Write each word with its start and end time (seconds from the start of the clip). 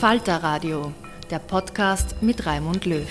Falter 0.00 0.42
Radio, 0.42 0.92
der 1.30 1.38
Podcast 1.38 2.16
mit 2.20 2.44
Raimund 2.44 2.84
Löw. 2.84 3.08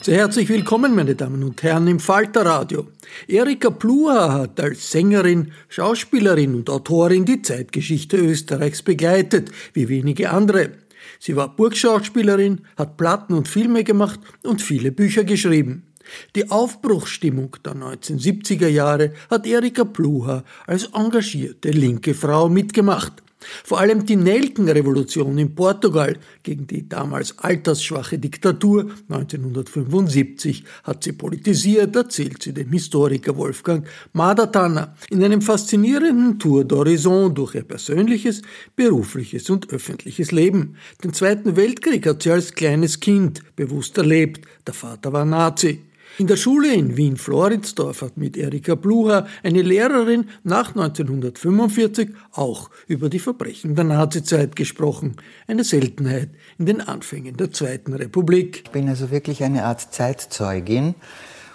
Sehr 0.00 0.16
herzlich 0.16 0.48
willkommen, 0.48 0.92
meine 0.96 1.14
Damen 1.14 1.44
und 1.44 1.62
Herren, 1.62 1.86
im 1.86 2.00
Falter 2.00 2.44
Radio. 2.44 2.88
Erika 3.28 3.70
Pluha 3.70 4.32
hat 4.32 4.58
als 4.58 4.90
Sängerin, 4.90 5.52
Schauspielerin 5.68 6.56
und 6.56 6.68
Autorin 6.68 7.24
die 7.24 7.42
Zeitgeschichte 7.42 8.16
Österreichs 8.16 8.82
begleitet, 8.82 9.52
wie 9.72 9.88
wenige 9.88 10.30
andere. 10.30 10.72
Sie 11.20 11.36
war 11.36 11.54
Burgschauspielerin, 11.54 12.62
hat 12.76 12.96
Platten 12.96 13.34
und 13.34 13.46
Filme 13.46 13.84
gemacht 13.84 14.18
und 14.42 14.62
viele 14.62 14.90
Bücher 14.90 15.22
geschrieben. 15.22 15.91
Die 16.34 16.50
Aufbruchsstimmung 16.50 17.56
der 17.64 17.74
1970er 17.74 18.68
Jahre 18.68 19.12
hat 19.30 19.46
Erika 19.46 19.84
Pluha 19.84 20.44
als 20.66 20.86
engagierte 20.92 21.70
linke 21.70 22.14
Frau 22.14 22.48
mitgemacht. 22.48 23.22
Vor 23.64 23.80
allem 23.80 24.06
die 24.06 24.16
Nelkenrevolution 24.16 25.38
in 25.38 25.54
Portugal 25.54 26.16
gegen 26.42 26.66
die 26.66 26.88
damals 26.88 27.38
altersschwache 27.38 28.18
Diktatur 28.18 28.90
1975 29.08 30.64
hat 30.84 31.04
sie 31.04 31.12
politisiert, 31.12 31.94
erzählt 31.96 32.42
sie 32.42 32.52
dem 32.52 32.70
Historiker 32.72 33.36
Wolfgang 33.36 33.86
Madatana 34.12 34.94
in 35.10 35.22
einem 35.22 35.42
faszinierenden 35.42 36.38
Tour 36.38 36.62
d'Horizon 36.62 37.30
durch 37.30 37.54
ihr 37.54 37.64
persönliches, 37.64 38.42
berufliches 38.76 39.50
und 39.50 39.70
öffentliches 39.70 40.32
Leben. 40.32 40.76
Den 41.02 41.12
Zweiten 41.12 41.56
Weltkrieg 41.56 42.06
hat 42.06 42.22
sie 42.22 42.30
als 42.30 42.54
kleines 42.54 43.00
Kind 43.00 43.42
bewusst 43.56 43.98
erlebt. 43.98 44.46
Der 44.66 44.74
Vater 44.74 45.12
war 45.12 45.24
Nazi. 45.24 45.80
In 46.18 46.26
der 46.26 46.36
Schule 46.36 46.74
in 46.74 46.96
Wien-Floridsdorf 46.96 48.02
hat 48.02 48.16
mit 48.18 48.36
Erika 48.36 48.74
Blucher 48.74 49.26
eine 49.42 49.62
Lehrerin 49.62 50.26
nach 50.44 50.68
1945 50.68 52.10
auch 52.32 52.68
über 52.86 53.08
die 53.08 53.18
Verbrechen 53.18 53.74
der 53.74 53.84
Nazizeit 53.84 54.54
gesprochen. 54.54 55.16
Eine 55.46 55.64
Seltenheit 55.64 56.28
in 56.58 56.66
den 56.66 56.82
Anfängen 56.82 57.38
der 57.38 57.50
Zweiten 57.50 57.94
Republik. 57.94 58.62
Ich 58.66 58.70
bin 58.70 58.90
also 58.90 59.10
wirklich 59.10 59.42
eine 59.42 59.64
Art 59.64 59.94
Zeitzeugin 59.94 60.94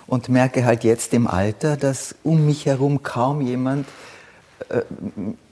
und 0.08 0.30
merke 0.30 0.66
halt 0.66 0.84
jetzt 0.84 1.14
im 1.14 1.28
Alter, 1.28 1.78
dass 1.78 2.16
um 2.24 2.48
mich 2.48 2.66
herum 2.66 3.04
kaum 3.04 3.42
jemand 3.42 3.86
äh, 4.70 4.82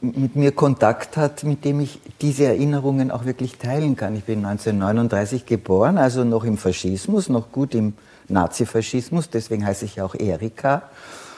mit 0.02 0.36
mir 0.36 0.52
Kontakt 0.52 1.16
hat, 1.16 1.44
mit 1.44 1.64
dem 1.64 1.80
ich 1.80 2.00
diese 2.22 2.46
Erinnerungen 2.46 3.12
auch 3.12 3.26
wirklich 3.26 3.58
teilen 3.58 3.96
kann. 3.96 4.16
Ich 4.16 4.24
bin 4.24 4.44
1939 4.44 5.46
geboren, 5.46 6.00
also 6.00 6.24
noch 6.24 6.44
im 6.44 6.58
Faschismus, 6.58 7.30
noch 7.30 7.52
gut 7.52 7.76
im 7.76 7.94
Nazifaschismus, 8.28 9.30
deswegen 9.30 9.66
heiße 9.66 9.86
ich 9.86 9.98
ja 9.98 10.06
auch 10.06 10.16
Erika. 10.16 10.84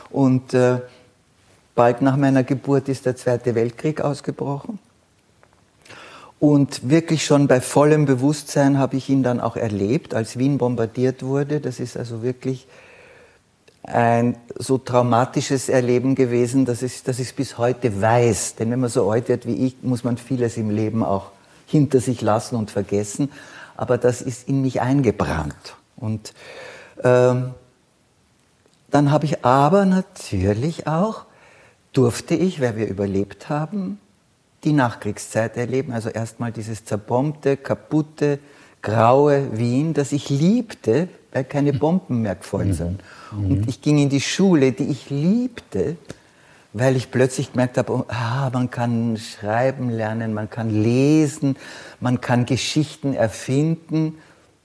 Und 0.09 0.53
äh, 0.53 0.79
bald 1.75 2.01
nach 2.01 2.17
meiner 2.17 2.43
Geburt 2.43 2.89
ist 2.89 3.05
der 3.05 3.15
Zweite 3.15 3.55
Weltkrieg 3.55 4.01
ausgebrochen. 4.01 4.79
Und 6.39 6.89
wirklich 6.89 7.25
schon 7.25 7.47
bei 7.47 7.61
vollem 7.61 8.05
Bewusstsein 8.05 8.77
habe 8.77 8.95
ich 8.95 9.09
ihn 9.09 9.23
dann 9.23 9.39
auch 9.39 9.55
erlebt, 9.55 10.13
als 10.13 10.37
Wien 10.37 10.59
bombardiert 10.59 11.23
wurde. 11.23 11.59
Das 11.59 11.79
ist 11.79 11.97
also 11.97 12.21
wirklich 12.21 12.67
ein 13.83 14.37
so 14.55 14.77
traumatisches 14.77 15.69
Erleben 15.69 16.13
gewesen, 16.13 16.65
dass 16.65 16.83
ich, 16.83 17.03
dass 17.03 17.19
ich 17.19 17.29
es 17.29 17.33
bis 17.33 17.57
heute 17.57 18.01
weiß. 18.01 18.55
Denn 18.55 18.69
wenn 18.69 18.79
man 18.79 18.89
so 18.89 19.09
alt 19.09 19.29
wird 19.29 19.47
wie 19.47 19.65
ich, 19.65 19.77
muss 19.81 20.03
man 20.03 20.17
vieles 20.17 20.57
im 20.57 20.69
Leben 20.69 21.03
auch 21.03 21.31
hinter 21.65 21.99
sich 22.01 22.21
lassen 22.21 22.55
und 22.55 22.69
vergessen. 22.69 23.31
Aber 23.75 23.97
das 23.97 24.21
ist 24.21 24.47
in 24.47 24.61
mich 24.61 24.81
eingebrannt. 24.81 25.75
Und 25.95 26.33
ähm, 27.03 27.53
dann 28.89 29.11
habe 29.11 29.25
ich 29.25 29.43
aber 29.43 29.85
natürlich 29.85 30.87
auch, 30.87 31.25
durfte 31.93 32.35
ich, 32.35 32.61
weil 32.61 32.75
wir 32.75 32.87
überlebt 32.87 33.49
haben, 33.49 33.99
die 34.63 34.71
Nachkriegszeit 34.71 35.57
erleben. 35.57 35.91
Also 35.91 36.09
erstmal 36.09 36.51
dieses 36.51 36.85
zerbombte, 36.85 37.57
kaputte, 37.57 38.39
graue 38.81 39.57
Wien, 39.57 39.93
das 39.93 40.11
ich 40.11 40.29
liebte, 40.29 41.09
weil 41.31 41.43
keine 41.43 41.73
Bomben 41.73 42.21
mehr 42.21 42.35
gefallen 42.35 42.73
sind. 42.73 43.01
Mhm. 43.31 43.51
Und 43.51 43.69
ich 43.69 43.81
ging 43.81 43.97
in 43.97 44.09
die 44.09 44.21
Schule, 44.21 44.71
die 44.71 44.85
ich 44.85 45.09
liebte, 45.09 45.97
weil 46.73 46.95
ich 46.95 47.11
plötzlich 47.11 47.51
gemerkt 47.51 47.77
habe, 47.77 47.91
oh, 47.91 48.05
ah, 48.07 48.49
man 48.53 48.69
kann 48.69 49.17
schreiben 49.17 49.89
lernen, 49.89 50.33
man 50.33 50.49
kann 50.49 50.69
lesen, 50.69 51.57
man 51.99 52.21
kann 52.21 52.45
Geschichten 52.45 53.13
erfinden. 53.13 54.17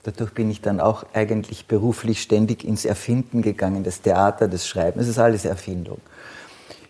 Dadurch 0.03 0.33
bin 0.33 0.51
ich 0.51 0.61
dann 0.61 0.81
auch 0.81 1.05
eigentlich 1.13 1.65
beruflich 1.67 2.21
ständig 2.21 2.65
ins 2.65 2.83
Erfinden 2.83 3.41
gegangen, 3.41 3.83
das 3.83 4.01
Theater, 4.01 4.49
das 4.49 4.67
Schreiben, 4.67 4.99
es 4.99 5.07
ist 5.07 5.17
alles 5.17 5.45
Erfindung. 5.45 5.99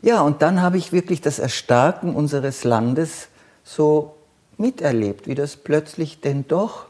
Ja, 0.01 0.21
und 0.21 0.41
dann 0.41 0.61
habe 0.61 0.77
ich 0.77 0.91
wirklich 0.91 1.21
das 1.21 1.39
Erstarken 1.39 2.15
unseres 2.15 2.63
Landes 2.63 3.29
so 3.63 4.15
miterlebt, 4.57 5.27
wie 5.27 5.35
das 5.35 5.55
plötzlich 5.55 6.19
denn 6.21 6.45
doch 6.47 6.87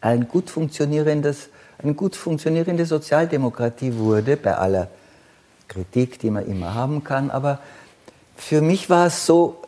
ein 0.00 0.26
gut 0.26 0.50
funktionierendes, 0.50 1.50
eine 1.82 1.94
gut 1.94 2.16
funktionierende 2.16 2.86
Sozialdemokratie 2.86 3.94
wurde, 3.94 4.36
bei 4.36 4.56
aller 4.56 4.88
Kritik, 5.68 6.18
die 6.18 6.30
man 6.30 6.46
immer 6.46 6.74
haben 6.74 7.04
kann. 7.04 7.30
Aber 7.30 7.60
für 8.36 8.62
mich 8.62 8.88
war 8.90 9.06
es 9.06 9.26
so, 9.26 9.62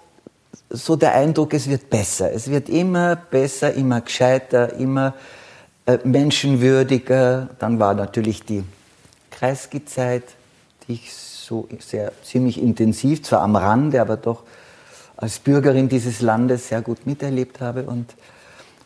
so 0.70 0.96
der 0.96 1.14
Eindruck, 1.14 1.52
es 1.52 1.68
wird 1.68 1.90
besser. 1.90 2.32
Es 2.32 2.48
wird 2.48 2.68
immer 2.68 3.16
besser, 3.16 3.74
immer 3.74 4.00
gescheiter, 4.00 4.72
immer 4.74 5.14
äh, 5.86 5.98
menschenwürdiger. 6.04 7.50
Dann 7.58 7.78
war 7.80 7.94
natürlich 7.94 8.44
die 8.44 8.62
Kreisky-Zeit, 9.30 10.24
die 10.86 10.94
ich 10.94 11.12
so 11.12 11.68
sehr 11.80 12.12
ziemlich 12.22 12.62
intensiv, 12.62 13.24
zwar 13.24 13.40
am 13.40 13.56
Rande, 13.56 14.00
aber 14.00 14.16
doch 14.16 14.44
als 15.16 15.40
Bürgerin 15.40 15.88
dieses 15.88 16.20
Landes 16.20 16.68
sehr 16.68 16.80
gut 16.80 17.04
miterlebt 17.06 17.60
habe. 17.60 17.82
Und, 17.82 18.14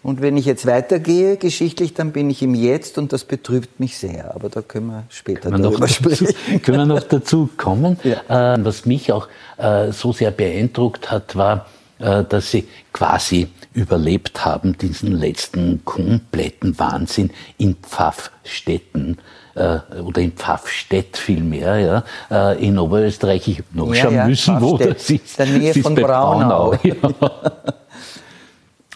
und 0.02 0.22
wenn 0.22 0.36
ich 0.36 0.46
jetzt 0.46 0.66
weitergehe 0.66 1.36
geschichtlich, 1.36 1.92
dann 1.92 2.12
bin 2.12 2.30
ich 2.30 2.42
im 2.42 2.54
Jetzt 2.54 2.96
und 2.96 3.12
das 3.12 3.24
betrübt 3.24 3.78
mich 3.78 3.98
sehr. 3.98 4.34
Aber 4.34 4.48
da 4.48 4.62
können 4.62 4.86
wir 4.86 5.04
später 5.10 5.50
können 5.50 5.62
darüber 5.62 5.86
sprechen. 5.86 6.26
Dazu, 6.26 6.58
können 6.60 6.78
wir 6.78 6.86
noch 6.86 7.02
dazu 7.02 7.50
kommen? 7.56 7.98
Ja. 8.02 8.54
Äh, 8.54 8.64
was 8.64 8.86
mich 8.86 9.12
auch 9.12 9.28
äh, 9.58 9.92
so 9.92 10.12
sehr 10.12 10.30
beeindruckt 10.30 11.10
hat, 11.10 11.36
war, 11.36 11.66
dass 11.98 12.50
Sie 12.50 12.66
quasi 12.92 13.48
überlebt 13.72 14.44
haben, 14.44 14.76
diesen 14.78 15.12
letzten 15.12 15.84
kompletten 15.84 16.78
Wahnsinn 16.78 17.30
in 17.58 17.76
Pfaffstätten 17.76 19.18
äh, 19.54 19.78
oder 20.00 20.20
in 20.20 20.32
Pfaffstädt 20.32 21.16
vielmehr, 21.16 21.78
ja, 21.78 22.04
äh, 22.52 22.64
in 22.64 22.78
Oberösterreich. 22.78 23.48
Ich 23.48 23.58
habe 23.58 23.68
noch 23.72 23.94
ja, 23.94 24.10
ja, 24.10 24.26
müssen, 24.26 24.60
wo 24.60 24.78
das 24.78 25.10
ist. 25.10 25.38
Der 25.38 25.46
Nähe 25.46 25.74
von 25.74 25.94
Braunau. 25.94 26.70
Braunau 26.70 26.78
ja. 26.82 26.94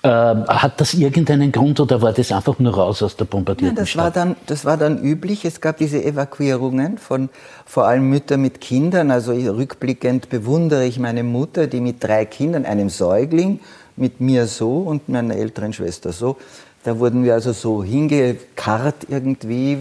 Ähm, 0.08 0.46
hat 0.46 0.81
das 0.81 0.94
irgendeinen 0.94 1.52
Grund 1.52 1.78
oder 1.81 2.00
war 2.00 2.14
das 2.14 2.32
einfach 2.32 2.58
nur 2.58 2.72
raus 2.72 3.02
aus 3.02 3.14
der 3.16 3.26
bombardierten 3.26 3.75
Nein, 3.75 3.76
das 3.76 3.90
Stadt? 3.90 4.05
War 4.05 4.10
dann, 4.10 4.37
das 4.46 4.64
war 4.64 4.78
dann 4.78 5.02
üblich. 5.02 5.44
Es 5.44 5.60
gab 5.60 5.76
diese 5.76 6.02
Evakuierungen 6.02 6.96
von 6.96 7.28
vor 7.66 7.87
allem 7.87 8.08
Müttern 8.08 8.40
mit 8.40 8.62
Kindern. 8.62 9.10
Also 9.10 9.32
rückblickend 9.32 10.31
bewundere 10.31 10.87
ich 10.87 10.99
meine 10.99 11.25
Mutter, 11.25 11.66
die 11.66 11.82
mit 11.82 12.02
drei 12.02 12.25
Kindern, 12.25 12.64
einem 12.64 12.88
Säugling, 12.88 13.60
mit 13.96 14.19
mir 14.19 14.46
so 14.46 14.78
und 14.78 15.10
meiner 15.10 15.37
älteren 15.37 15.75
Schwester 15.75 16.12
so, 16.12 16.38
da 16.84 16.99
wurden 16.99 17.22
wir 17.22 17.34
also 17.34 17.52
so 17.52 17.84
hingekarrt 17.84 19.08
irgendwie 19.10 19.76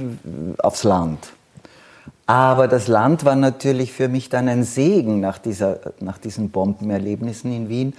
aufs 0.58 0.84
Land. 0.84 1.20
Aber 2.26 2.68
das 2.68 2.90
Land 2.90 3.24
war 3.24 3.38
natürlich 3.38 3.94
für 3.94 4.10
mich 4.10 4.28
dann 4.28 4.50
ein 4.50 4.66
Segen 4.66 5.22
nach, 5.22 5.38
dieser, 5.38 5.80
nach 6.02 6.18
diesen 6.18 6.50
Bombenerlebnissen 6.50 7.54
in 7.54 7.70
Wien. 7.70 7.94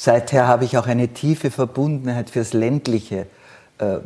Seither 0.00 0.46
habe 0.46 0.64
ich 0.64 0.78
auch 0.78 0.86
eine 0.86 1.08
tiefe 1.08 1.50
Verbundenheit 1.50 2.30
fürs 2.30 2.52
Ländliche 2.52 3.26
äh, 3.78 3.98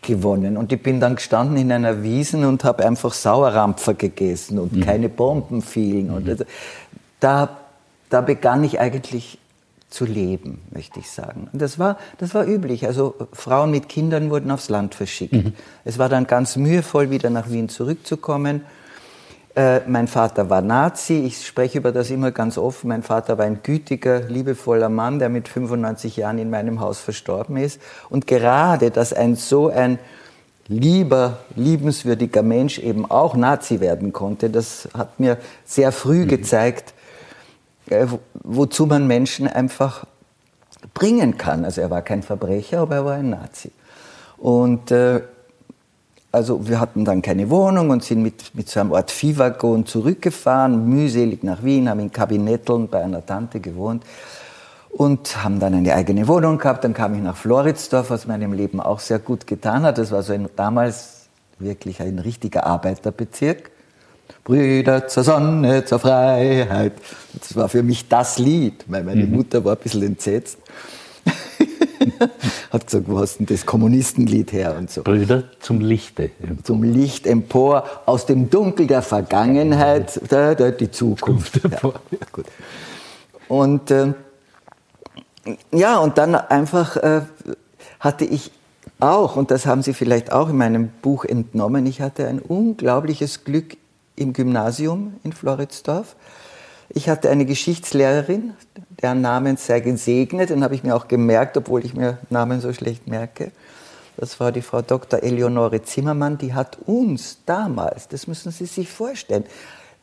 gewonnen. 0.00 0.56
Und 0.56 0.72
ich 0.72 0.80
bin 0.80 1.00
dann 1.00 1.16
gestanden 1.16 1.56
in 1.56 1.72
einer 1.72 2.04
Wiesen 2.04 2.44
und 2.44 2.62
habe 2.62 2.86
einfach 2.86 3.12
Sauerrampfer 3.12 3.94
gegessen 3.94 4.60
und 4.60 4.74
mhm. 4.74 4.82
keine 4.82 5.08
Bomben 5.08 5.60
fielen. 5.60 6.06
Mhm. 6.06 6.14
Und 6.14 6.28
also, 6.28 6.44
da, 7.18 7.58
da 8.10 8.20
begann 8.20 8.62
ich 8.62 8.78
eigentlich 8.78 9.38
zu 9.88 10.04
leben, 10.04 10.60
möchte 10.70 11.00
ich 11.00 11.10
sagen. 11.10 11.48
Und 11.52 11.60
das 11.60 11.80
war, 11.80 11.98
das 12.18 12.32
war 12.32 12.46
üblich. 12.46 12.86
Also 12.86 13.16
Frauen 13.32 13.72
mit 13.72 13.88
Kindern 13.88 14.30
wurden 14.30 14.52
aufs 14.52 14.68
Land 14.68 14.94
verschickt. 14.94 15.32
Mhm. 15.32 15.54
Es 15.84 15.98
war 15.98 16.08
dann 16.08 16.28
ganz 16.28 16.54
mühevoll, 16.54 17.10
wieder 17.10 17.28
nach 17.28 17.50
Wien 17.50 17.68
zurückzukommen. 17.68 18.60
Äh, 19.56 19.80
mein 19.88 20.06
Vater 20.06 20.48
war 20.48 20.62
Nazi. 20.62 21.24
Ich 21.26 21.44
spreche 21.44 21.78
über 21.78 21.90
das 21.90 22.10
immer 22.10 22.30
ganz 22.30 22.56
offen. 22.56 22.88
Mein 22.88 23.02
Vater 23.02 23.36
war 23.36 23.44
ein 23.44 23.62
gütiger, 23.62 24.20
liebevoller 24.20 24.88
Mann, 24.88 25.18
der 25.18 25.28
mit 25.28 25.48
95 25.48 26.16
Jahren 26.16 26.38
in 26.38 26.50
meinem 26.50 26.80
Haus 26.80 27.00
verstorben 27.00 27.56
ist. 27.56 27.80
Und 28.10 28.26
gerade, 28.26 28.90
dass 28.90 29.12
ein 29.12 29.34
so 29.34 29.68
ein 29.68 29.98
lieber, 30.68 31.38
liebenswürdiger 31.56 32.42
Mensch 32.42 32.78
eben 32.78 33.10
auch 33.10 33.34
Nazi 33.34 33.80
werden 33.80 34.12
konnte, 34.12 34.50
das 34.50 34.88
hat 34.96 35.18
mir 35.18 35.36
sehr 35.64 35.90
früh 35.90 36.24
mhm. 36.24 36.28
gezeigt, 36.28 36.94
äh, 37.88 38.06
wozu 38.34 38.86
man 38.86 39.08
Menschen 39.08 39.48
einfach 39.48 40.06
bringen 40.94 41.38
kann. 41.38 41.64
Also 41.64 41.80
er 41.80 41.90
war 41.90 42.02
kein 42.02 42.22
Verbrecher, 42.22 42.80
aber 42.80 42.94
er 42.94 43.04
war 43.04 43.14
ein 43.14 43.30
Nazi. 43.30 43.72
Und 44.38 44.92
äh, 44.92 45.22
also 46.32 46.68
wir 46.68 46.78
hatten 46.78 47.04
dann 47.04 47.22
keine 47.22 47.50
Wohnung 47.50 47.90
und 47.90 48.04
sind 48.04 48.22
mit, 48.22 48.54
mit 48.54 48.68
so 48.68 48.80
einem 48.80 48.92
Art 48.92 49.10
Viehwaggon 49.10 49.84
zurückgefahren, 49.86 50.88
mühselig 50.88 51.42
nach 51.42 51.64
Wien, 51.64 51.88
haben 51.88 52.00
in 52.00 52.12
Kabinetteln 52.12 52.88
bei 52.88 53.02
einer 53.02 53.24
Tante 53.24 53.58
gewohnt 53.60 54.04
und 54.90 55.42
haben 55.42 55.58
dann 55.58 55.74
eine 55.74 55.94
eigene 55.94 56.28
Wohnung 56.28 56.58
gehabt. 56.58 56.84
Dann 56.84 56.94
kam 56.94 57.14
ich 57.14 57.20
nach 57.20 57.36
Floridsdorf, 57.36 58.10
was 58.10 58.26
meinem 58.26 58.52
Leben 58.52 58.80
auch 58.80 59.00
sehr 59.00 59.18
gut 59.18 59.46
getan 59.46 59.82
hat. 59.82 59.98
Das 59.98 60.12
war 60.12 60.22
so 60.22 60.32
ein, 60.32 60.48
damals 60.54 61.26
wirklich 61.58 62.00
ein 62.00 62.18
richtiger 62.18 62.64
Arbeiterbezirk. 62.64 63.70
Brüder 64.44 65.08
zur 65.08 65.24
Sonne, 65.24 65.84
zur 65.84 65.98
Freiheit. 65.98 66.92
Das 67.38 67.56
war 67.56 67.68
für 67.68 67.82
mich 67.82 68.08
das 68.08 68.38
Lied, 68.38 68.84
weil 68.86 69.02
meine 69.02 69.26
mhm. 69.26 69.36
Mutter 69.36 69.64
war 69.64 69.74
ein 69.74 69.82
bisschen 69.82 70.02
entsetzt. 70.02 70.58
Hat 72.70 72.86
gesagt, 72.86 73.04
wo 73.08 73.18
hast 73.18 73.38
denn 73.38 73.46
das 73.46 73.66
Kommunistenlied 73.66 74.52
her 74.52 74.76
und 74.76 74.90
so. 74.90 75.02
Brüder 75.02 75.44
zum 75.60 75.80
Lichte. 75.80 76.30
Zum 76.62 76.82
Licht 76.82 77.26
empor, 77.26 77.84
aus 78.06 78.26
dem 78.26 78.50
Dunkel 78.50 78.86
der 78.86 79.02
Vergangenheit, 79.02 80.20
da, 80.28 80.54
da 80.54 80.70
die 80.70 80.90
Zukunft. 80.90 81.60
Zukunft 81.62 81.82
ja, 82.10 82.18
gut. 82.32 82.46
Und 83.48 83.90
äh, 83.90 84.14
ja, 85.72 85.98
und 85.98 86.18
dann 86.18 86.34
einfach 86.34 86.96
äh, 86.96 87.22
hatte 87.98 88.24
ich 88.24 88.52
auch, 89.00 89.36
und 89.36 89.50
das 89.50 89.66
haben 89.66 89.82
Sie 89.82 89.94
vielleicht 89.94 90.32
auch 90.32 90.50
in 90.50 90.56
meinem 90.56 90.88
Buch 91.02 91.24
entnommen, 91.24 91.86
ich 91.86 92.00
hatte 92.00 92.26
ein 92.26 92.38
unglaubliches 92.38 93.44
Glück 93.44 93.76
im 94.16 94.32
Gymnasium 94.32 95.14
in 95.24 95.32
Floridsdorf. 95.32 96.14
Ich 96.90 97.08
hatte 97.08 97.30
eine 97.30 97.46
Geschichtslehrerin, 97.46 98.52
deren 99.02 99.20
Namen 99.20 99.56
sei 99.56 99.80
gesegnet, 99.80 100.50
den 100.50 100.62
habe 100.62 100.74
ich 100.74 100.82
mir 100.82 100.94
auch 100.94 101.08
gemerkt, 101.08 101.56
obwohl 101.56 101.84
ich 101.84 101.94
mir 101.94 102.18
Namen 102.28 102.60
so 102.60 102.72
schlecht 102.72 103.06
merke. 103.06 103.50
Das 104.16 104.38
war 104.40 104.52
die 104.52 104.62
Frau 104.62 104.82
Dr. 104.82 105.22
Eleonore 105.22 105.82
Zimmermann, 105.82 106.36
die 106.36 106.52
hat 106.52 106.78
uns 106.86 107.38
damals, 107.46 108.08
das 108.08 108.26
müssen 108.26 108.52
Sie 108.52 108.66
sich 108.66 108.90
vorstellen, 108.90 109.44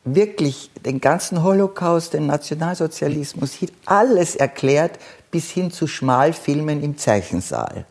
wirklich 0.04 0.70
den 0.84 1.00
ganzen 1.00 1.42
Holocaust, 1.42 2.14
den 2.14 2.26
Nationalsozialismus, 2.26 3.58
alles 3.86 4.34
erklärt, 4.34 4.98
bis 5.30 5.50
hin 5.50 5.70
zu 5.70 5.86
Schmalfilmen 5.86 6.82
im 6.82 6.96
Zeichensaal 6.98 7.84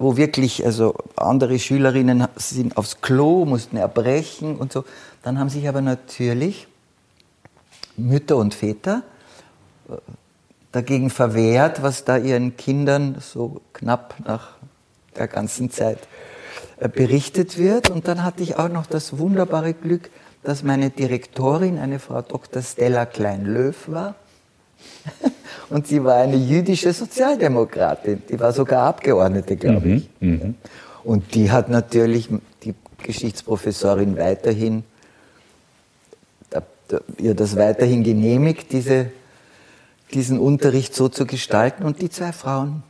wo 0.00 0.16
wirklich 0.16 0.64
also 0.64 0.94
andere 1.14 1.58
Schülerinnen 1.58 2.26
sind 2.34 2.78
aufs 2.78 3.02
Klo, 3.02 3.44
mussten 3.44 3.76
erbrechen 3.76 4.56
und 4.56 4.72
so. 4.72 4.84
Dann 5.22 5.38
haben 5.38 5.50
sich 5.50 5.68
aber 5.68 5.82
natürlich 5.82 6.66
Mütter 7.98 8.38
und 8.38 8.54
Väter 8.54 9.02
dagegen 10.72 11.10
verwehrt, 11.10 11.82
was 11.82 12.04
da 12.04 12.16
ihren 12.16 12.56
Kindern 12.56 13.16
so 13.20 13.60
knapp 13.72 14.14
nach 14.24 14.56
der 15.16 15.26
ganzen 15.26 15.70
Zeit 15.70 15.98
äh, 16.78 16.88
berichtet 16.88 17.58
wird. 17.58 17.90
Und 17.90 18.08
dann 18.08 18.24
hatte 18.24 18.42
ich 18.42 18.56
auch 18.56 18.68
noch 18.68 18.86
das 18.86 19.18
wunderbare 19.18 19.74
Glück, 19.74 20.10
dass 20.42 20.62
meine 20.62 20.90
Direktorin 20.90 21.78
eine 21.78 21.98
Frau 21.98 22.22
Dr. 22.22 22.62
Stella 22.62 23.06
Klein-Löw 23.06 23.76
war. 23.88 24.14
Und 25.70 25.86
sie 25.86 26.02
war 26.02 26.16
eine 26.16 26.36
jüdische 26.36 26.92
Sozialdemokratin. 26.92 28.22
Die 28.28 28.40
war 28.40 28.52
sogar 28.52 28.86
Abgeordnete, 28.86 29.56
glaube 29.56 29.86
mhm, 29.86 29.96
ich. 29.96 30.08
Mhm, 30.20 30.54
Und 31.04 31.34
die 31.34 31.50
hat 31.50 31.68
natürlich 31.68 32.28
die 32.64 32.74
Geschichtsprofessorin 33.02 34.16
weiterhin, 34.16 34.84
ihr 37.18 37.34
das 37.34 37.56
weiterhin 37.56 38.02
genehmigt, 38.02 38.72
diese, 38.72 39.12
diesen 40.12 40.38
Unterricht 40.38 40.94
so 40.94 41.08
zu 41.08 41.26
gestalten. 41.26 41.84
Und 41.84 42.02
die 42.02 42.10
zwei 42.10 42.32
Frauen, 42.32 42.82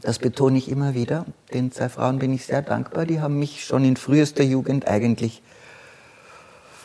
das 0.00 0.18
betone 0.18 0.58
ich 0.58 0.70
immer 0.70 0.94
wieder, 0.94 1.26
den 1.52 1.72
zwei 1.72 1.88
Frauen 1.88 2.18
bin 2.18 2.32
ich 2.32 2.46
sehr 2.46 2.62
dankbar, 2.62 3.06
die 3.06 3.20
haben 3.20 3.38
mich 3.38 3.64
schon 3.64 3.84
in 3.84 3.96
frühester 3.96 4.42
Jugend 4.42 4.86
eigentlich 4.88 5.42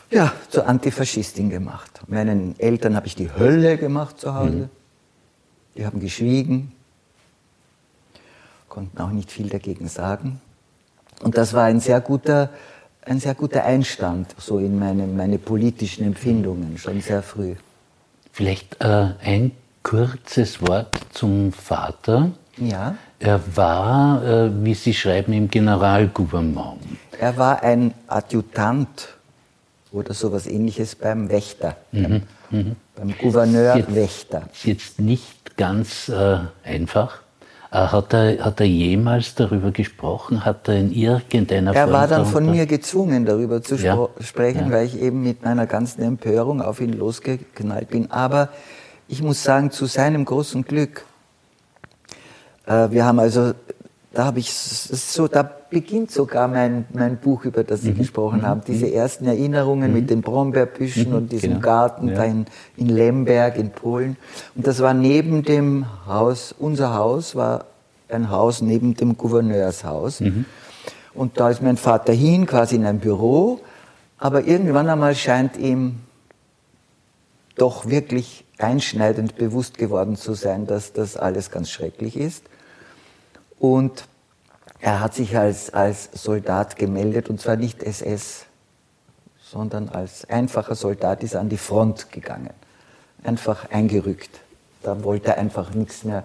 ja, 0.10 0.32
zur 0.50 0.68
Antifaschistin 0.68 1.50
gemacht. 1.50 2.02
Meinen 2.08 2.58
Eltern 2.60 2.96
habe 2.96 3.08
ich 3.08 3.16
die 3.16 3.32
Hölle 3.32 3.78
gemacht 3.78 4.20
zu 4.20 4.36
Hause. 4.36 4.52
Mhm. 4.52 4.70
Die 5.76 5.86
haben 5.86 6.00
geschwiegen, 6.00 6.72
konnten 8.70 8.98
auch 9.00 9.12
nicht 9.12 9.32
viel 9.32 9.50
dagegen 9.50 9.88
sagen. 9.88 10.42
Und 11.22 11.38
das 11.38 11.54
war 11.54 11.66
ein 11.66 11.80
sehr 11.80 12.00
guter, 12.02 12.50
ein 13.02 13.20
sehr 13.20 13.36
guter 13.36 13.64
Einstand 13.64 14.36
so 14.38 14.60
in 14.60 14.80
meine, 14.80 15.08
meine 15.08 15.38
politischen 15.38 16.06
Empfindungen, 16.06 16.78
schon 16.78 17.02
sehr 17.02 17.22
früh. 17.22 17.56
Vielleicht 18.38 18.80
äh, 18.82 19.14
ein 19.24 19.52
kurzes 19.82 20.62
Wort 20.62 20.96
zum 21.12 21.52
Vater. 21.52 22.30
Ja. 22.58 22.96
Er 23.18 23.42
war, 23.58 24.24
äh, 24.24 24.52
wie 24.64 24.76
Sie 24.76 24.94
schreiben, 24.94 25.34
im 25.34 25.50
Generalgouvernement. 25.50 26.80
Er 27.20 27.36
war 27.36 27.64
ein 27.64 27.96
Adjutant 28.06 29.08
oder 29.92 30.14
sowas 30.14 30.46
ähnliches 30.46 30.94
beim 30.94 31.32
Wächter, 31.32 31.78
mhm. 31.92 32.04
beim, 32.04 32.22
mhm. 32.52 32.76
beim 32.96 33.18
Gouverneur 33.18 33.76
jetzt. 33.76 34.28
Jetzt 34.64 35.00
nicht 35.00 35.58
ganz 35.58 36.08
äh, 36.08 36.38
einfach. 36.64 37.22
Äh, 37.72 37.78
hat 37.78 38.14
er, 38.14 38.46
hat 38.46 38.60
er 38.60 38.66
jemals 38.66 39.36
darüber 39.36 39.72
gesprochen? 39.72 40.46
Hat 40.46 40.68
er 40.68 40.76
in 40.76 40.92
irgendeiner 40.92 41.76
Er 41.76 41.84
Form 41.84 41.94
war 41.94 42.08
dann 42.08 42.26
von 42.26 42.50
mir 42.50 42.66
gezwungen, 42.66 43.26
darüber 43.26 43.62
zu 43.62 43.76
ja, 43.76 44.08
sprechen, 44.22 44.70
ja. 44.70 44.72
weil 44.72 44.86
ich 44.86 45.02
eben 45.02 45.22
mit 45.22 45.44
meiner 45.44 45.66
ganzen 45.66 46.02
Empörung 46.02 46.62
auf 46.62 46.80
ihn 46.80 46.94
losgeknallt 46.94 47.90
bin. 47.90 48.10
Aber 48.12 48.50
ich 49.08 49.22
muss 49.22 49.44
sagen, 49.44 49.72
zu 49.72 49.86
seinem 49.86 50.24
großen 50.24 50.64
Glück, 50.64 51.06
äh, 52.66 52.90
wir 52.92 53.06
haben 53.06 53.20
also 53.20 53.54
da 54.18 54.26
habe 54.26 54.40
ich 54.40 54.52
so, 54.52 55.28
da 55.28 55.44
beginnt 55.44 56.10
sogar 56.10 56.48
mein, 56.48 56.86
mein 56.92 57.18
Buch, 57.18 57.46
über 57.46 57.64
das 57.64 57.84
Sie 57.84 57.92
mhm. 57.92 58.00
gesprochen 58.00 58.40
mhm. 58.40 58.48
haben. 58.48 58.62
Diese 58.66 58.92
ersten 58.92 59.28
Erinnerungen 59.28 59.92
mhm. 59.92 59.96
mit 59.96 60.10
den 60.10 60.22
Brombeerbüschen 60.24 61.10
mhm. 61.10 61.16
und 61.16 61.32
diesem 61.32 61.52
genau. 61.52 61.62
Garten 61.62 62.08
ja. 62.08 62.16
da 62.16 62.24
in, 62.24 62.48
in 62.78 62.90
Lemberg 62.90 63.58
in 63.58 63.70
Polen. 63.70 64.18
Und 64.56 64.66
das 64.66 64.82
war 64.82 64.96
neben 64.96 65.44
dem 65.44 65.86
Haus, 66.08 66.56
unser 66.58 66.96
Haus 66.96 67.36
war 67.36 67.66
ein 68.10 68.32
Haus 68.32 68.64
neben 68.64 68.96
dem 68.96 69.18
Gouverneurshaus. 69.18 70.22
Mhm. 70.22 70.46
Und 71.14 71.40
da 71.40 71.52
ist 71.52 71.62
mein 71.62 71.78
Vater 71.78 72.14
hin, 72.14 72.48
quasi 72.48 72.78
in 72.78 72.88
ein 72.88 72.98
Büro. 72.98 73.60
Aber 74.18 74.46
irgendwann 74.46 74.90
einmal 74.90 75.14
scheint 75.14 75.58
ihm 75.58 76.00
doch 77.56 77.86
wirklich 77.86 78.46
einschneidend 78.58 79.36
bewusst 79.36 79.78
geworden 79.78 80.16
zu 80.16 80.34
sein, 80.34 80.66
dass 80.66 80.92
das 80.92 81.18
alles 81.18 81.52
ganz 81.52 81.70
schrecklich 81.70 82.18
ist. 82.18 82.42
Und 83.60 84.08
er 84.80 85.00
hat 85.00 85.14
sich 85.14 85.38
als, 85.38 85.74
als 85.74 86.10
Soldat 86.14 86.76
gemeldet, 86.76 87.30
und 87.30 87.42
zwar 87.42 87.56
nicht 87.56 87.84
SS, 87.84 88.46
sondern 89.42 89.90
als 89.90 90.30
einfacher 90.30 90.76
Soldat 90.76 91.24
ist 91.24 91.34
er 91.34 91.42
an 91.42 91.50
die 91.50 91.58
Front 91.58 92.12
gegangen. 92.12 92.52
Einfach 93.24 93.70
eingerückt. 93.72 94.30
Da 94.84 95.04
wollte 95.04 95.30
er 95.30 95.38
einfach 95.38 95.74
nichts 95.74 96.04
mehr 96.04 96.24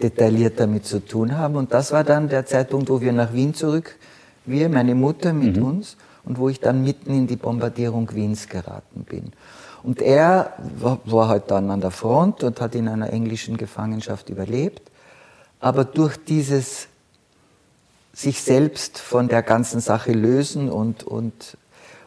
detailliert 0.00 0.58
damit 0.58 0.86
zu 0.86 1.04
tun 1.04 1.36
haben. 1.36 1.56
Und 1.56 1.74
das 1.74 1.92
war 1.92 2.04
dann 2.04 2.28
der 2.28 2.46
Zeitpunkt, 2.46 2.88
wo 2.88 3.00
wir 3.00 3.12
nach 3.12 3.32
Wien 3.32 3.54
zurück, 3.54 3.96
wir, 4.46 4.68
meine 4.68 4.94
Mutter 4.94 5.32
mit 5.32 5.56
mhm. 5.56 5.64
uns, 5.64 5.96
und 6.24 6.38
wo 6.38 6.48
ich 6.48 6.60
dann 6.60 6.82
mitten 6.82 7.12
in 7.12 7.26
die 7.26 7.36
Bombardierung 7.36 8.14
Wiens 8.14 8.48
geraten 8.48 9.04
bin. 9.04 9.32
Und 9.82 10.02
er 10.02 10.52
war, 10.78 10.98
war 11.04 11.28
halt 11.28 11.50
dann 11.50 11.70
an 11.70 11.80
der 11.80 11.90
Front 11.90 12.42
und 12.42 12.60
hat 12.60 12.74
in 12.74 12.88
einer 12.88 13.12
englischen 13.12 13.56
Gefangenschaft 13.56 14.28
überlebt. 14.28 14.89
Aber 15.60 15.84
durch 15.84 16.16
dieses 16.16 16.88
sich 18.12 18.42
selbst 18.42 18.98
von 18.98 19.28
der 19.28 19.42
ganzen 19.42 19.80
Sache 19.80 20.12
lösen 20.12 20.68
und, 20.68 21.04
und, 21.04 21.56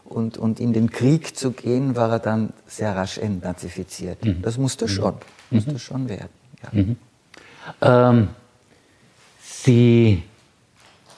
und, 0.05 0.38
und 0.38 0.60
in 0.60 0.74
den 0.74 0.89
Krieg 0.89 1.38
zu 1.38 1.51
gehen, 1.51 1.95
war 1.95 2.12
er 2.12 2.19
dann 2.19 2.53
sehr 2.67 2.95
rasch 2.95 3.17
entnazifiziert. 3.17 4.24
Mhm. 4.24 4.41
Das 4.41 4.57
musste 4.57 4.88
schon, 4.88 5.13
mhm. 5.13 5.57
musste 5.57 5.79
schon 5.79 6.10
werden. 6.10 6.29
Ja. 6.63 6.69
Mhm. 6.72 6.95
Ähm, 7.81 8.29
Sie 9.39 10.24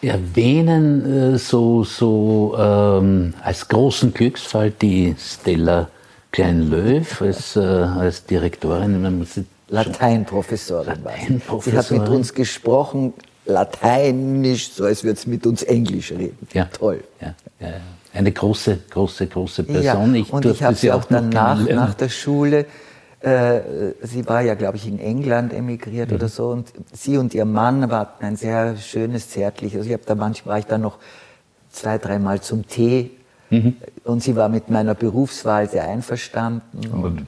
erwähnen 0.02 1.34
äh, 1.34 1.38
so, 1.40 1.84
so 1.84 2.56
ähm, 2.60 3.34
als 3.42 3.68
großen 3.68 4.14
Glücksfall 4.14 4.70
die 4.70 5.16
Stella 5.18 5.90
Klein-Löw 6.32 7.22
als, 7.22 7.56
äh, 7.56 7.60
als 7.60 8.26
Direktorin. 8.26 9.26
Lateinprofessorin. 9.68 11.04
Lateinprofessorin. 11.04 11.82
Sie 11.82 11.96
hat 11.96 12.02
mit 12.02 12.10
uns 12.10 12.34
gesprochen, 12.34 13.14
lateinisch, 13.46 14.72
so 14.72 14.86
als 14.86 15.04
würde 15.04 15.20
sie 15.20 15.30
mit 15.30 15.46
uns 15.46 15.64
Englisch 15.64 16.12
reden. 16.12 16.48
Ja. 16.54 16.66
Toll. 16.66 17.04
Ja, 17.22 17.36
ja, 17.60 17.74
Eine 18.14 18.32
große, 18.32 18.80
große, 18.90 19.28
große 19.28 19.64
Person. 19.64 19.84
Ja, 19.84 20.26
und 20.30 20.46
ich 20.46 20.64
habe 20.64 20.76
sie 20.76 20.92
auch 20.92 21.06
danach, 21.06 21.60
nach 21.68 21.94
der 21.94 22.10
Schule, 22.10 22.66
äh, 23.22 23.62
sie 24.02 24.28
war 24.28 24.42
ja, 24.42 24.54
glaube 24.54 24.78
ich, 24.78 24.88
in 24.88 25.00
England 25.00 25.54
emigriert 25.54 26.10
mhm. 26.10 26.18
oder 26.18 26.30
so, 26.30 26.50
und 26.50 26.72
sie 26.94 27.18
und 27.18 27.34
ihr 27.34 27.46
Mann 27.46 27.92
hatten 27.92 28.26
ein 28.26 28.36
sehr 28.36 28.78
schönes, 28.78 29.30
zärtliches, 29.30 29.86
ich 29.86 29.94
habe 29.94 30.04
da 30.06 30.16
manchmal, 30.16 30.54
war 30.54 30.60
ich 30.60 30.66
dann 30.66 30.82
noch 30.82 30.98
zwei, 31.72 31.98
dreimal 31.98 32.42
zum 32.42 32.68
Tee 32.68 33.12
Mhm. 33.50 33.76
Und 34.04 34.24
sie 34.24 34.36
war 34.36 34.50
mit 34.50 34.70
meiner 34.70 34.96
Berufswahl 34.96 35.70
sehr 35.70 35.88
einverstanden. 35.88 37.28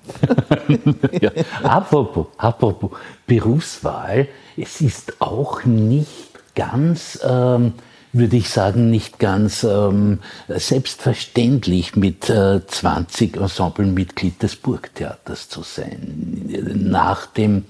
ja. 1.21 1.31
apropos, 1.63 2.27
apropos 2.38 2.91
Berufswahl, 3.25 4.27
es 4.55 4.81
ist 4.81 5.21
auch 5.21 5.63
nicht 5.65 6.29
ganz, 6.55 7.19
ähm, 7.27 7.74
würde 8.13 8.38
ich 8.38 8.50
sagen, 8.50 8.89
nicht 8.89 9.19
ganz 9.19 9.63
ähm, 9.63 10.19
selbstverständlich 10.47 11.95
mit 11.95 12.29
äh, 12.29 12.65
20 12.65 13.38
Ensemblemitglied 13.38 14.41
des 14.41 14.55
Burgtheaters 14.55 15.50
zu 15.50 15.62
sein. 15.62 16.50
Nach 16.75 17.27
dem 17.27 17.65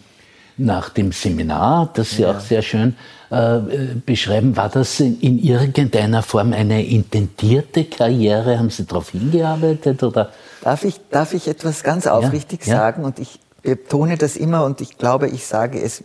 nach 0.58 0.90
dem 0.90 1.12
Seminar, 1.12 1.90
das 1.94 2.12
Sie 2.12 2.24
ja. 2.24 2.32
auch 2.32 2.40
sehr 2.40 2.62
schön 2.62 2.96
äh, 3.30 3.60
beschreiben, 4.06 4.56
war 4.56 4.70
das 4.70 5.00
in, 5.00 5.20
in, 5.20 5.40
irgendeiner 5.40 6.24
Form 6.24 6.54
eine 6.54 6.86
intendierte 6.86 7.86
Karriere? 7.86 8.58
Haben 8.58 8.70
Sie 8.70 8.86
darauf 8.86 9.12
hingearbeitet? 9.12 10.02
Oder? 10.04 10.32
Darf, 10.62 10.84
ich, 10.84 11.00
darf 11.12 11.34
ich 11.34 11.48
etwas 11.48 11.84
ganz 11.84 12.08
aufrichtig 12.08 12.66
ja? 12.66 12.78
sagen? 12.78 13.04
Und 13.04 13.20
ich 13.20 13.40
betone 13.62 14.18
das 14.18 14.36
immer 14.36 14.66
und 14.66 14.82
ich 14.82 14.98
glaube, 14.98 15.28
ich 15.28 15.46
sage 15.46 15.80
es, 15.80 16.04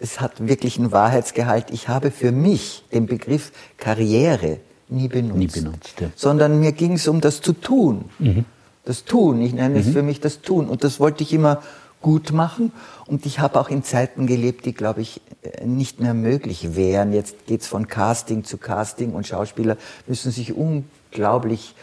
es 0.00 0.20
hat 0.20 0.46
wirklich 0.48 0.78
einen 0.78 0.92
Wahrheitsgehalt. 0.92 1.66
Ich 1.70 1.88
habe 1.88 2.10
für 2.10 2.32
mich 2.32 2.84
den 2.92 3.06
Begriff 3.06 3.52
Karriere 3.76 4.58
nie 4.88 5.08
benutzt. 5.08 5.38
Nie 5.38 5.46
benutzt 5.46 6.00
ja. 6.00 6.10
Sondern 6.16 6.60
mir 6.60 6.72
ging 6.72 6.94
es 6.94 7.08
um 7.08 7.20
das 7.20 7.40
zu 7.40 7.52
tun. 7.52 8.06
Mhm. 8.18 8.44
Das 8.84 9.04
Tun, 9.04 9.42
ich 9.42 9.52
nenne 9.52 9.74
mhm. 9.74 9.80
es 9.80 9.88
für 9.88 10.02
mich 10.02 10.20
das 10.20 10.42
Tun. 10.42 10.68
Und 10.68 10.84
das 10.84 11.00
wollte 11.00 11.24
ich 11.24 11.32
immer 11.32 11.60
gut 12.00 12.32
machen. 12.32 12.72
Und 13.06 13.26
ich 13.26 13.40
habe 13.40 13.58
auch 13.60 13.68
in 13.68 13.82
Zeiten 13.82 14.26
gelebt, 14.26 14.64
die, 14.64 14.72
glaube 14.72 15.00
ich, 15.00 15.20
nicht 15.64 16.00
mehr 16.00 16.14
möglich 16.14 16.76
wären. 16.76 17.12
Jetzt 17.12 17.46
geht 17.46 17.62
es 17.62 17.66
von 17.66 17.88
Casting 17.88 18.44
zu 18.44 18.58
Casting 18.58 19.12
und 19.12 19.26
Schauspieler 19.26 19.76
müssen 20.06 20.32
sich 20.32 20.54
unglaublich, 20.54 21.74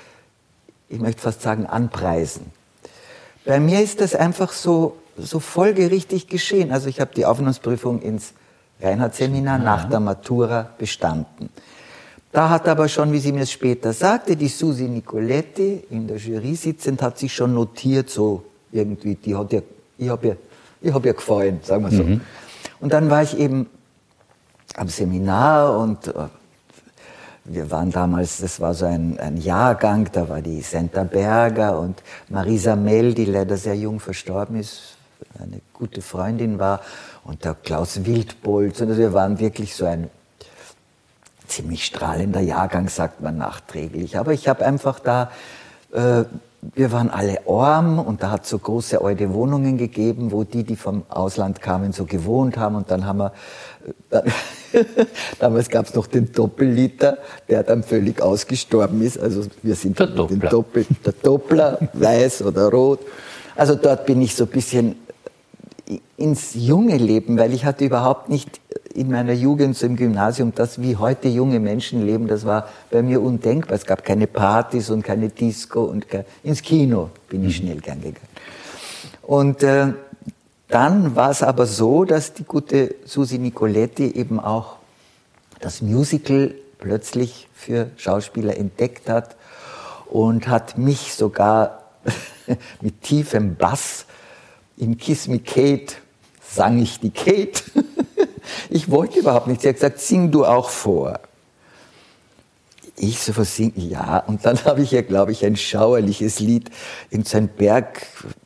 ich 0.90 1.00
möchte 1.00 1.22
fast 1.22 1.42
sagen, 1.42 1.66
anpreisen. 1.66 2.46
Bei 3.46 3.60
mir 3.60 3.82
ist 3.82 4.00
das 4.00 4.16
einfach 4.16 4.52
so, 4.52 4.98
so 5.18 5.40
folgerichtig 5.40 6.28
geschehen. 6.28 6.72
Also 6.72 6.88
ich 6.88 7.02
habe 7.02 7.12
die 7.16 7.26
Aufnahmsprüfung 7.26 8.02
ins 8.02 8.34
Reinhardt-Seminar 8.82 9.60
ja. 9.60 9.64
nach 9.64 9.90
der 9.90 10.00
Matura 10.00 10.70
bestanden. 10.78 11.50
Da 12.32 12.50
hat 12.50 12.68
aber 12.68 12.88
schon, 12.88 13.12
wie 13.12 13.20
sie 13.20 13.32
mir 13.32 13.46
später 13.46 13.94
sagte, 13.94 14.36
die 14.36 14.48
Susi 14.48 14.86
Nicoletti 14.86 15.84
in 15.92 16.08
der 16.08 16.18
Jury 16.18 16.56
sitzend, 16.56 17.02
hat 17.02 17.20
sich 17.20 17.34
schon 17.34 17.54
notiert, 17.54 18.10
so 18.10 18.44
irgendwie, 18.72 19.16
die 19.16 19.36
hat 19.36 19.54
ja 19.54 19.62
ich 19.98 20.10
habe 20.10 20.28
ihr, 20.28 20.38
ich 20.82 20.94
hab 20.94 21.06
ihr 21.06 21.14
gefallen, 21.14 21.60
sagen 21.64 21.84
wir 21.84 21.92
so. 21.92 22.04
Mhm. 22.04 22.22
Und 22.80 22.94
dann 22.94 23.10
war 23.10 23.24
ich 23.24 23.38
eben 23.38 23.70
am 24.76 24.88
Seminar 24.88 25.78
und 25.78 26.08
äh, 26.08 26.28
wir 27.46 27.70
waren 27.72 27.92
damals, 27.92 28.38
das 28.38 28.60
war 28.62 28.74
so 28.74 28.86
ein, 28.86 29.20
ein 29.20 29.38
Jahrgang, 29.38 30.10
da 30.12 30.30
war 30.30 30.42
die 30.42 30.62
Senta 30.62 31.04
Berger 31.04 31.78
und 31.78 32.02
Marisa 32.30 32.76
Mell, 32.76 33.14
die 33.14 33.26
leider 33.26 33.58
sehr 33.58 33.76
jung 33.76 34.00
verstorben 34.00 34.58
ist, 34.58 34.98
eine 35.40 35.60
gute 35.74 36.02
Freundin 36.02 36.58
war, 36.60 36.82
und 37.26 37.44
der 37.44 37.56
Klaus 37.56 38.06
Wildbolz. 38.06 38.82
Und 38.82 38.90
also 38.90 39.02
wir 39.02 39.14
waren 39.14 39.40
wirklich 39.40 39.76
so 39.76 39.86
ein 39.86 40.10
ziemlich 41.48 41.86
strahlender 41.86 42.42
Jahrgang, 42.42 42.90
sagt 42.90 43.22
man 43.22 43.38
nachträglich. 43.38 44.18
Aber 44.18 44.34
ich 44.34 44.48
habe 44.48 44.66
einfach 44.66 45.00
da 45.00 45.32
äh, 45.94 46.24
wir 46.76 46.92
waren 46.92 47.10
alle 47.10 47.48
arm 47.48 48.00
und 48.00 48.24
da 48.24 48.32
hat 48.32 48.44
es 48.44 48.50
so 48.50 48.58
große 48.58 49.02
alte 49.02 49.34
Wohnungen 49.34 49.78
gegeben, 49.78 50.32
wo 50.32 50.44
die, 50.44 50.64
die 50.64 50.76
vom 50.76 51.04
Ausland 51.10 51.62
kamen, 51.62 51.92
so 51.92 52.06
gewohnt 52.06 52.58
haben. 52.58 52.76
Und 52.76 52.90
dann 52.92 53.06
haben 53.06 53.20
wir, 53.20 53.34
äh, 54.12 54.22
damals 55.40 55.70
gab 55.70 55.88
es 55.88 55.94
noch 55.94 56.08
den 56.08 56.32
Doppelliter, 56.32 57.18
der 57.50 57.64
dann 57.64 57.84
völlig 57.84 58.22
ausgestorben 58.22 59.02
ist. 59.02 59.20
Also 59.20 59.46
wir 59.62 59.76
sind 59.76 60.00
der 60.00 60.08
Doppler. 60.08 60.38
Den 60.38 60.50
Doppel, 60.50 60.86
der 61.06 61.14
Doppler, 61.14 61.80
weiß 61.94 62.44
oder 62.44 62.70
rot. 62.70 63.00
Also 63.56 63.76
dort 63.76 64.06
bin 64.06 64.22
ich 64.22 64.36
so 64.36 64.46
ein 64.46 64.50
bisschen 64.50 64.96
ins 66.18 66.54
junge 66.54 66.98
Leben, 66.98 67.38
weil 67.38 67.54
ich 67.54 67.66
hatte 67.66 67.86
überhaupt 67.86 68.30
nicht 68.30 68.62
in 68.94 69.10
meiner 69.10 69.34
Jugend 69.34 69.76
so 69.76 69.86
im 69.86 69.96
Gymnasium, 69.96 70.54
das 70.54 70.82
wie 70.82 70.96
heute 70.98 71.28
junge 71.28 71.60
Menschen 71.60 72.06
leben, 72.06 72.28
das 72.28 72.46
war 72.46 72.70
bei 72.92 73.02
mir 73.02 73.22
undenkbar. 73.22 73.76
Es 73.76 73.86
gab 73.86 74.04
keine 74.04 74.28
Partys 74.28 74.90
und 74.90 75.04
keine 75.04 75.30
Disco 75.30 75.84
und 75.84 76.08
kein, 76.10 76.26
ins 76.44 76.62
Kino 76.62 77.10
bin 77.30 77.44
ich 77.44 77.60
mhm. 77.60 77.66
schnell 77.66 77.78
gern 77.82 78.02
gegangen. 78.02 78.28
Und 79.24 79.64
äh, 79.64 79.94
dann 80.68 81.16
war 81.16 81.32
es 81.32 81.44
aber 81.44 81.66
so, 81.66 82.06
dass 82.06 82.34
die 82.34 82.44
gute 82.44 82.96
Susi 83.06 83.38
Nicoletti 83.38 84.12
eben 84.12 84.40
auch 84.40 84.78
das 85.60 85.82
Musical 85.82 86.54
plötzlich 86.80 87.48
für 87.54 87.90
Schauspieler 87.96 88.58
entdeckt 88.58 89.10
hat 89.10 89.36
und 90.10 90.48
hat 90.48 90.78
mich 90.78 91.14
sogar 91.14 91.84
mit 92.82 93.02
tiefem 93.02 93.56
Bass 93.56 94.06
in 94.78 94.98
Kiss 94.98 95.28
Me 95.28 95.40
Kate 95.40 95.96
sang 96.48 96.80
ich 96.80 97.00
die 97.00 97.12
Kate. 97.12 97.64
ich 98.70 98.90
wollte 98.90 99.20
überhaupt 99.20 99.48
nicht. 99.48 99.62
Sie 99.62 99.70
hat 99.70 99.76
gesagt, 99.76 100.00
sing 100.00 100.32
du 100.32 100.46
auch 100.46 100.70
vor. 100.70 101.20
Ich 102.96 103.20
so 103.20 103.34
versingen, 103.34 103.90
ja. 103.90 104.20
Und 104.28 104.46
dann 104.46 104.64
habe 104.66 104.82
ich 104.82 104.92
ja, 104.92 105.02
glaube 105.02 105.32
ich, 105.32 105.46
ein 105.46 105.56
schauerliches 105.56 106.40
Lied, 106.40 106.70
in 107.10 107.24
sein 107.24 107.48
Berg, 107.48 108.06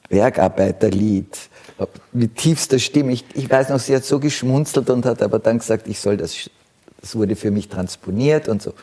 Bergarbeiterlied 0.09 1.37
mit 2.13 2.35
tiefster 2.37 2.79
Stimme. 2.79 3.11
Ich, 3.11 3.25
ich 3.33 3.49
weiß 3.49 3.69
noch, 3.69 3.79
sie 3.79 3.95
hat 3.95 4.03
so 4.03 4.19
geschmunzelt 4.19 4.89
und 4.89 5.05
hat 5.05 5.21
aber 5.21 5.39
dann 5.39 5.59
gesagt, 5.59 5.87
ich 5.87 5.99
soll 5.99 6.17
das, 6.17 6.49
das 7.01 7.15
wurde 7.15 7.35
für 7.35 7.51
mich 7.51 7.69
transponiert 7.69 8.47
und 8.47 8.61
so. 8.61 8.73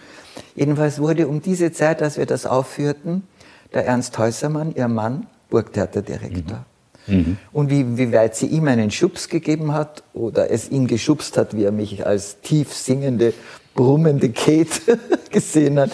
Jedenfalls 0.55 0.99
wurde 0.99 1.27
um 1.27 1.41
diese 1.41 1.73
Zeit, 1.73 2.03
als 2.03 2.19
wir 2.19 2.27
das 2.27 2.47
aufführten, 2.47 3.25
der 3.73 3.87
Ernst 3.87 4.17
Häusermann, 4.19 4.75
ihr 4.75 4.89
Mann, 4.89 5.27
Burgtheaterdirektor. 5.51 6.59
Mhm 6.59 6.74
Mhm. 7.07 7.37
Und 7.53 7.71
wie, 7.71 7.99
wie 7.99 8.13
weit 8.13 8.37
sie 8.37 8.47
ihm 8.47 8.67
einen 8.69 8.91
Schubs 8.91 9.29
gegeben 9.29 9.73
hat 9.73 10.03
oder 10.13 10.51
es 10.51 10.71
ihn 10.71 10.87
geschubst 10.87 11.37
hat, 11.37 11.57
wie 11.57 11.65
er 11.65 11.73
mich 11.73 12.07
als 12.07 12.41
tief 12.41 12.73
singende, 12.73 13.35
brummende 13.75 14.31
Kate 14.31 14.99
gesehen 15.31 15.79
hat. 15.79 15.91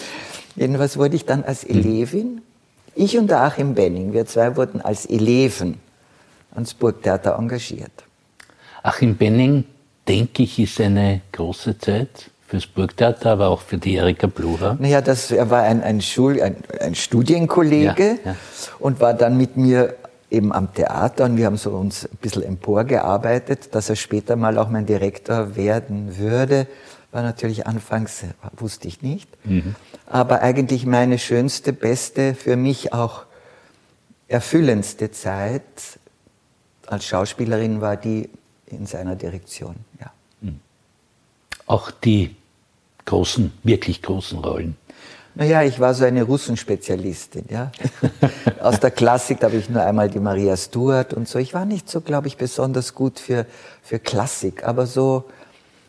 Jedenfalls 0.55 0.97
wurde 0.97 1.15
ich 1.15 1.25
dann 1.25 1.43
als 1.43 1.67
mhm. 1.67 1.75
Elevin, 1.75 2.41
ich 2.95 3.17
und 3.17 3.29
der 3.29 3.41
Achim 3.41 3.73
Benning, 3.73 4.13
wir 4.13 4.25
zwei 4.25 4.55
wurden 4.55 4.81
als 4.81 5.05
Eleven 5.05 5.79
ans 6.53 6.73
Burgtheater 6.73 7.37
engagiert. 7.37 7.91
Achim 8.83 9.15
Benning, 9.15 9.65
denke 10.07 10.43
ich, 10.43 10.59
ist 10.59 10.81
eine 10.81 11.21
große 11.31 11.77
Zeit 11.77 12.31
fürs 12.47 12.67
Burgtheater, 12.67 13.31
aber 13.31 13.47
auch 13.47 13.61
für 13.61 13.77
die 13.77 13.95
Erika 13.95 14.27
Blucher. 14.27 14.75
Naja, 14.77 14.99
das, 14.99 15.31
er 15.31 15.49
war 15.49 15.63
ein, 15.63 15.81
ein, 15.81 16.01
Schul-, 16.01 16.41
ein, 16.41 16.57
ein 16.81 16.95
Studienkollege 16.95 18.19
ja, 18.25 18.31
ja. 18.31 18.35
und 18.79 18.99
war 18.99 19.13
dann 19.13 19.37
mit 19.37 19.55
mir 19.55 19.95
eben 20.31 20.53
am 20.53 20.73
Theater 20.73 21.25
und 21.25 21.37
wir 21.37 21.45
haben 21.45 21.57
so 21.57 21.71
uns 21.71 22.05
ein 22.05 22.17
bisschen 22.21 22.43
emporgearbeitet, 22.43 23.75
dass 23.75 23.89
er 23.89 23.97
später 23.97 24.35
mal 24.35 24.57
auch 24.57 24.69
mein 24.69 24.85
Direktor 24.85 25.55
werden 25.55 26.17
würde. 26.17 26.67
War 27.11 27.21
natürlich 27.21 27.67
anfangs, 27.67 28.23
wusste 28.57 28.87
ich 28.87 29.01
nicht. 29.01 29.29
Mhm. 29.45 29.75
Aber 30.07 30.41
eigentlich 30.41 30.85
meine 30.85 31.19
schönste, 31.19 31.73
beste, 31.73 32.33
für 32.33 32.55
mich 32.55 32.93
auch 32.93 33.25
erfüllendste 34.29 35.11
Zeit 35.11 35.99
als 36.87 37.05
Schauspielerin 37.05 37.81
war 37.81 37.97
die 37.97 38.29
in 38.67 38.85
seiner 38.85 39.15
Direktion. 39.15 39.75
Ja. 39.99 40.11
Mhm. 40.39 40.61
Auch 41.65 41.91
die 41.91 42.35
großen, 43.05 43.51
wirklich 43.63 44.01
großen 44.01 44.39
Rollen. 44.39 44.77
Naja, 45.35 45.63
ich 45.63 45.79
war 45.79 45.93
so 45.93 46.03
eine 46.03 46.23
Russenspezialistin. 46.23 47.45
Ja? 47.49 47.71
Aus 48.61 48.79
der 48.79 48.91
Klassik 48.91 49.43
habe 49.43 49.55
ich 49.55 49.69
nur 49.69 49.81
einmal 49.81 50.09
die 50.09 50.19
Maria 50.19 50.57
Stuart 50.57 51.13
und 51.13 51.27
so. 51.27 51.39
Ich 51.39 51.53
war 51.53 51.65
nicht 51.65 51.89
so, 51.89 52.01
glaube 52.01 52.27
ich, 52.27 52.37
besonders 52.37 52.93
gut 52.93 53.19
für, 53.19 53.45
für 53.81 53.99
Klassik, 53.99 54.65
aber 54.65 54.85
so. 54.85 55.25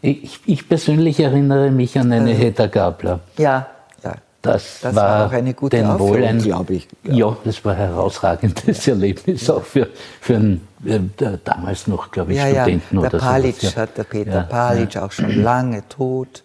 Ich, 0.00 0.40
ich 0.46 0.68
persönlich 0.68 1.20
erinnere 1.20 1.70
mich 1.70 1.96
an 1.98 2.12
eine 2.12 2.32
äh, 2.32 2.34
Hedda 2.34 2.66
Gabler. 2.66 3.20
Ja, 3.38 3.68
ja. 4.02 4.14
Das, 4.42 4.80
das 4.82 4.96
war, 4.96 5.26
auch 5.26 5.32
eine 5.32 5.54
gute 5.54 5.76
denn 5.76 5.98
wohl 6.00 6.24
ein, 6.24 6.42
glaube 6.42 6.74
ich. 6.74 6.88
Ja. 7.04 7.14
ja. 7.14 7.36
das 7.44 7.64
war 7.64 7.72
ein 7.72 7.78
herausragendes 7.78 8.86
ja. 8.86 8.94
Erlebnis 8.94 9.46
ja. 9.46 9.54
auch 9.54 9.62
für, 9.62 9.88
für 10.20 10.36
einen 10.36 10.68
äh, 10.84 10.98
damals 11.44 11.86
noch, 11.86 12.10
glaube 12.10 12.32
ich, 12.32 12.40
Studenten 12.40 12.96
ja, 12.96 13.02
der 13.02 13.14
oder 13.14 13.18
Palic 13.18 13.56
sowas. 13.56 13.76
hat 13.76 13.96
der 13.96 14.04
Peter 14.04 14.42
Palic 14.42 14.96
auch 14.96 15.12
schon 15.12 15.42
lange 15.42 15.86
tot. 15.88 16.42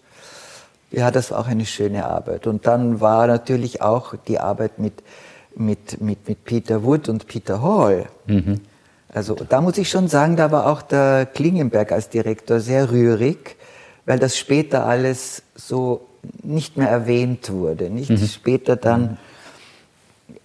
Ja, 0.90 1.10
das 1.10 1.30
war 1.30 1.40
auch 1.40 1.46
eine 1.46 1.66
schöne 1.66 2.06
Arbeit. 2.06 2.46
Und 2.46 2.66
dann 2.66 3.00
war 3.00 3.26
natürlich 3.26 3.82
auch 3.82 4.14
die 4.26 4.38
Arbeit 4.38 4.78
mit, 4.78 5.02
mit, 5.54 6.00
mit, 6.00 6.28
mit 6.28 6.44
Peter 6.44 6.82
Wood 6.82 7.08
und 7.08 7.26
Peter 7.26 7.62
Hall. 7.62 8.06
Mhm. 8.26 8.60
Also 9.12 9.34
da 9.34 9.60
muss 9.60 9.78
ich 9.78 9.88
schon 9.88 10.08
sagen, 10.08 10.36
da 10.36 10.50
war 10.50 10.66
auch 10.66 10.82
der 10.82 11.26
Klingenberg 11.26 11.92
als 11.92 12.08
Direktor 12.08 12.60
sehr 12.60 12.90
rührig, 12.90 13.56
weil 14.06 14.18
das 14.18 14.36
später 14.36 14.86
alles 14.86 15.42
so 15.54 16.06
nicht 16.42 16.76
mehr 16.76 16.88
erwähnt 16.88 17.50
wurde. 17.50 17.90
Nicht 17.90 18.10
mhm. 18.10 18.26
später 18.26 18.76
dann, 18.76 19.18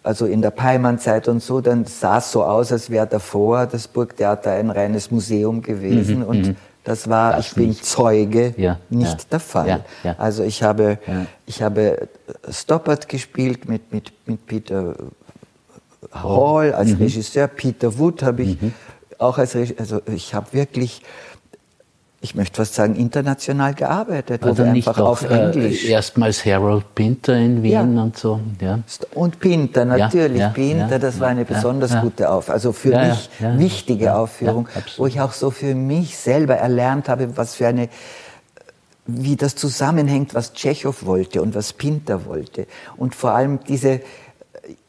also 0.01 0.25
in 0.25 0.41
der 0.41 0.51
Peimann-Zeit 0.51 1.27
und 1.27 1.41
so, 1.41 1.62
dann 1.62 1.85
sah 1.85 2.17
es 2.17 2.31
so 2.31 2.43
aus, 2.43 2.71
als 2.71 2.89
wäre 2.89 3.07
davor 3.07 3.65
das 3.65 3.88
Burgtheater 3.88 4.51
ein 4.51 4.69
reines 4.69 5.12
Museum 5.12 5.62
gewesen 5.62 6.19
mhm. 6.19 6.25
und 6.25 6.47
mhm. 6.47 6.55
Das 6.83 7.09
war, 7.09 7.37
das 7.37 7.47
ich 7.47 7.53
bin 7.53 7.69
nicht. 7.69 7.85
Zeuge, 7.85 8.53
ja, 8.57 8.79
nicht 8.89 9.21
ja, 9.21 9.27
der 9.31 9.39
Fall. 9.39 9.83
Ja, 10.03 10.15
also 10.17 10.43
ich 10.43 10.63
habe, 10.63 10.99
ich 11.45 11.61
habe 11.61 12.09
Stoppard 12.49 13.07
gespielt 13.07 13.69
mit, 13.69 13.93
mit, 13.93 14.11
mit 14.27 14.45
Peter 14.45 14.95
Hall 16.11 16.73
als 16.73 16.89
mhm. 16.89 16.97
Regisseur, 16.97 17.47
Peter 17.47 17.97
Wood 17.97 18.23
habe 18.23 18.43
ich 18.43 18.61
mhm. 18.61 18.73
auch 19.17 19.37
als 19.37 19.55
Regisseur, 19.55 19.79
also 19.79 20.01
ich 20.13 20.33
habe 20.33 20.47
wirklich 20.51 21.01
ich 22.23 22.35
möchte 22.35 22.55
fast 22.55 22.73
sagen, 22.73 22.95
international 22.95 23.73
gearbeitet. 23.73 24.43
Also 24.43 24.63
nicht 24.63 24.87
einfach 24.87 25.03
auf 25.03 25.29
äh, 25.29 25.51
Englisch. 25.51 25.85
Erstmals 25.85 26.45
Harold 26.45 26.95
Pinter 26.95 27.35
in 27.35 27.61
Wien 27.61 27.71
ja. 27.71 27.81
und 27.81 28.17
so. 28.17 28.39
Ja. 28.62 28.79
Und 29.13 29.41
Pinter, 29.41 29.83
natürlich. 29.83 30.39
Ja, 30.39 30.47
Pinter, 30.47 30.99
das 30.99 31.19
war 31.19 31.27
eine 31.27 31.43
besonders 31.43 31.99
gute 31.99 32.29
Aufführung. 32.29 32.55
Also 32.55 32.71
für 32.71 32.97
mich 32.97 33.29
wichtige 33.57 34.15
Aufführung, 34.15 34.69
wo 34.95 35.05
ich 35.05 35.19
auch 35.19 35.33
so 35.33 35.51
für 35.51 35.75
mich 35.75 36.17
selber 36.17 36.55
erlernt 36.55 37.09
habe, 37.09 37.36
was 37.36 37.55
für 37.55 37.67
eine 37.67 37.89
wie 39.05 39.36
das 39.36 39.55
zusammenhängt, 39.55 40.33
was 40.33 40.53
Tschechow 40.53 41.05
wollte 41.05 41.41
und 41.41 41.55
was 41.55 41.73
Pinter 41.73 42.25
wollte. 42.25 42.67
Und 42.95 43.15
vor 43.15 43.31
allem 43.31 43.59
diese 43.67 43.99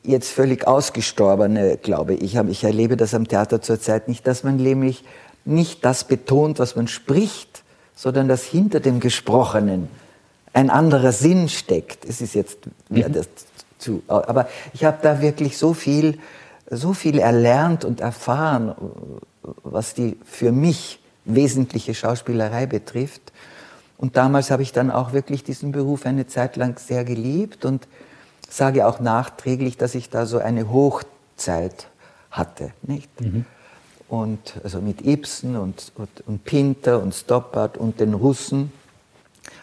jetzt 0.04 0.30
völlig 0.30 0.68
ausgestorbene, 0.68 1.78
glaube 1.78 2.14
ich, 2.14 2.36
ich 2.36 2.64
erlebe 2.64 2.96
das 2.96 3.12
am 3.12 3.26
Theater 3.26 3.60
zurzeit 3.60 4.06
nicht, 4.06 4.24
dass 4.24 4.44
man 4.44 4.54
nämlich 4.54 5.02
nicht 5.44 5.84
das 5.84 6.04
betont, 6.04 6.58
was 6.58 6.76
man 6.76 6.88
spricht, 6.88 7.62
sondern 7.94 8.28
dass 8.28 8.44
hinter 8.44 8.80
dem 8.80 9.00
Gesprochenen 9.00 9.88
ein 10.52 10.70
anderer 10.70 11.12
Sinn 11.12 11.48
steckt. 11.48 12.04
Es 12.04 12.20
ist 12.20 12.34
jetzt 12.34 12.58
ja, 12.90 13.08
mhm. 13.08 13.12
das 13.14 13.28
zu, 13.78 14.02
aber 14.08 14.48
ich 14.72 14.84
habe 14.84 14.98
da 15.02 15.20
wirklich 15.20 15.58
so 15.58 15.74
viel, 15.74 16.18
so 16.70 16.94
viel 16.94 17.18
erlernt 17.18 17.84
und 17.84 18.00
erfahren, 18.00 18.74
was 19.62 19.94
die 19.94 20.16
für 20.24 20.52
mich 20.52 21.00
wesentliche 21.24 21.94
Schauspielerei 21.94 22.66
betrifft. 22.66 23.32
Und 23.98 24.16
damals 24.16 24.50
habe 24.50 24.62
ich 24.62 24.72
dann 24.72 24.90
auch 24.90 25.12
wirklich 25.12 25.44
diesen 25.44 25.72
Beruf 25.72 26.06
eine 26.06 26.26
Zeit 26.26 26.56
lang 26.56 26.78
sehr 26.78 27.04
geliebt 27.04 27.64
und 27.64 27.86
sage 28.48 28.86
auch 28.86 29.00
nachträglich, 29.00 29.76
dass 29.76 29.94
ich 29.94 30.10
da 30.10 30.26
so 30.26 30.38
eine 30.38 30.70
Hochzeit 30.70 31.88
hatte, 32.30 32.72
nicht? 32.82 33.20
Mhm 33.20 33.44
und 34.14 34.54
also 34.62 34.80
mit 34.80 35.04
Ibsen 35.04 35.56
und, 35.56 35.92
und, 35.96 36.08
und 36.26 36.44
Pinter 36.44 37.02
und 37.02 37.14
Stoppard 37.14 37.76
und 37.76 37.98
den 37.98 38.14
Russen, 38.14 38.72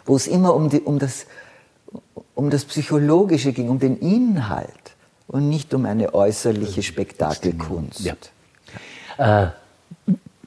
wo 0.05 0.15
es 0.15 0.27
immer 0.27 0.53
um, 0.53 0.69
die, 0.69 0.81
um, 0.81 0.99
das, 0.99 1.25
um 2.35 2.49
das 2.49 2.65
Psychologische 2.65 3.53
ging, 3.53 3.69
um 3.69 3.79
den 3.79 3.97
Inhalt 3.99 4.67
und 5.27 5.47
nicht 5.47 5.73
um 5.73 5.85
eine 5.85 6.13
äußerliche 6.13 6.83
Spektakelkunst. 6.83 8.01
Ja. 8.01 9.45
Äh, 9.45 9.51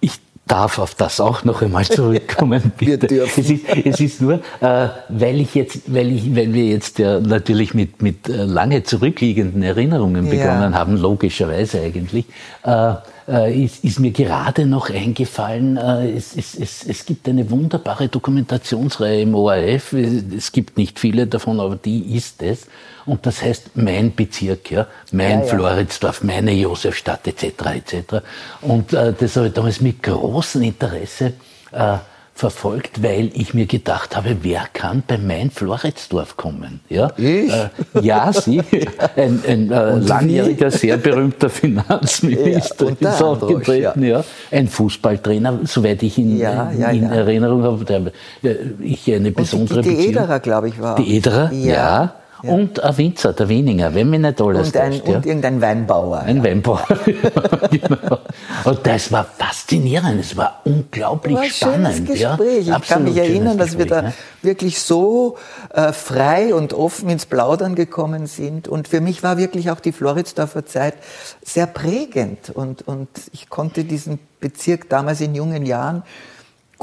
ich 0.00 0.20
darf 0.46 0.78
auf 0.78 0.94
das 0.94 1.20
auch 1.20 1.44
noch 1.44 1.62
einmal 1.62 1.86
zurückkommen. 1.86 2.72
dürfen. 2.78 3.40
Es 3.40 3.50
ist, 3.50 3.64
es 3.86 4.00
ist 4.00 4.20
nur, 4.20 4.34
äh, 4.60 4.88
weil 5.08 5.40
ich 5.40 5.54
jetzt, 5.54 5.80
weil 5.86 6.12
ich, 6.12 6.36
weil 6.36 6.52
wir 6.52 6.66
jetzt 6.66 6.98
ja 6.98 7.20
natürlich 7.20 7.72
mit, 7.72 8.02
mit 8.02 8.28
äh, 8.28 8.44
lange 8.44 8.82
zurückliegenden 8.82 9.62
Erinnerungen 9.62 10.28
begonnen 10.28 10.72
ja. 10.72 10.78
haben, 10.78 10.98
logischerweise 10.98 11.80
eigentlich, 11.80 12.26
äh, 12.64 12.96
äh, 13.28 13.64
ist, 13.64 13.84
ist, 13.84 14.00
mir 14.00 14.10
gerade 14.10 14.66
noch 14.66 14.90
eingefallen, 14.90 15.76
äh, 15.76 16.10
es, 16.12 16.36
es, 16.36 16.54
es, 16.54 16.84
es, 16.86 17.06
gibt 17.06 17.28
eine 17.28 17.50
wunderbare 17.50 18.08
Dokumentationsreihe 18.08 19.22
im 19.22 19.34
ORF, 19.34 19.92
es 19.92 20.52
gibt 20.52 20.76
nicht 20.76 20.98
viele 20.98 21.26
davon, 21.26 21.60
aber 21.60 21.76
die 21.76 22.16
ist 22.16 22.42
es. 22.42 22.66
Und 23.06 23.26
das 23.26 23.42
heißt 23.42 23.72
mein 23.74 24.14
Bezirk, 24.14 24.70
ja, 24.70 24.86
mein 25.12 25.40
ja, 25.40 25.44
ja. 25.44 25.44
Floridsdorf, 25.44 26.22
meine 26.22 26.52
Josefstadt 26.52 27.26
etc. 27.26 27.44
etc. 27.74 28.24
Und 28.62 28.92
äh, 28.92 29.12
das 29.18 29.36
habe 29.36 29.48
ich 29.48 29.52
damals 29.52 29.80
mit 29.80 30.02
großem 30.02 30.62
Interesse 30.62 31.34
äh, 31.72 31.98
verfolgt, 32.34 33.02
weil 33.02 33.30
ich 33.34 33.54
mir 33.54 33.66
gedacht 33.66 34.16
habe, 34.16 34.38
wer 34.42 34.64
kann 34.72 35.04
bei 35.06 35.18
Main 35.18 35.50
Floridsdorf 35.52 36.36
kommen? 36.36 36.80
Ja, 36.88 37.12
ich? 37.16 37.52
Äh, 37.52 37.68
ja 38.02 38.32
Sie, 38.32 38.60
ein, 39.16 39.40
ein 39.46 39.70
äh, 39.70 39.98
langjähriger, 39.98 40.70
sehr 40.70 40.96
berühmter 40.96 41.48
Finanzminister 41.48 42.96
ja, 42.98 43.10
ist 43.10 43.22
aufgetreten, 43.22 44.02
ja. 44.02 44.18
ja. 44.18 44.24
ein 44.50 44.66
Fußballtrainer, 44.66 45.60
soweit 45.64 46.02
ich 46.02 46.18
ihn 46.18 46.36
ja, 46.36 46.70
in 46.70 47.04
Erinnerung 47.04 47.62
habe, 47.62 47.84
der, 47.84 48.00
äh, 48.42 48.56
ich 48.80 49.12
eine 49.12 49.30
besondere 49.30 49.78
und 49.78 49.86
die, 49.86 49.96
die 49.96 50.08
Ederer, 50.08 50.40
glaube 50.40 50.68
ich, 50.68 50.80
war. 50.80 50.96
Die 50.96 51.16
Ederer, 51.16 51.52
ja. 51.52 52.14
Ja. 52.44 52.52
Und 52.52 52.82
ein 52.82 52.96
Winzer, 52.98 53.32
der 53.32 53.48
Wieninger, 53.48 53.94
wenn 53.94 54.10
mich 54.10 54.20
nicht 54.20 54.38
alles 54.38 54.68
und, 54.68 54.76
ein, 54.76 54.90
täuscht, 54.90 55.08
ja. 55.08 55.16
und 55.16 55.26
irgendein 55.26 55.62
Weinbauer. 55.62 56.18
Ein 56.20 56.38
ja. 56.38 56.44
Weinbauer, 56.44 56.86
genau. 57.70 58.18
Und 58.64 58.86
das 58.86 59.10
war 59.10 59.24
faszinierend, 59.24 60.20
es 60.20 60.36
war 60.36 60.60
unglaublich 60.64 61.36
war 61.36 61.44
spannend. 61.44 62.06
Gespräch. 62.06 62.66
Ja, 62.66 62.76
ich 62.76 62.88
kann 62.88 63.04
mich 63.04 63.16
erinnern, 63.16 63.56
dass 63.56 63.78
wir 63.78 63.86
da 63.86 64.12
wirklich 64.42 64.78
so 64.80 65.38
äh, 65.72 65.92
frei 65.92 66.54
und 66.54 66.74
offen 66.74 67.08
ins 67.08 67.24
Plaudern 67.24 67.74
gekommen 67.74 68.26
sind. 68.26 68.68
Und 68.68 68.88
für 68.88 69.00
mich 69.00 69.22
war 69.22 69.38
wirklich 69.38 69.70
auch 69.70 69.80
die 69.80 69.92
Floridsdorfer 69.92 70.66
Zeit 70.66 70.94
sehr 71.42 71.66
prägend. 71.66 72.50
Und, 72.50 72.86
und 72.86 73.08
ich 73.32 73.48
konnte 73.48 73.84
diesen 73.84 74.18
Bezirk 74.40 74.90
damals 74.90 75.22
in 75.22 75.34
jungen 75.34 75.64
Jahren 75.64 76.02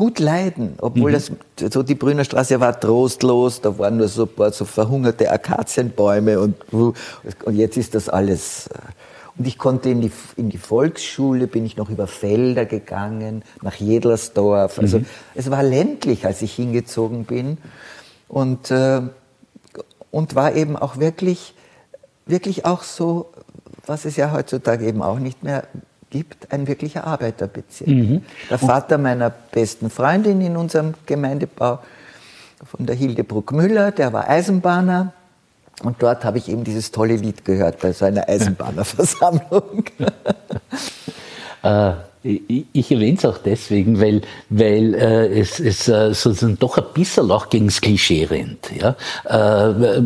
gut 0.02 0.18
leiden, 0.18 0.74
obwohl 0.82 1.12
mhm. 1.12 1.38
das, 1.60 1.72
so 1.72 1.84
die 1.84 1.94
Brünnerstraße 1.94 2.60
war 2.60 2.80
trostlos, 2.80 3.62
da 3.62 3.78
waren 3.78 3.98
nur 3.98 4.08
so 4.08 4.24
ein 4.24 4.30
paar 4.30 4.52
so 4.52 4.66
verhungerte 4.66 5.30
Akazienbäume 5.30 6.40
und, 6.40 6.56
und 6.72 7.56
jetzt 7.56 7.78
ist 7.78 7.94
das 7.94 8.10
alles. 8.10 8.66
Äh, 8.66 8.80
und 9.38 9.46
ich 9.46 9.60
konnte 9.60 9.90
in 9.90 10.02
die, 10.02 10.12
in 10.38 10.50
die 10.50 10.58
Volksschule, 10.58 11.46
bin 11.46 11.68
ich 11.68 11.78
noch 11.78 11.92
über 11.92 12.08
Felder 12.08 12.66
gegangen, 12.66 13.44
nach 13.62 13.76
Jedlersdorf. 13.76 14.80
Also 14.80 14.98
mhm. 14.98 15.06
es 15.36 15.52
war 15.52 15.62
ländlich, 15.62 16.26
als 16.26 16.42
ich 16.42 16.56
hingezogen 16.56 17.26
bin 17.26 17.60
und, 18.28 18.72
äh, 18.72 19.02
und 20.10 20.34
war 20.34 20.56
eben 20.56 20.78
auch 20.78 20.98
wirklich, 20.98 21.54
wirklich 22.26 22.66
auch 22.66 22.82
so, 22.82 23.30
was 23.86 24.06
es 24.06 24.16
ja 24.16 24.32
heutzutage 24.32 24.84
eben 24.88 25.04
auch 25.04 25.20
nicht 25.20 25.44
mehr 25.44 25.66
gibt, 26.12 26.52
ein 26.52 26.68
wirklicher 26.68 27.08
Arbeiterbezirk. 27.08 27.88
Mhm. 27.88 28.22
Der 28.50 28.60
Vater 28.60 29.00
meiner 29.00 29.32
besten 29.32 29.90
Freundin 29.90 30.42
in 30.42 30.56
unserem 30.56 30.94
Gemeindebau, 31.08 31.80
von 32.64 32.86
der 32.86 32.96
Hildebruck 32.96 33.52
Müller, 33.54 33.92
der 33.92 34.14
war 34.14 34.30
Eisenbahner. 34.30 35.14
Und 35.84 35.96
dort 36.04 36.24
habe 36.24 36.38
ich 36.38 36.48
eben 36.48 36.64
dieses 36.64 36.92
tolle 36.92 37.16
Lied 37.16 37.44
gehört 37.44 37.80
bei 37.80 37.92
so 37.92 38.06
einer 38.06 38.30
Eisenbahnerversammlung. 38.30 39.86
äh, 41.64 41.94
ich 42.24 42.92
erwähne 42.92 43.18
es 43.18 43.26
auch 43.26 43.40
deswegen, 43.40 44.00
weil, 44.00 44.22
weil 44.50 44.94
äh, 44.94 45.40
es, 45.40 45.60
es 45.60 45.88
äh, 45.88 46.14
sozusagen 46.14 46.60
doch 46.60 46.78
ein 46.78 46.84
bisschen 46.94 47.32
auch 47.32 47.50
gegen 47.50 47.66
das 47.66 47.82
Klischee 47.82 48.26
rennt. 48.26 48.70
Ja? 48.76 48.96
Äh, 49.26 50.02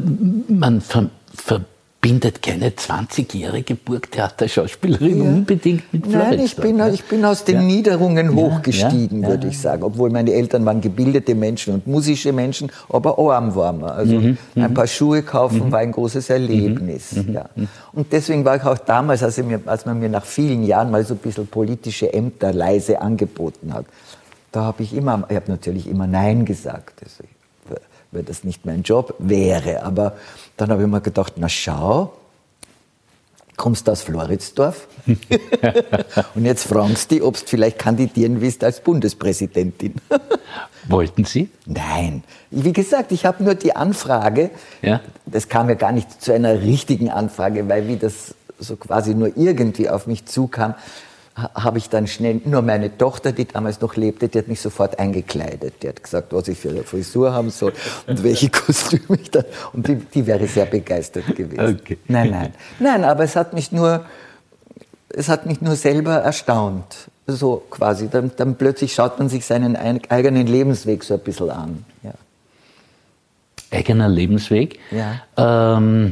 man 0.48 0.80
ver, 0.80 1.10
ver 1.34 1.66
bindet 2.06 2.44
keine 2.44 2.70
20-jährige 2.70 3.74
Burgtheaterschauspielerin 3.74 5.24
ja. 5.24 5.24
unbedingt 5.24 5.92
mit 5.92 6.06
Floridsdorf. 6.06 6.30
Nein, 6.30 6.46
ich 6.46 6.56
bin, 6.56 6.94
ich 6.94 7.04
bin 7.06 7.26
aus 7.26 7.46
den 7.46 7.56
ja. 7.56 7.62
Niederungen 7.64 8.36
hochgestiegen, 8.36 9.24
ja, 9.24 9.30
würde 9.30 9.48
ich 9.48 9.60
sagen. 9.60 9.82
Obwohl 9.82 10.12
meine 10.12 10.32
Eltern 10.32 10.64
waren 10.68 10.82
gebildete 10.82 11.34
Menschen 11.34 11.74
und 11.74 11.88
musische 11.88 12.32
Menschen, 12.32 12.72
aber 12.90 13.18
Armwarmer. 13.18 13.96
Also 13.96 14.20
mhm. 14.20 14.38
ein 14.54 14.72
paar 14.76 14.86
Schuhe 14.86 15.24
kaufen 15.24 15.66
mhm. 15.66 15.72
war 15.72 15.80
ein 15.80 15.92
großes 15.92 16.30
Erlebnis. 16.30 17.14
Mhm. 17.14 17.34
Ja. 17.34 17.50
Und 17.92 18.14
deswegen 18.14 18.46
war 18.46 18.58
ich 18.58 18.64
auch 18.64 18.78
damals, 18.78 19.24
als, 19.24 19.38
mir, 19.38 19.60
als 19.66 19.88
man 19.88 20.00
mir 20.00 20.10
nach 20.10 20.26
vielen 20.26 20.64
Jahren 20.64 20.92
mal 20.92 21.04
so 21.04 21.16
ein 21.16 21.18
bisschen 21.18 21.48
politische 21.48 22.14
Ämter 22.14 22.54
leise 22.54 23.02
angeboten 23.02 23.74
hat, 23.74 23.88
da 24.52 24.62
habe 24.62 24.84
ich 24.84 24.96
immer, 24.96 25.26
ich 25.28 25.36
habe 25.36 25.50
natürlich 25.50 25.88
immer 25.88 26.06
Nein 26.06 26.46
gesagt. 26.46 27.02
Also 27.04 27.24
weil 28.16 28.24
das 28.24 28.44
nicht 28.44 28.66
mein 28.66 28.82
Job 28.84 29.16
wäre. 29.20 29.84
Aber 29.84 30.16
dann 30.58 30.70
habe 30.72 30.82
ich 30.84 30.88
mir 30.88 31.02
gedacht, 31.02 31.34
na 31.38 31.50
schau, 31.50 32.14
kommst 33.58 33.88
du 33.88 33.92
aus 33.92 34.02
Floridsdorf 34.02 34.88
und 36.36 36.46
jetzt 36.46 36.68
fragst 36.68 37.12
du, 37.12 37.26
ob 37.26 37.38
du 37.38 37.46
vielleicht 37.46 37.80
kandidieren 37.80 38.42
willst 38.42 38.64
als 38.64 38.80
Bundespräsidentin. 38.82 39.96
Wollten 40.88 41.26
Sie? 41.26 41.50
Nein. 41.66 42.24
Wie 42.52 42.74
gesagt, 42.74 43.12
ich 43.12 43.26
habe 43.26 43.44
nur 43.44 43.56
die 43.56 43.76
Anfrage, 43.76 44.52
ja? 44.82 45.02
das 45.26 45.50
kam 45.50 45.68
ja 45.68 45.76
gar 45.76 45.92
nicht 45.92 46.22
zu 46.22 46.32
einer 46.32 46.62
richtigen 46.62 47.10
Anfrage, 47.10 47.68
weil 47.68 47.88
wie 47.88 47.98
das 47.98 48.36
so 48.60 48.76
quasi 48.76 49.16
nur 49.16 49.36
irgendwie 49.36 49.90
auf 49.90 50.08
mich 50.08 50.26
zukam, 50.26 50.76
habe 51.36 51.78
ich 51.78 51.90
dann 51.90 52.08
schnell, 52.08 52.40
nur 52.46 52.62
meine 52.62 52.98
Tochter, 52.98 53.34
die 53.34 53.46
damals 53.46 53.82
noch 53.82 53.98
lebte, 53.98 54.30
die 54.30 54.40
hat 54.40 54.48
mich 54.48 54.62
sofort 54.62 55.00
eingekleidet. 55.00 55.84
Die 55.84 55.90
hat 55.90 56.02
gesagt, 56.02 56.32
was 56.32 56.48
ich 56.48 56.58
für 56.58 56.70
eine 56.70 56.84
Frisur 56.84 57.34
haben 57.34 57.50
soll 57.50 57.74
und 58.08 58.24
welche 58.24 58.50
Kostüme 58.52 59.20
ich 59.22 59.32
da. 59.32 59.44
Und 59.74 59.88
die, 59.88 59.96
die 59.96 60.26
wäre 60.26 60.48
sehr 60.48 60.66
begeistert 60.66 61.36
gewesen. 61.36 61.78
Okay. 61.82 61.98
Nein, 62.08 62.32
nein. 62.32 62.54
Nein, 62.80 63.04
aber 63.04 63.24
es 63.26 63.36
hat 63.36 63.54
mich 63.54 63.74
nur, 63.74 64.06
es 65.10 65.28
hat 65.28 65.46
mich 65.46 65.62
nur 65.62 65.76
selber 65.76 66.16
erstaunt. 66.16 67.10
So 67.28 67.64
quasi. 67.70 68.08
Dann, 68.10 68.32
dann 68.38 68.56
plötzlich 68.56 68.94
schaut 68.94 69.20
man 69.20 69.28
sich 69.28 69.46
seinen 69.46 69.76
eigenen 69.76 70.48
Lebensweg 70.48 71.04
so 71.04 71.16
ein 71.16 71.20
bisschen 71.20 71.50
an. 71.50 71.84
Ja. 72.04 72.14
Eigener 73.72 74.08
Lebensweg? 74.08 74.80
Ja. 74.92 75.78
Ähm, 75.78 76.12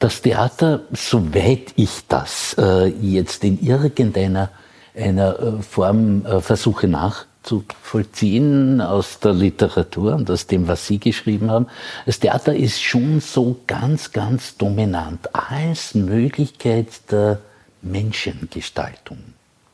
Das 0.00 0.22
Theater, 0.22 0.80
soweit 0.92 1.74
ich 1.76 1.90
das 2.08 2.56
äh, 2.58 2.86
jetzt 2.86 3.44
in 3.44 3.62
irgendeiner 3.62 4.50
einer 4.96 5.38
äh, 5.38 5.62
Form 5.62 6.24
äh, 6.24 6.40
versuche 6.40 6.88
nachzuvollziehen 6.88 8.80
aus 8.80 9.20
der 9.20 9.34
Literatur 9.34 10.14
und 10.14 10.30
aus 10.30 10.46
dem, 10.46 10.68
was 10.68 10.86
Sie 10.86 10.98
geschrieben 10.98 11.50
haben, 11.50 11.66
das 12.06 12.18
Theater 12.18 12.56
ist 12.56 12.82
schon 12.82 13.20
so 13.20 13.60
ganz, 13.66 14.10
ganz 14.12 14.56
dominant 14.56 15.28
als 15.34 15.94
Möglichkeit 15.94 16.88
der 17.10 17.40
Menschengestaltung 17.82 19.18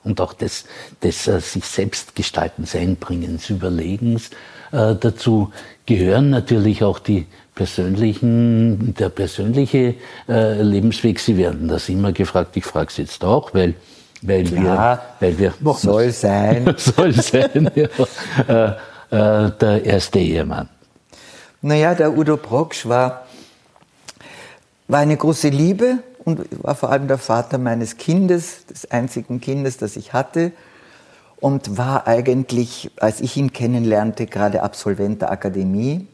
und 0.03 0.21
auch 0.21 0.33
des, 0.33 0.65
des 1.05 1.29
äh, 1.29 1.41
sich 1.41 1.65
selbst 1.65 2.17
gestaltens 2.17 2.75
Einbringens, 2.75 3.49
Überlegens. 3.49 4.31
Äh, 4.73 4.97
dazu 4.97 5.53
gehören 5.87 6.31
natürlich 6.31 6.83
auch 6.83 6.99
die 6.99 7.27
persönlichen, 7.57 8.95
der 8.95 9.09
persönliche 9.09 9.95
äh, 10.29 10.63
Lebensweg. 10.63 11.19
Sie 11.19 11.37
werden 11.37 11.67
das 11.67 11.89
immer 11.89 12.13
gefragt. 12.13 12.57
Ich 12.57 12.65
frage 12.65 12.89
es 12.91 12.99
jetzt 12.99 13.25
auch, 13.25 13.53
weil 13.53 13.75
weil 14.23 14.45
Klar, 14.45 15.01
wir, 15.19 15.29
weil 15.29 15.39
wir 15.39 15.75
soll 15.75 16.11
sein, 16.11 16.75
soll 16.77 17.13
sein, 17.13 17.71
ja. 17.75 17.87
äh, 18.49 19.47
äh, 19.47 19.51
der 19.51 19.85
erste 19.85 20.19
Ehemann. 20.19 20.69
Naja, 21.61 21.95
der 21.95 22.17
Udo 22.17 22.37
Brocksch 22.37 22.87
war, 22.87 23.27
war 24.89 25.01
eine 25.01 25.17
große 25.17 25.49
Liebe 25.49 25.99
und 26.25 26.41
war 26.63 26.75
vor 26.75 26.91
allem 26.91 27.09
der 27.09 27.19
Vater 27.19 27.59
meines 27.59 27.97
Kindes, 27.97 28.67
des 28.67 28.91
einzigen 28.91 29.41
Kindes, 29.41 29.77
das 29.77 29.97
ich 29.97 30.13
hatte 30.13 30.53
und 31.41 31.77
war 31.77 32.07
eigentlich, 32.07 32.91
als 32.99 33.21
ich 33.21 33.37
ihn 33.37 33.53
kennenlernte, 33.53 34.27
gerade 34.27 34.63
Absolvent 34.63 35.23
der 35.23 35.31
Akademie 35.31 36.09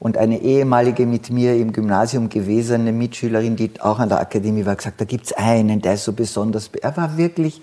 und 0.00 0.16
eine 0.16 0.40
ehemalige 0.40 1.04
mit 1.04 1.30
mir 1.30 1.54
im 1.56 1.72
Gymnasium 1.72 2.30
gewesene 2.30 2.90
Mitschülerin, 2.90 3.54
die 3.54 3.70
auch 3.80 3.98
an 3.98 4.08
der 4.08 4.18
Akademie 4.18 4.64
war, 4.64 4.74
gesagt, 4.74 4.98
da 5.00 5.04
gibt's 5.04 5.34
einen, 5.34 5.82
der 5.82 5.94
ist 5.94 6.04
so 6.04 6.14
besonders. 6.14 6.70
Er 6.80 6.96
war 6.96 7.18
wirklich 7.18 7.60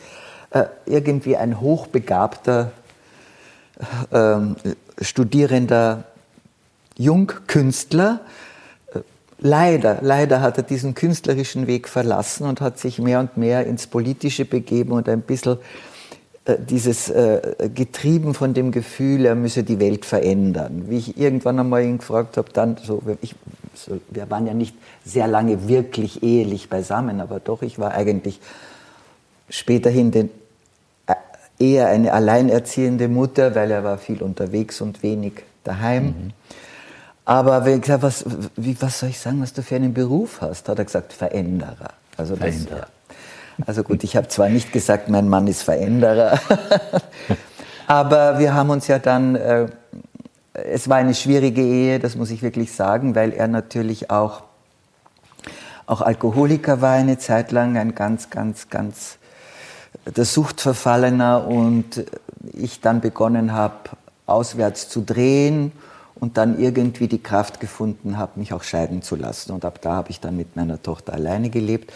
äh, 0.51 0.65
irgendwie 0.85 1.35
ein 1.35 1.59
hochbegabter, 1.59 2.71
äh, 4.11 4.37
studierender 5.01 6.03
Jungkünstler. 6.95 8.19
Äh, 8.93 8.99
leider, 9.39 9.97
leider 10.01 10.39
hat 10.39 10.57
er 10.57 10.63
diesen 10.63 10.93
künstlerischen 10.93 11.65
Weg 11.65 11.89
verlassen 11.89 12.45
und 12.45 12.61
hat 12.61 12.77
sich 12.77 12.99
mehr 12.99 13.19
und 13.19 13.35
mehr 13.35 13.65
ins 13.65 13.87
Politische 13.87 14.45
begeben 14.45 14.91
und 14.91 15.09
ein 15.09 15.21
bisschen 15.21 15.57
dieses 16.55 17.09
äh, 17.09 17.69
getrieben 17.73 18.33
von 18.33 18.53
dem 18.53 18.71
Gefühl, 18.71 19.25
er 19.25 19.35
müsse 19.35 19.63
die 19.63 19.79
Welt 19.79 20.05
verändern. 20.05 20.85
Wie 20.87 20.97
ich 20.97 21.17
irgendwann 21.17 21.59
einmal 21.59 21.83
ihn 21.83 21.97
gefragt 21.97 22.37
habe, 22.37 22.51
dann 22.53 22.77
so, 22.81 23.01
ich, 23.21 23.35
so, 23.73 23.99
wir 24.09 24.29
waren 24.29 24.47
ja 24.47 24.53
nicht 24.53 24.75
sehr 25.03 25.27
lange 25.27 25.67
wirklich 25.67 26.23
ehelich 26.23 26.69
beisammen, 26.69 27.19
aber 27.19 27.39
doch, 27.39 27.61
ich 27.61 27.79
war 27.79 27.91
eigentlich 27.91 28.39
späterhin 29.49 30.11
den, 30.11 30.29
äh, 31.07 31.15
eher 31.59 31.87
eine 31.87 32.13
alleinerziehende 32.13 33.07
Mutter, 33.09 33.53
weil 33.53 33.71
er 33.71 33.83
war 33.83 33.97
viel 33.97 34.21
unterwegs 34.21 34.79
und 34.79 35.03
wenig 35.03 35.33
daheim. 35.63 36.05
Mhm. 36.05 36.33
Aber 37.25 37.65
wenn 37.65 37.75
ich 37.75 37.81
gesagt, 37.81 38.03
was, 38.03 38.25
wie, 38.55 38.81
was 38.81 38.99
soll 38.99 39.09
ich 39.09 39.19
sagen, 39.19 39.41
was 39.41 39.51
du 39.51 39.61
für 39.61 39.75
einen 39.75 39.93
Beruf 39.93 40.39
hast, 40.39 40.69
hat 40.69 40.79
er 40.79 40.85
gesagt, 40.85 41.11
Veränderer. 41.11 41.91
Also 42.15 42.37
Veränderer. 42.37 42.79
Das, 42.79 42.89
also 43.65 43.83
gut, 43.83 44.03
ich 44.03 44.15
habe 44.15 44.27
zwar 44.27 44.49
nicht 44.49 44.71
gesagt, 44.71 45.09
mein 45.09 45.29
Mann 45.29 45.47
ist 45.47 45.63
Veränderer, 45.63 46.39
aber 47.87 48.37
wir 48.39 48.53
haben 48.53 48.69
uns 48.69 48.87
ja 48.87 48.99
dann, 48.99 49.35
äh, 49.35 49.67
es 50.53 50.89
war 50.89 50.97
eine 50.97 51.15
schwierige 51.15 51.61
Ehe, 51.61 51.99
das 51.99 52.15
muss 52.15 52.29
ich 52.29 52.41
wirklich 52.41 52.71
sagen, 52.73 53.15
weil 53.15 53.33
er 53.33 53.47
natürlich 53.47 54.11
auch, 54.11 54.43
auch 55.87 56.01
Alkoholiker 56.01 56.81
war 56.81 56.93
eine 56.93 57.17
Zeit 57.17 57.51
lang, 57.51 57.77
ein 57.77 57.95
ganz, 57.95 58.29
ganz, 58.29 58.69
ganz 58.69 59.17
der 60.05 60.25
Suchtverfallener 60.25 61.47
und 61.47 62.05
ich 62.53 62.81
dann 62.81 63.01
begonnen 63.01 63.53
habe, 63.53 63.75
auswärts 64.25 64.89
zu 64.89 65.01
drehen 65.01 65.71
und 66.15 66.37
dann 66.37 66.59
irgendwie 66.59 67.07
die 67.07 67.21
Kraft 67.21 67.59
gefunden 67.59 68.17
habe, 68.17 68.39
mich 68.39 68.53
auch 68.53 68.63
scheiden 68.63 69.01
zu 69.01 69.15
lassen. 69.15 69.51
Und 69.51 69.65
ab 69.65 69.79
da 69.81 69.93
habe 69.93 70.09
ich 70.09 70.19
dann 70.19 70.35
mit 70.35 70.55
meiner 70.55 70.81
Tochter 70.81 71.13
alleine 71.13 71.49
gelebt 71.49 71.91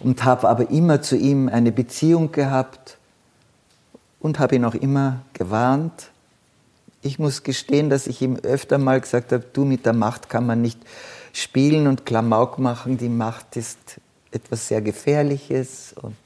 und 0.00 0.24
habe 0.24 0.48
aber 0.48 0.70
immer 0.70 1.02
zu 1.02 1.16
ihm 1.16 1.48
eine 1.48 1.72
Beziehung 1.72 2.32
gehabt 2.32 2.98
und 4.20 4.38
habe 4.38 4.56
ihn 4.56 4.64
auch 4.64 4.74
immer 4.74 5.22
gewarnt. 5.32 6.10
Ich 7.02 7.18
muss 7.18 7.42
gestehen, 7.42 7.90
dass 7.90 8.06
ich 8.06 8.22
ihm 8.22 8.36
öfter 8.36 8.78
mal 8.78 9.00
gesagt 9.00 9.32
habe, 9.32 9.44
du 9.52 9.64
mit 9.64 9.86
der 9.86 9.92
Macht 9.92 10.28
kann 10.28 10.46
man 10.46 10.62
nicht 10.62 10.78
spielen 11.32 11.86
und 11.86 12.06
Klamauk 12.06 12.58
machen. 12.58 12.98
Die 12.98 13.08
Macht 13.08 13.56
ist 13.56 13.78
etwas 14.32 14.68
sehr 14.68 14.82
Gefährliches 14.82 15.94
und 16.00 16.16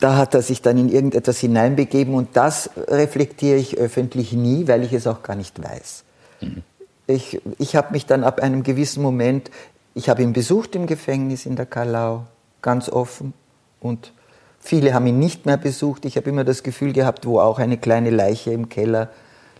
da 0.00 0.16
hat 0.16 0.34
er 0.34 0.42
sich 0.42 0.62
dann 0.62 0.78
in 0.78 0.88
irgendetwas 0.88 1.38
hineinbegeben 1.38 2.14
und 2.14 2.36
das 2.36 2.70
reflektiere 2.76 3.56
ich 3.56 3.78
öffentlich 3.78 4.32
nie, 4.32 4.68
weil 4.68 4.84
ich 4.84 4.92
es 4.92 5.06
auch 5.06 5.22
gar 5.22 5.36
nicht 5.36 5.62
weiß. 5.62 6.04
Mhm. 6.40 6.62
ich, 7.08 7.40
ich 7.58 7.74
habe 7.74 7.92
mich 7.92 8.06
dann 8.06 8.22
ab 8.22 8.40
einem 8.40 8.62
gewissen 8.62 9.02
Moment, 9.02 9.50
ich 9.98 10.08
habe 10.08 10.22
ihn 10.22 10.32
besucht 10.32 10.76
im 10.76 10.86
Gefängnis 10.86 11.44
in 11.44 11.56
der 11.56 11.66
Kalau, 11.66 12.22
ganz 12.62 12.88
offen. 12.88 13.34
Und 13.80 14.12
viele 14.60 14.94
haben 14.94 15.08
ihn 15.08 15.18
nicht 15.18 15.44
mehr 15.44 15.56
besucht. 15.56 16.04
Ich 16.04 16.16
habe 16.16 16.30
immer 16.30 16.44
das 16.44 16.62
Gefühl 16.62 16.92
gehabt, 16.92 17.26
wo 17.26 17.40
auch 17.40 17.58
eine 17.58 17.78
kleine 17.78 18.10
Leiche 18.10 18.52
im 18.52 18.68
Keller 18.68 19.08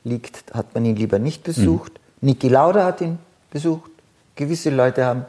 liegt, 0.05 0.55
hat 0.55 0.74
man 0.74 0.85
ihn 0.85 0.94
lieber 0.94 1.18
nicht 1.18 1.42
besucht. 1.42 1.92
Mhm. 2.20 2.29
Niki 2.29 2.48
Lauda 2.48 2.85
hat 2.85 3.01
ihn 3.01 3.18
besucht. 3.51 3.90
Gewisse 4.37 4.70
Leute 4.70 5.05
haben 5.05 5.27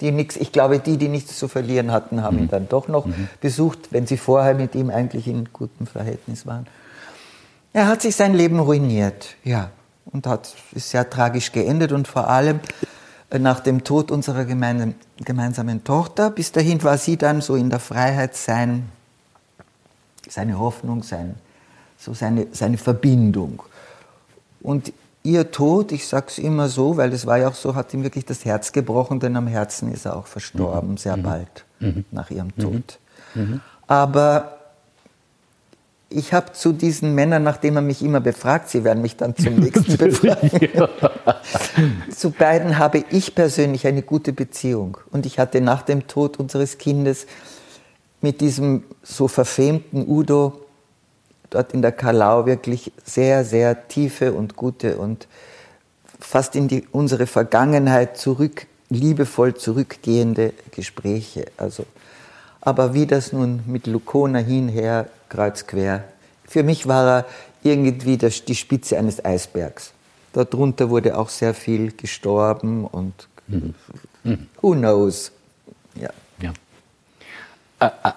die 0.00 0.10
nichts, 0.10 0.36
ich 0.36 0.52
glaube, 0.52 0.78
die, 0.78 0.96
die 0.96 1.08
nichts 1.08 1.38
zu 1.38 1.48
verlieren 1.48 1.92
hatten, 1.92 2.22
haben 2.22 2.36
mhm. 2.36 2.42
ihn 2.44 2.48
dann 2.48 2.68
doch 2.68 2.88
noch 2.88 3.04
mhm. 3.04 3.28
besucht, 3.42 3.88
wenn 3.90 4.06
sie 4.06 4.16
vorher 4.16 4.54
mit 4.54 4.74
ihm 4.74 4.88
eigentlich 4.88 5.28
in 5.28 5.52
gutem 5.52 5.86
Verhältnis 5.86 6.46
waren. 6.46 6.66
Er 7.74 7.88
hat 7.88 8.00
sich 8.00 8.16
sein 8.16 8.32
Leben 8.32 8.58
ruiniert, 8.58 9.36
ja, 9.44 9.70
und 10.06 10.26
hat, 10.26 10.54
ist 10.72 10.90
sehr 10.90 11.10
tragisch 11.10 11.52
geendet 11.52 11.92
und 11.92 12.08
vor 12.08 12.28
allem 12.28 12.60
nach 13.30 13.60
dem 13.60 13.82
Tod 13.84 14.10
unserer 14.10 14.44
gemeinsamen 14.44 15.84
Tochter. 15.84 16.30
Bis 16.30 16.52
dahin 16.52 16.82
war 16.82 16.98
sie 16.98 17.16
dann 17.16 17.40
so 17.40 17.56
in 17.56 17.70
der 17.70 17.80
Freiheit 17.80 18.36
sein, 18.36 18.88
seine 20.28 20.58
Hoffnung, 20.58 21.02
sein, 21.02 21.34
so 21.98 22.14
seine, 22.14 22.46
seine 22.52 22.78
Verbindung. 22.78 23.62
Und 24.60 24.92
ihr 25.22 25.50
Tod, 25.50 25.92
ich 25.92 26.06
sage 26.06 26.26
es 26.28 26.38
immer 26.38 26.68
so, 26.68 26.96
weil 26.96 27.12
es 27.12 27.26
war 27.26 27.38
ja 27.38 27.48
auch 27.48 27.54
so, 27.54 27.74
hat 27.74 27.92
ihm 27.94 28.02
wirklich 28.02 28.24
das 28.24 28.44
Herz 28.44 28.72
gebrochen, 28.72 29.20
denn 29.20 29.36
am 29.36 29.46
Herzen 29.46 29.92
ist 29.92 30.06
er 30.06 30.16
auch 30.16 30.26
verstorben, 30.26 30.92
mhm. 30.92 30.96
sehr 30.96 31.16
mhm. 31.16 31.22
bald 31.22 31.64
mhm. 31.80 32.04
nach 32.12 32.30
ihrem 32.30 32.52
mhm. 32.56 32.62
Tod. 32.62 32.98
Mhm. 33.34 33.60
Aber 33.86 34.55
ich 36.08 36.32
habe 36.32 36.52
zu 36.52 36.72
diesen 36.72 37.14
Männern, 37.14 37.42
nachdem 37.42 37.76
er 37.76 37.82
mich 37.82 38.02
immer 38.02 38.20
befragt, 38.20 38.68
sie 38.68 38.84
werden 38.84 39.02
mich 39.02 39.16
dann 39.16 39.34
zum 39.36 39.56
nächsten 39.56 39.96
befragen, 39.98 40.88
zu 42.14 42.30
beiden 42.30 42.78
habe 42.78 43.04
ich 43.10 43.34
persönlich 43.34 43.86
eine 43.86 44.02
gute 44.02 44.32
Beziehung. 44.32 44.98
Und 45.10 45.26
ich 45.26 45.38
hatte 45.38 45.60
nach 45.60 45.82
dem 45.82 46.06
Tod 46.06 46.38
unseres 46.38 46.78
Kindes 46.78 47.26
mit 48.20 48.40
diesem 48.40 48.84
so 49.02 49.28
verfemten 49.28 50.06
Udo 50.08 50.60
dort 51.50 51.72
in 51.72 51.82
der 51.82 51.92
Kalau 51.92 52.46
wirklich 52.46 52.92
sehr, 53.04 53.44
sehr 53.44 53.88
tiefe 53.88 54.32
und 54.32 54.56
gute 54.56 54.98
und 54.98 55.26
fast 56.18 56.56
in 56.56 56.68
die, 56.68 56.86
unsere 56.92 57.26
Vergangenheit 57.26 58.16
zurück, 58.16 58.66
liebevoll 58.88 59.54
zurückgehende 59.54 60.52
Gespräche. 60.70 61.46
Also, 61.56 61.84
aber 62.60 62.94
wie 62.94 63.06
das 63.06 63.32
nun 63.32 63.60
mit 63.66 63.86
Lukona 63.86 64.38
hinher, 64.38 65.08
kreuz 65.28 65.66
quer, 65.66 66.04
für 66.48 66.62
mich 66.62 66.86
war 66.86 67.18
er 67.18 67.24
irgendwie 67.62 68.16
das, 68.16 68.44
die 68.44 68.54
Spitze 68.54 68.98
eines 68.98 69.24
Eisbergs. 69.24 69.92
Darunter 70.32 70.90
wurde 70.90 71.16
auch 71.16 71.28
sehr 71.28 71.54
viel 71.54 71.92
gestorben 71.92 72.84
und 72.84 73.28
mhm. 73.48 73.74
who 74.60 74.72
knows. 74.72 75.32
Ja. 75.94 76.10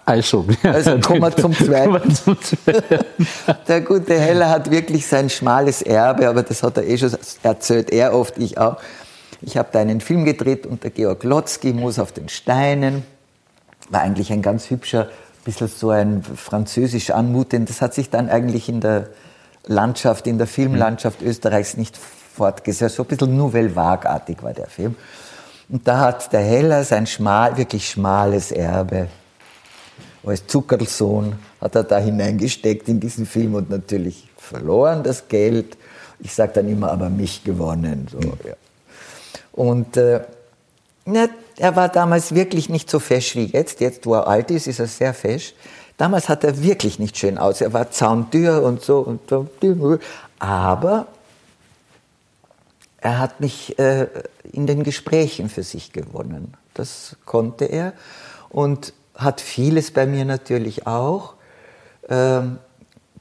Also, 0.06 0.46
also 0.64 1.00
kommen 1.06 1.22
wir 1.22 1.36
zum 1.36 1.54
Zweiten. 1.54 2.18
Der 3.68 3.82
gute 3.82 4.18
Heller 4.18 4.50
hat 4.50 4.72
wirklich 4.72 5.06
sein 5.06 5.30
schmales 5.30 5.82
Erbe, 5.82 6.30
aber 6.30 6.44
das 6.44 6.64
hat 6.64 6.78
er 6.78 6.88
eh 6.88 6.98
schon 6.98 7.12
erzählt, 7.44 7.92
er 7.92 8.14
oft, 8.14 8.38
ich 8.38 8.58
auch. 8.58 8.78
Ich 9.42 9.58
habe 9.58 9.70
da 9.72 9.80
einen 9.80 10.02
Film 10.02 10.26
gedreht 10.26 10.66
unter 10.66 10.90
Georg 10.90 11.24
Lotzki, 11.24 11.74
Moos 11.74 12.00
auf 12.00 12.12
den 12.12 12.30
Steinen. 12.30 13.04
War 13.90 14.02
eigentlich 14.02 14.32
ein 14.32 14.42
ganz 14.42 14.70
hübscher, 14.70 15.10
bisschen 15.54 15.68
so 15.68 15.90
ein 15.90 16.24
französisch 16.24 17.12
anmutend. 17.12 17.70
Das 17.70 17.82
hat 17.82 17.94
sich 17.94 18.10
dann 18.10 18.30
eigentlich 18.30 18.70
in 18.70 18.82
der 18.82 19.08
Landschaft, 19.66 20.28
in 20.28 20.38
der 20.38 20.48
Filmlandschaft 20.48 21.22
Österreichs 21.22 21.78
nicht 21.78 21.98
fortgesetzt. 21.98 22.96
So 22.96 23.04
ein 23.04 23.08
bisschen 23.08 23.38
Nouvelle 23.38 23.76
Vague-artig 23.76 24.44
war 24.44 24.54
der 24.54 24.68
Film. 24.68 24.96
Und 25.68 25.88
da 25.88 26.00
hat 26.00 26.34
der 26.34 26.42
Heller 26.42 26.84
sein 26.84 27.06
schmal, 27.06 27.58
wirklich 27.58 27.90
schmales 27.90 28.52
Erbe 28.52 29.08
als 30.26 30.48
Zuckerlsohn 30.48 31.34
hat 31.62 31.76
er 31.76 31.84
da 31.84 31.98
hineingesteckt 31.98 32.88
in 32.90 33.00
diesen 33.00 33.26
Film 33.26 33.56
und 33.56 33.70
natürlich 33.70 34.28
verloren 34.38 35.04
das 35.04 35.28
Geld. 35.28 35.78
Ich 36.20 36.34
sage 36.34 36.54
dann 36.56 36.70
immer, 36.70 36.92
aber 36.92 37.10
mich 37.10 37.44
gewonnen. 37.44 38.08
So, 38.12 38.20
ja. 38.20 38.56
Und 39.54 39.98
äh, 39.98 40.22
er 41.60 41.76
war 41.76 41.90
damals 41.90 42.34
wirklich 42.34 42.70
nicht 42.70 42.90
so 42.90 43.00
fesch 43.00 43.36
wie 43.36 43.46
jetzt. 43.46 43.82
Jetzt, 43.82 44.06
wo 44.06 44.16
er 44.16 44.28
alt 44.28 44.50
ist, 44.50 44.68
ist 44.68 44.80
er 44.80 44.88
sehr 44.88 45.14
fesch. 45.14 45.54
Damals 45.98 46.30
hat 46.30 46.44
er 46.46 46.64
wirklich 46.64 47.00
nicht 47.00 47.18
schön 47.18 47.38
aus. 47.38 47.60
Er 47.60 47.74
war 47.74 47.92
zaundür 47.92 48.64
und 48.64 48.82
so. 48.82 49.20
Aber 50.40 51.08
er 53.02 53.20
hat 53.20 53.42
mich 53.42 53.78
äh, 53.78 54.08
in 54.52 54.68
den 54.68 54.84
Gesprächen 54.84 55.50
für 55.50 55.64
sich 55.64 55.92
gewonnen. 55.92 56.54
Das 56.74 57.18
konnte 57.26 57.66
er. 57.66 57.94
Und 58.50 58.94
hat 59.16 59.42
vieles 59.42 59.92
bei 59.92 60.06
mir 60.06 60.24
natürlich 60.24 60.88
auch 60.88 61.34
ähm, 62.08 62.60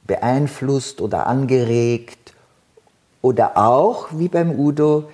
beeinflusst 0.07 1.01
oder 1.01 1.27
angeregt 1.27 2.33
oder 3.21 3.57
auch, 3.57 4.07
wie 4.11 4.29
beim 4.29 4.57
Udo, 4.57 5.09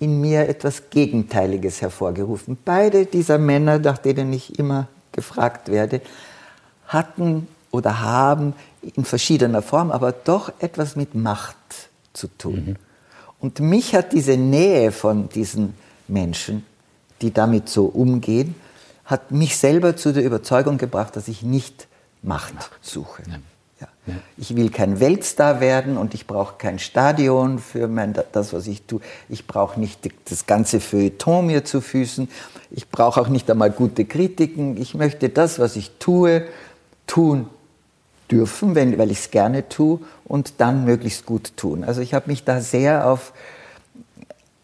in 0.00 0.20
mir 0.20 0.48
etwas 0.48 0.90
Gegenteiliges 0.90 1.82
hervorgerufen. 1.82 2.58
Beide 2.64 3.06
dieser 3.06 3.38
Männer, 3.38 3.78
nach 3.78 3.98
denen 3.98 4.32
ich 4.32 4.58
immer 4.58 4.88
gefragt 5.12 5.70
werde, 5.70 6.00
hatten 6.86 7.46
oder 7.70 8.00
haben 8.00 8.54
in 8.96 9.04
verschiedener 9.04 9.62
Form, 9.62 9.90
aber 9.90 10.12
doch 10.12 10.50
etwas 10.58 10.96
mit 10.96 11.14
Macht 11.14 11.56
zu 12.14 12.26
tun. 12.26 12.64
Mhm. 12.66 12.76
Und 13.38 13.60
mich 13.60 13.94
hat 13.94 14.12
diese 14.12 14.36
Nähe 14.36 14.90
von 14.90 15.28
diesen 15.28 15.74
Menschen, 16.08 16.64
die 17.20 17.32
damit 17.32 17.68
so 17.68 17.86
umgehen, 17.86 18.54
hat 19.04 19.30
mich 19.30 19.56
selber 19.56 19.96
zu 19.96 20.12
der 20.12 20.24
Überzeugung 20.24 20.78
gebracht, 20.78 21.16
dass 21.16 21.28
ich 21.28 21.42
nicht 21.42 21.86
Macht 22.22 22.54
suche. 22.80 23.22
Ja. 23.28 23.36
Ja. 23.80 23.88
Ich 24.36 24.56
will 24.56 24.70
kein 24.70 25.00
Weltstar 25.00 25.60
werden 25.60 25.96
und 25.96 26.14
ich 26.14 26.26
brauche 26.26 26.56
kein 26.58 26.78
Stadion 26.78 27.58
für 27.58 27.88
mein, 27.88 28.14
das, 28.32 28.52
was 28.52 28.66
ich 28.66 28.82
tue. 28.82 29.00
Ich 29.28 29.46
brauche 29.46 29.78
nicht 29.78 30.10
das 30.28 30.46
ganze 30.46 30.80
Feuilleton 30.80 31.46
mir 31.46 31.64
zu 31.64 31.80
Füßen. 31.80 32.28
Ich 32.70 32.88
brauche 32.88 33.20
auch 33.20 33.28
nicht 33.28 33.50
einmal 33.50 33.70
gute 33.70 34.04
Kritiken. 34.04 34.76
Ich 34.76 34.94
möchte 34.94 35.28
das, 35.28 35.58
was 35.58 35.76
ich 35.76 35.92
tue, 35.98 36.46
tun 37.06 37.48
dürfen, 38.30 38.74
wenn, 38.74 38.96
weil 38.98 39.10
ich 39.10 39.18
es 39.18 39.30
gerne 39.30 39.68
tue 39.68 39.98
und 40.24 40.54
dann 40.58 40.84
möglichst 40.84 41.26
gut 41.26 41.56
tun. 41.56 41.84
Also 41.84 42.00
ich 42.00 42.14
habe 42.14 42.28
mich 42.28 42.44
da 42.44 42.60
sehr 42.60 43.08
auf, 43.08 43.32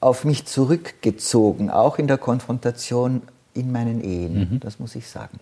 auf 0.00 0.24
mich 0.24 0.46
zurückgezogen, 0.46 1.70
auch 1.70 1.98
in 1.98 2.06
der 2.06 2.18
Konfrontation 2.18 3.22
in 3.54 3.72
meinen 3.72 4.02
Ehen, 4.02 4.50
mhm. 4.50 4.60
das 4.60 4.78
muss 4.78 4.94
ich 4.94 5.08
sagen. 5.08 5.40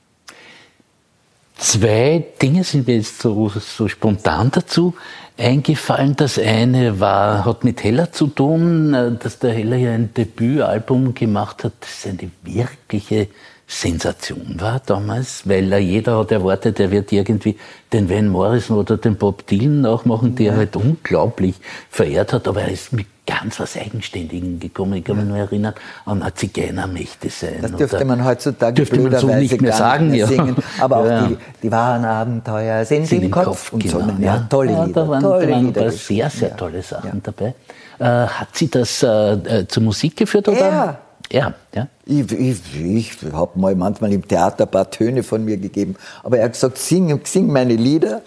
Zwei 1.65 2.23
Dinge 2.43 2.63
sind 2.63 2.87
mir 2.87 2.97
jetzt 2.97 3.23
so, 3.23 3.49
so 3.49 3.89
spontan 3.89 4.51
dazu 4.53 4.93
eingefallen. 5.39 6.15
Das 6.15 6.39
eine 6.39 7.01
war, 7.01 7.47
hat 7.47 7.65
mit 7.65 7.83
Heller 7.83 8.13
zu 8.13 8.27
tun, 8.27 8.93
äh, 8.93 9.13
dass 9.13 9.39
der 9.39 9.55
Heller 9.55 9.77
hier 9.77 9.93
ein 9.93 10.13
Debütalbum 10.13 11.15
gemacht 11.15 11.65
hat. 11.65 11.73
Das 11.81 12.07
eine 12.07 12.31
wirkliche 12.43 13.29
Sensation 13.67 14.57
war 14.61 14.83
damals, 14.85 15.49
weil 15.49 15.73
jeder 15.79 16.19
hat 16.19 16.33
erwartet, 16.33 16.81
er 16.81 16.91
wird 16.91 17.11
irgendwie 17.13 17.57
den 17.95 18.11
Van 18.11 18.29
Morrison 18.29 18.77
oder 18.77 18.99
den 18.99 19.17
Bob 19.17 19.47
Dylan 19.47 19.81
nachmachen, 19.81 20.35
die 20.35 20.49
er 20.49 20.57
halt 20.57 20.77
unglaublich 20.77 21.55
verehrt 21.89 22.35
hat, 22.35 22.47
aber 22.47 22.61
er 22.61 22.73
ist 22.73 22.93
mit 22.93 23.07
ganz 23.27 23.59
was 23.59 23.77
Eigenständigen 23.77 24.61
gekommen. 24.61 24.95
Ich 24.95 25.05
kann 25.05 25.17
mich 25.17 25.27
nur 25.27 25.39
erinnern 25.39 25.75
an 26.05 26.23
eine 26.23 26.35
Zigeunermächte 26.35 27.31
sein. 27.31 27.59
Das 27.63 27.73
dürfte 27.73 28.05
man 28.05 28.25
heutzutage 28.25 28.75
dürfte 28.75 29.01
man 29.01 29.19
so 29.19 29.29
nicht 29.29 29.61
mehr 29.61 29.73
sagen, 29.73 30.11
mehr 30.11 30.27
singen. 30.27 30.57
Aber 30.81 30.99
auch 30.99 31.07
ja. 31.07 31.27
die, 31.27 31.37
die 31.63 31.73
wahren 31.73 32.05
Abenteuer 32.05 32.85
sind, 32.85 33.07
sind 33.07 33.23
im 33.23 33.31
Kopf, 33.31 33.45
Kopf 33.45 33.73
und 33.73 33.83
genau, 33.83 34.01
so. 34.01 34.07
Ja, 34.21 34.35
ja, 34.35 34.47
tolle 34.49 34.71
Lieder. 34.71 34.87
Da 35.03 35.09
waren, 35.09 35.23
tolle 35.23 35.47
da 35.47 35.53
waren 35.53 35.67
Lieder 35.67 35.91
sehr, 35.91 36.31
sehr 36.31 36.57
tolle 36.57 36.83
Sachen 36.83 37.23
dabei. 37.23 37.55
Äh, 37.99 38.05
hat 38.05 38.49
sie 38.53 38.69
das 38.69 39.03
äh, 39.03 39.09
äh 39.09 39.69
zur 39.69 39.83
Musik 39.83 40.17
geführt? 40.17 40.49
Oder? 40.49 40.59
Ja. 40.59 40.99
Ja, 41.33 41.55
ja. 41.75 41.89
Ich, 42.05 42.31
ich, 42.33 42.61
ich 42.79 43.33
habe 43.33 43.59
mal 43.59 43.75
manchmal 43.75 44.13
im 44.13 44.29
Theater 44.29 44.65
ein 44.65 44.71
paar 44.71 44.91
Töne 44.91 45.23
von 45.23 45.45
mir 45.45 45.57
gegeben, 45.57 45.97
aber 46.23 46.39
er 46.39 46.45
hat 46.45 46.53
gesagt, 46.53 46.79
sing, 46.79 47.19
sing 47.25 47.47
meine 47.51 47.75
Lieder. 47.75 48.21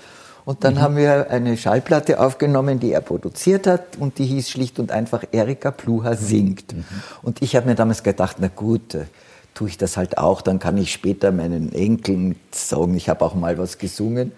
Und 0.47 0.63
dann 0.63 0.75
mhm. 0.75 0.81
haben 0.81 0.95
wir 0.95 1.29
eine 1.29 1.57
Schallplatte 1.57 2.21
aufgenommen, 2.21 2.79
die 2.79 2.93
er 2.93 3.01
produziert 3.01 3.67
hat 3.67 3.97
und 3.99 4.17
die 4.17 4.25
hieß 4.25 4.49
schlicht 4.49 4.79
und 4.79 4.93
einfach 4.93 5.25
Erika 5.33 5.71
Pluha 5.71 6.15
singt. 6.15 6.71
Mhm. 6.71 6.85
Und 7.21 7.41
ich 7.41 7.57
habe 7.57 7.67
mir 7.67 7.75
damals 7.75 8.01
gedacht, 8.01 8.37
na 8.39 8.47
gut, 8.47 8.95
äh, 8.95 9.07
tue 9.53 9.67
ich 9.67 9.77
das 9.77 9.97
halt 9.97 10.17
auch, 10.17 10.41
dann 10.41 10.59
kann 10.59 10.77
ich 10.77 10.93
später 10.93 11.33
meinen 11.33 11.73
Enkeln 11.73 12.37
sagen, 12.51 12.95
ich 12.95 13.09
habe 13.09 13.25
auch 13.25 13.35
mal 13.35 13.57
was 13.57 13.77
gesungen. 13.77 14.31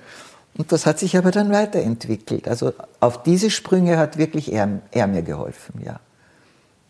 Und 0.57 0.71
das 0.71 0.87
hat 0.87 0.97
sich 0.97 1.15
aber 1.15 1.29
dann 1.29 1.51
weiterentwickelt. 1.51 2.47
Also 2.47 2.73
auf 2.99 3.21
diese 3.21 3.51
Sprünge 3.51 3.99
hat 3.99 4.17
wirklich 4.17 4.51
er, 4.51 4.81
er 4.89 5.05
mir 5.05 5.21
geholfen, 5.21 5.79
ja. 5.85 5.99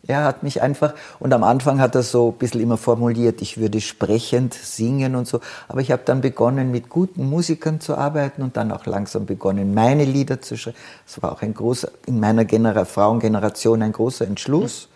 Er 0.07 0.23
hat 0.23 0.43
mich 0.43 0.61
einfach, 0.61 0.93
und 1.19 1.33
am 1.33 1.43
Anfang 1.43 1.79
hat 1.81 1.93
er 1.93 2.03
so 2.03 2.29
ein 2.29 2.37
bisschen 2.37 2.61
immer 2.61 2.77
formuliert, 2.77 3.41
ich 3.41 3.57
würde 3.57 3.81
sprechend 3.81 4.53
singen 4.53 5.15
und 5.15 5.27
so, 5.27 5.41
aber 5.67 5.81
ich 5.81 5.91
habe 5.91 6.03
dann 6.05 6.21
begonnen, 6.21 6.71
mit 6.71 6.89
guten 6.89 7.29
Musikern 7.29 7.81
zu 7.81 7.95
arbeiten 7.95 8.41
und 8.41 8.55
dann 8.55 8.71
auch 8.71 8.85
langsam 8.85 9.25
begonnen, 9.25 9.73
meine 9.73 10.05
Lieder 10.05 10.41
zu 10.41 10.57
schreiben. 10.57 10.77
Das 11.05 11.21
war 11.21 11.33
auch 11.33 11.41
ein 11.41 11.53
großer, 11.53 11.89
in 12.05 12.19
meiner 12.19 12.45
Genera 12.45 12.85
Frauengeneration 12.85 13.81
ein 13.81 13.91
großer 13.91 14.25
Entschluss. 14.25 14.87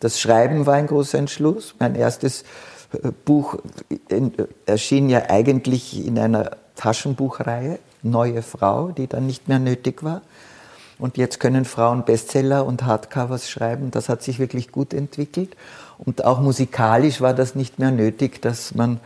Das 0.00 0.18
Schreiben 0.18 0.64
war 0.64 0.74
ein 0.74 0.86
großer 0.86 1.18
Entschluss. 1.18 1.74
Mein 1.78 1.94
erstes 1.94 2.44
äh, 2.92 3.10
Buch 3.24 3.58
äh, 3.90 4.30
erschien 4.64 5.10
ja 5.10 5.28
eigentlich 5.28 6.06
in 6.06 6.18
einer 6.18 6.52
Taschenbuchreihe, 6.74 7.78
Neue 8.02 8.42
Frau, 8.42 8.92
die 8.92 9.08
dann 9.08 9.26
nicht 9.26 9.48
mehr 9.48 9.58
nötig 9.58 10.04
war. 10.04 10.22
Und 10.98 11.16
jetzt 11.16 11.38
können 11.38 11.64
Frauen 11.64 12.04
Bestseller 12.04 12.66
und 12.66 12.84
Hardcovers 12.84 13.48
schreiben. 13.48 13.90
Das 13.90 14.08
hat 14.08 14.22
sich 14.22 14.38
wirklich 14.38 14.72
gut 14.72 14.92
entwickelt. 14.92 15.56
Und 15.98 16.24
auch 16.24 16.40
musikalisch 16.40 17.20
war 17.20 17.34
das 17.34 17.54
nicht 17.54 17.78
mehr 17.78 17.90
nötig, 17.90 18.42
dass 18.42 18.74
man 18.74 19.00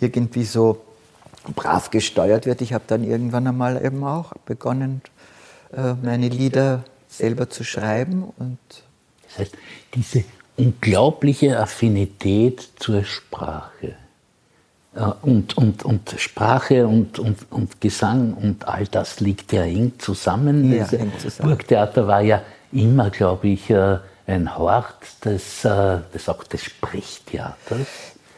irgendwie 0.00 0.44
so 0.44 0.82
brav 1.54 1.90
gesteuert 1.90 2.46
wird. 2.46 2.60
Ich 2.60 2.72
habe 2.72 2.84
dann 2.86 3.04
irgendwann 3.04 3.46
einmal 3.46 3.84
eben 3.84 4.04
auch 4.04 4.32
begonnen, 4.44 5.02
äh, 5.72 5.94
meine 6.02 6.28
Lieder 6.28 6.84
selber 7.08 7.50
zu 7.50 7.64
schreiben. 7.64 8.24
Und 8.38 8.58
das 9.28 9.38
heißt, 9.38 9.54
diese 9.94 10.24
unglaubliche 10.56 11.58
Affinität 11.58 12.68
zur 12.76 13.04
Sprache 13.04 13.96
und, 15.22 15.56
und, 15.56 15.84
und 15.84 16.14
Sprache 16.16 16.86
und, 16.86 17.18
und, 17.18 17.38
und 17.50 17.80
Gesang 17.80 18.34
und 18.34 18.66
all 18.66 18.86
das 18.86 19.20
liegt 19.20 19.52
ja 19.52 19.62
eng 19.62 19.92
zusammen. 19.98 20.72
Ja, 20.72 20.86
eng 20.86 21.12
zusammen. 21.18 21.50
Burgtheater 21.50 22.06
war 22.06 22.22
ja 22.22 22.42
immer, 22.72 23.10
glaube 23.10 23.48
ich, 23.48 23.68
äh, 23.70 23.98
ein 24.26 24.56
Hort 24.56 25.24
des, 25.24 25.64
äh, 25.64 25.98
des, 26.14 26.28
auch 26.28 26.44
des 26.44 26.64
Sprechtheaters. 26.64 27.86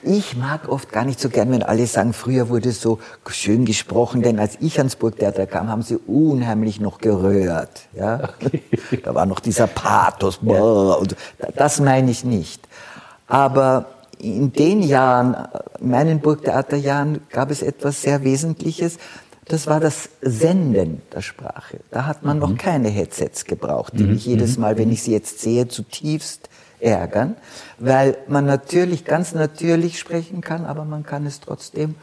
Ich 0.03 0.37
mag 0.37 0.69
oft 0.69 0.93
gar 0.93 1.05
nicht 1.05 1.19
so 1.19 1.29
gern, 1.29 1.51
wenn 1.51 1.63
alle 1.63 1.87
sagen, 1.87 2.13
früher 2.13 2.49
wurde 2.49 2.71
so 2.71 3.01
schön 3.29 3.65
gesprochen, 3.65 4.23
denn 4.23 4.39
als 4.39 4.57
ich 4.61 4.79
ans 4.79 4.95
Burgtheater 4.95 5.47
kam, 5.47 5.69
haben 5.69 5.83
sie 5.83 5.97
unheimlich 5.97 6.81
noch 6.81 6.99
gerührt. 6.99 7.89
Ja? 7.95 8.31
Okay. 8.39 8.63
Da 9.03 9.15
war 9.15 9.27
noch 9.27 9.41
dieser 9.41 9.67
Pathos. 9.67 10.39
Ja. 10.43 10.61
Und 10.61 11.17
das 11.57 11.81
meine 11.81 12.11
ich 12.11 12.25
nicht. 12.25 12.67
Aber 13.27 13.87
in 14.19 14.53
den 14.53 14.83
Jahren, 14.83 15.37
meinen 15.81 16.21
Burgtheaterjahren, 16.21 17.21
gab 17.31 17.51
es 17.51 17.63
etwas 17.63 18.03
sehr 18.03 18.25
Wesentliches. 18.25 18.99
Das 19.45 19.67
war 19.67 19.81
das 19.81 20.11
Senden 20.21 21.03
der 21.13 21.23
Sprache. 21.23 21.81
Da 21.91 22.07
hat 22.07 22.23
man 22.23 22.37
mhm. 22.37 22.41
noch 22.41 22.59
keine 22.59 22.89
Headsets 22.89 23.45
gebraucht, 23.45 23.95
die 23.97 24.05
mhm. 24.05 24.13
mich 24.13 24.27
jedes 24.27 24.57
mhm. 24.57 24.63
Mal, 24.63 24.79
wenn 24.79 24.91
ich 24.91 25.03
sie 25.03 25.13
jetzt 25.13 25.41
sehe, 25.41 25.69
zutiefst 25.69 26.49
ärgern, 26.81 27.37
weil 27.79 28.17
man 28.29 28.45
natürlich, 28.45 29.05
ganz 29.05 29.35
natürlich 29.35 29.99
sprechen 29.99 30.41
kann, 30.41 30.65
aber 30.65 30.85
man 30.85 31.05
kann 31.05 31.27
es 31.27 31.41
trotzdem, 31.41 31.97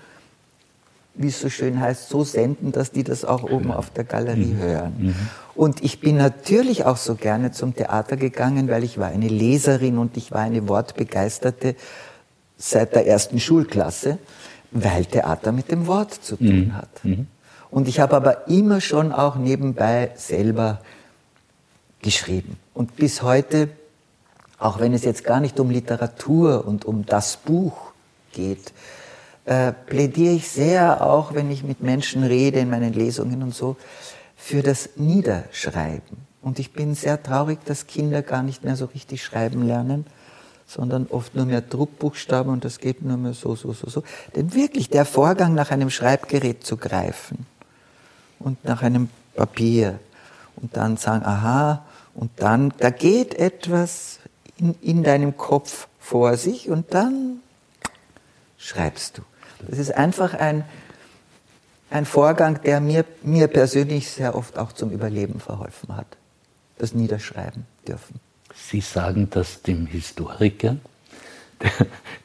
wie 1.16 1.28
es 1.28 1.40
so 1.40 1.50
schön 1.50 1.80
heißt, 1.80 2.10
so 2.10 2.24
senden, 2.24 2.72
dass 2.72 2.92
die 2.92 3.04
das 3.04 3.26
auch 3.26 3.44
oben 3.44 3.72
auf 3.72 3.90
der 3.90 4.04
Galerie 4.04 4.54
mhm. 4.54 4.60
hören. 4.60 4.94
Mhm. 4.98 5.16
Und 5.56 5.84
ich 5.84 6.00
bin 6.02 6.18
natürlich 6.18 6.86
auch 6.86 6.98
so 6.98 7.16
gerne 7.16 7.52
zum 7.52 7.76
Theater 7.76 8.18
gegangen, 8.18 8.70
weil 8.70 8.84
ich 8.84 8.98
war 8.98 9.08
eine 9.08 9.28
Leserin 9.28 9.98
und 9.98 10.18
ich 10.18 10.32
war 10.32 10.42
eine 10.42 10.68
Wortbegeisterte 10.68 11.76
seit 12.58 12.96
der 12.96 13.08
ersten 13.08 13.40
Schulklasse, 13.40 14.18
weil 14.72 15.06
Theater 15.06 15.52
mit 15.52 15.72
dem 15.72 15.88
Wort 15.88 16.14
zu 16.14 16.36
tun 16.36 16.68
mhm. 16.68 16.76
hat. 16.76 16.90
Mhm. 17.04 17.28
Und 17.72 17.88
ich 17.88 18.00
habe 18.00 18.16
aber 18.16 18.48
immer 18.48 18.82
schon 18.82 19.12
auch 19.12 19.36
nebenbei 19.36 20.12
selber 20.16 20.80
geschrieben. 22.02 22.58
Und 22.74 22.96
bis 22.96 23.22
heute, 23.22 23.70
auch 24.60 24.80
wenn 24.80 24.94
es 24.94 25.04
jetzt 25.04 25.24
gar 25.24 25.40
nicht 25.40 25.60
um 25.60 25.70
Literatur 25.70 26.66
und 26.68 26.86
um 26.86 27.06
das 27.06 27.38
Buch 27.38 27.92
geht, 28.32 28.74
äh, 29.46 29.72
plädiere 29.72 30.34
ich 30.34 30.50
sehr, 30.50 31.06
auch 31.06 31.34
wenn 31.34 31.52
ich 31.52 31.64
mit 31.64 31.82
Menschen 31.82 32.24
rede 32.24 32.60
in 32.60 32.70
meinen 32.70 32.94
Lesungen 32.94 33.44
und 33.44 33.54
so, 33.54 33.78
für 34.36 34.62
das 34.62 34.90
Niederschreiben. 34.96 36.18
Und 36.42 36.60
ich 36.60 36.74
bin 36.74 36.94
sehr 36.94 37.22
traurig, 37.22 37.60
dass 37.66 37.88
Kinder 37.88 38.22
gar 38.22 38.44
nicht 38.44 38.64
mehr 38.64 38.76
so 38.76 38.86
richtig 38.86 39.24
schreiben 39.24 39.66
lernen, 39.66 40.06
sondern 40.68 41.08
oft 41.10 41.36
nur 41.36 41.46
mehr 41.46 41.62
Druckbuchstaben 41.62 42.52
und 42.52 42.66
das 42.66 42.80
geht 42.80 43.04
nur 43.04 43.18
mehr 43.18 43.34
so, 43.34 43.56
so, 43.56 43.74
so, 43.74 43.90
so. 43.90 44.04
Denn 44.36 44.54
wirklich 44.54 44.90
der 44.90 45.06
Vorgang, 45.06 45.54
nach 45.54 45.72
einem 45.72 45.90
Schreibgerät 45.90 46.64
zu 46.64 46.78
greifen 46.78 47.46
und 48.40 48.64
nach 48.66 48.82
einem 48.82 49.10
Papier 49.36 50.00
und 50.56 50.76
dann 50.76 50.98
sagen, 50.98 51.26
aha, 51.26 51.86
und 52.14 52.32
dann, 52.38 52.74
da 52.78 52.90
geht 52.90 53.36
etwas 53.36 54.20
in, 54.58 54.76
in 54.82 55.04
deinem 55.04 55.38
Kopf 55.38 55.88
vor 56.00 56.38
sich 56.38 56.70
und 56.70 56.94
dann 56.94 57.42
schreibst 58.58 59.18
du. 59.18 59.22
Das 59.70 59.80
ist 59.80 59.94
einfach 59.94 60.34
ein, 60.34 60.64
ein 61.90 62.06
Vorgang, 62.06 62.62
der 62.64 62.80
mir, 62.80 63.06
mir 63.24 63.48
persönlich 63.48 64.10
sehr 64.10 64.36
oft 64.36 64.58
auch 64.58 64.72
zum 64.74 64.92
Überleben 64.92 65.40
verholfen 65.40 65.96
hat. 65.96 66.08
Das 66.78 66.94
Niederschreiben 66.94 67.66
dürfen. 67.88 68.20
Sie 68.54 68.82
sagen 68.82 69.28
das 69.30 69.62
dem 69.62 69.86
Historiker, 69.86 70.78
der, 71.62 71.72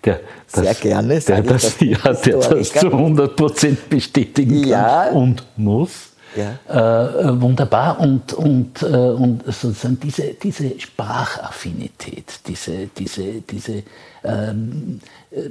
der 0.05 0.21
Sehr 0.47 0.65
das, 0.65 0.81
gerne, 0.81 1.21
der, 1.21 1.43
das, 1.43 1.63
das, 1.63 1.81
ja, 1.81 2.13
der 2.13 2.37
das 2.39 2.73
zu 2.73 2.87
100 2.87 3.37
Prozent 3.37 3.89
bestätigen 3.89 4.65
ja. 4.65 5.05
kann 5.07 5.15
und 5.15 5.45
muss. 5.57 6.11
Ja. 6.37 6.59
Äh, 6.69 7.41
wunderbar 7.41 7.99
und, 7.99 8.33
und, 8.35 8.83
äh, 8.83 8.87
und 8.87 9.43
sozusagen 9.47 9.99
diese, 9.99 10.35
diese 10.35 10.79
Sprachaffinität, 10.79 12.41
diese, 12.47 12.87
diese, 12.87 13.41
diese 13.41 13.83
ähm, 14.23 15.01
äh, 15.33 15.51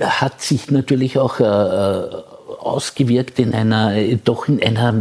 hat 0.00 0.40
sich 0.40 0.70
natürlich 0.70 1.18
auch 1.18 1.40
äh, 1.40 1.44
äh, 1.44 2.10
ausgewirkt 2.60 3.38
in 3.38 3.54
einer, 3.54 3.94
doch 4.24 4.48
in 4.48 4.62
einer 4.62 4.94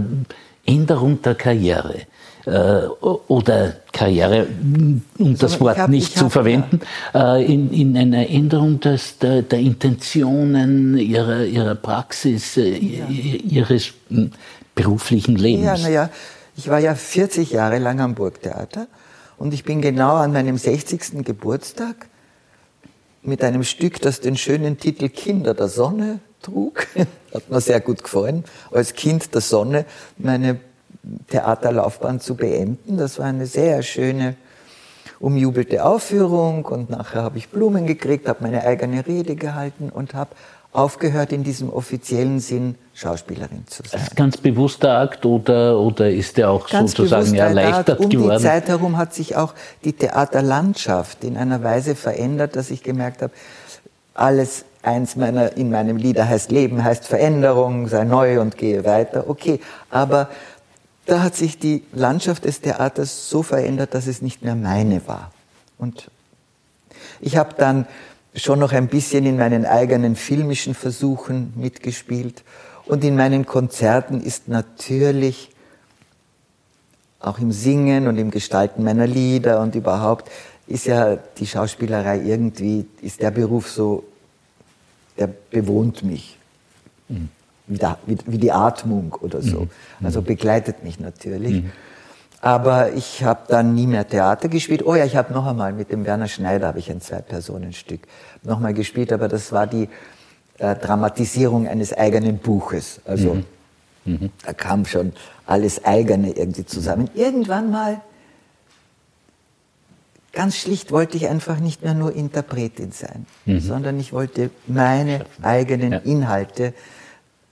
Änderung 0.65 1.21
der 1.21 1.35
Karriere 1.35 2.01
äh, 2.45 2.85
oder 3.27 3.75
Karriere, 3.91 4.47
um 5.17 5.37
das 5.37 5.59
Wort 5.59 5.77
hab, 5.77 5.89
nicht 5.89 6.17
zu 6.17 6.25
hab, 6.25 6.31
verwenden, 6.31 6.81
ja. 7.13 7.37
äh, 7.37 7.45
in, 7.45 7.71
in 7.71 7.97
einer 7.97 8.29
Änderung 8.29 8.79
des, 8.79 9.17
der, 9.19 9.41
der 9.41 9.59
Intentionen 9.59 10.97
ihrer, 10.97 11.43
ihrer 11.43 11.75
Praxis, 11.75 12.57
äh, 12.57 12.77
ja. 12.77 13.07
ihres 13.07 13.93
hm, 14.09 14.31
beruflichen 14.75 15.35
Lebens. 15.35 15.65
Ja, 15.65 15.77
naja, 15.77 16.09
ich 16.55 16.69
war 16.69 16.79
ja 16.79 16.95
40 16.95 17.51
Jahre 17.51 17.79
lang 17.79 17.99
am 17.99 18.15
Burgtheater 18.15 18.87
und 19.37 19.53
ich 19.53 19.63
bin 19.63 19.81
genau 19.81 20.15
an 20.15 20.33
meinem 20.33 20.57
60. 20.57 21.23
Geburtstag 21.23 22.07
mit 23.23 23.43
einem 23.43 23.63
Stück, 23.63 24.01
das 24.01 24.19
den 24.19 24.37
schönen 24.37 24.77
Titel 24.77 25.09
Kinder 25.09 25.53
der 25.53 25.67
Sonne 25.67 26.19
trug, 26.41 26.87
hat 27.33 27.49
mir 27.49 27.61
sehr 27.61 27.79
gut 27.79 28.03
gefallen, 28.03 28.43
als 28.71 28.93
Kind 28.93 29.33
der 29.33 29.41
Sonne 29.41 29.85
meine 30.17 30.59
Theaterlaufbahn 31.29 32.19
zu 32.19 32.35
beenden. 32.35 32.97
Das 32.97 33.19
war 33.19 33.25
eine 33.25 33.45
sehr 33.45 33.83
schöne, 33.83 34.35
umjubelte 35.19 35.85
Aufführung. 35.85 36.65
Und 36.65 36.89
nachher 36.89 37.23
habe 37.23 37.37
ich 37.37 37.49
Blumen 37.49 37.85
gekriegt, 37.87 38.27
habe 38.27 38.43
meine 38.43 38.63
eigene 38.63 39.05
Rede 39.05 39.35
gehalten 39.35 39.89
und 39.89 40.13
habe 40.13 40.31
aufgehört, 40.73 41.33
in 41.33 41.43
diesem 41.43 41.69
offiziellen 41.69 42.39
Sinn 42.39 42.75
Schauspielerin 42.93 43.65
zu 43.67 43.83
sein. 43.83 44.01
Ist 44.01 44.15
ganz 44.15 44.37
bewusster 44.37 44.99
Akt 44.99 45.25
oder, 45.25 45.77
oder 45.79 46.09
ist 46.09 46.37
der 46.37 46.49
auch 46.49 46.69
ganz 46.69 46.91
sozusagen 46.91 47.35
erleichtert 47.35 47.99
um 47.99 48.09
geworden? 48.09 48.31
Um 48.31 48.37
die 48.37 48.43
Zeit 48.43 48.67
herum 48.69 48.97
hat 48.97 49.13
sich 49.13 49.35
auch 49.35 49.53
die 49.83 49.93
Theaterlandschaft 49.93 51.23
in 51.23 51.35
einer 51.35 51.63
Weise 51.63 51.95
verändert, 51.95 52.55
dass 52.55 52.71
ich 52.71 52.83
gemerkt 52.83 53.21
habe, 53.21 53.33
alles 54.13 54.65
eins 54.81 55.15
meiner 55.15 55.57
in 55.57 55.71
meinem 55.71 55.97
Lieder 55.97 56.27
heißt 56.27 56.51
Leben, 56.51 56.83
heißt 56.83 57.05
Veränderung, 57.05 57.87
sei 57.87 58.03
neu 58.03 58.39
und 58.39 58.57
gehe 58.57 58.85
weiter. 58.85 59.29
Okay, 59.29 59.59
aber 59.89 60.29
da 61.05 61.23
hat 61.23 61.35
sich 61.35 61.59
die 61.59 61.83
Landschaft 61.91 62.45
des 62.45 62.61
Theaters 62.61 63.29
so 63.29 63.43
verändert, 63.43 63.93
dass 63.93 64.07
es 64.07 64.21
nicht 64.21 64.41
mehr 64.41 64.55
meine 64.55 65.07
war. 65.07 65.31
Und 65.77 66.09
ich 67.19 67.37
habe 67.37 67.55
dann 67.57 67.87
schon 68.35 68.59
noch 68.59 68.71
ein 68.71 68.87
bisschen 68.87 69.25
in 69.25 69.37
meinen 69.37 69.65
eigenen 69.65 70.15
filmischen 70.15 70.73
Versuchen 70.73 71.53
mitgespielt. 71.55 72.43
Und 72.85 73.03
in 73.03 73.15
meinen 73.15 73.45
Konzerten 73.45 74.21
ist 74.21 74.47
natürlich 74.47 75.49
auch 77.19 77.39
im 77.39 77.51
Singen 77.51 78.07
und 78.07 78.17
im 78.17 78.31
Gestalten 78.31 78.83
meiner 78.83 79.07
Lieder 79.07 79.61
und 79.61 79.75
überhaupt 79.75 80.29
ist 80.67 80.85
ja 80.85 81.17
die 81.37 81.45
Schauspielerei 81.45 82.21
irgendwie, 82.21 82.85
ist 83.01 83.21
der 83.21 83.31
Beruf 83.31 83.69
so, 83.69 84.03
der 85.17 85.27
bewohnt 85.27 86.03
mich. 86.03 86.37
Mhm 87.09 87.29
wie, 87.71 87.77
da, 87.77 87.97
wie, 88.05 88.17
wie 88.25 88.37
die 88.37 88.51
Atmung 88.51 89.15
oder 89.21 89.41
so. 89.41 89.61
Mhm. 89.61 90.05
Also 90.05 90.21
begleitet 90.21 90.83
mich 90.83 90.99
natürlich. 90.99 91.63
Mhm. 91.63 91.71
Aber 92.41 92.93
ich 92.93 93.23
habe 93.23 93.41
dann 93.47 93.75
nie 93.75 93.85
mehr 93.85 94.07
Theater 94.07 94.49
gespielt. 94.49 94.83
Oh 94.83 94.95
ja, 94.95 95.05
ich 95.05 95.15
habe 95.15 95.31
noch 95.31 95.45
einmal 95.45 95.73
mit 95.73 95.91
dem 95.91 96.05
Werner 96.05 96.27
Schneider 96.27 96.67
habe 96.67 96.79
ich 96.79 96.89
ein 96.89 96.99
Zwei-Personen-Stück 96.99 98.01
nochmal 98.41 98.73
gespielt, 98.73 99.13
aber 99.13 99.27
das 99.27 99.51
war 99.51 99.67
die 99.67 99.87
äh, 100.57 100.75
Dramatisierung 100.75 101.67
eines 101.67 101.93
eigenen 101.93 102.39
Buches. 102.39 102.99
Also 103.05 103.35
mhm. 103.35 103.45
mhm. 104.05 104.29
da 104.43 104.53
kam 104.53 104.85
schon 104.85 105.13
alles 105.45 105.85
eigene 105.85 106.31
irgendwie 106.31 106.65
zusammen. 106.65 107.11
Irgendwann 107.13 107.69
mal 107.69 108.01
ganz 110.33 110.55
schlicht 110.55 110.91
wollte 110.91 111.17
ich 111.17 111.27
einfach 111.27 111.59
nicht 111.59 111.83
mehr 111.83 111.93
nur 111.93 112.15
Interpretin 112.15 112.91
sein, 112.91 113.27
mhm. 113.45 113.59
sondern 113.59 113.99
ich 113.99 114.13
wollte 114.13 114.49
meine 114.65 115.25
eigenen. 115.43 115.93
Inhalte, 116.03 116.73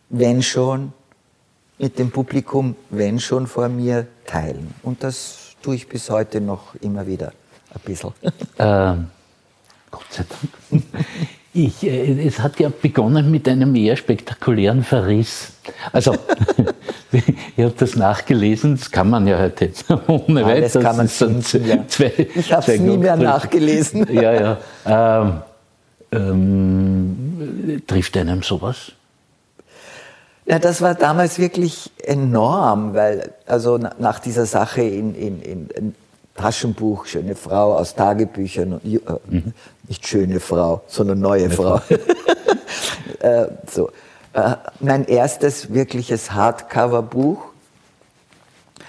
wenn 0.10 0.42
schon, 0.42 0.94
mit 1.80 1.98
dem 1.98 2.12
Publikum, 2.12 2.76
wenn 2.90 3.20
schon 3.20 3.48
vor 3.48 3.70
mir, 3.70 4.06
teilen. 4.26 4.74
Und 4.84 5.04
das 5.04 5.56
tue 5.64 5.76
ich 5.76 5.88
bis 5.88 6.10
heute 6.10 6.42
noch 6.42 6.76
immer 6.82 7.08
wieder 7.08 7.34
ein 7.74 7.82
bisschen. 7.84 8.12
Ähm, 8.60 9.08
Gott 9.90 10.06
sei 10.10 10.24
Dank. 10.72 10.84
Ich, 11.52 11.84
äh, 11.84 12.28
es 12.28 12.40
hat 12.40 12.60
ja 12.60 12.70
begonnen 12.70 13.32
mit 13.32 13.48
einem 13.48 13.76
eher 13.76 13.96
spektakulären 13.96 14.84
Verriss. 14.84 15.54
Also, 15.92 16.14
ich 17.12 17.64
habe 17.64 17.74
das 17.76 17.96
nachgelesen, 17.96 18.78
das 18.78 18.92
kann 18.92 19.10
man 19.10 19.26
ja 19.26 19.40
heute 19.40 19.72
ohne 20.08 20.46
weiteres. 20.46 20.74
Das 20.74 20.84
kann 20.84 20.98
man 20.98 21.08
finden, 21.08 21.68
ja. 21.68 21.88
zwei, 21.88 22.14
Ich 22.36 22.54
habe 22.54 22.72
es 22.72 22.80
nie 22.80 22.98
mehr 22.98 23.16
nachgelesen. 23.18 24.08
Ja, 24.14 24.58
ja. 24.86 25.22
Ähm, 25.22 25.42
ähm, 26.12 27.82
trifft 27.88 28.16
einem 28.16 28.44
sowas? 28.44 28.92
Ja, 30.50 30.58
das 30.58 30.82
war 30.82 30.96
damals 30.96 31.38
wirklich 31.38 31.92
enorm, 32.04 32.96
weil 32.96 33.36
also 33.46 33.78
nach 33.78 34.18
dieser 34.18 34.48
Sache 34.48 34.82
in, 34.82 35.14
in, 35.14 35.70
in 35.70 35.96
Taschenbuch, 36.34 37.06
schöne 37.06 37.36
Frau 37.36 37.76
aus 37.76 37.94
Tagebüchern, 37.94 38.82
äh, 38.84 39.00
mhm. 39.28 39.54
nicht 39.88 40.08
schöne 40.08 40.40
Frau, 40.40 40.82
sondern 40.88 41.20
neue 41.20 41.52
Frau. 41.52 41.80
äh, 43.20 43.46
so. 43.72 43.92
Äh, 44.34 44.56
mein 44.80 45.06
erstes 45.06 45.72
wirkliches 45.72 46.32
Hardcover-Buch. 46.32 47.44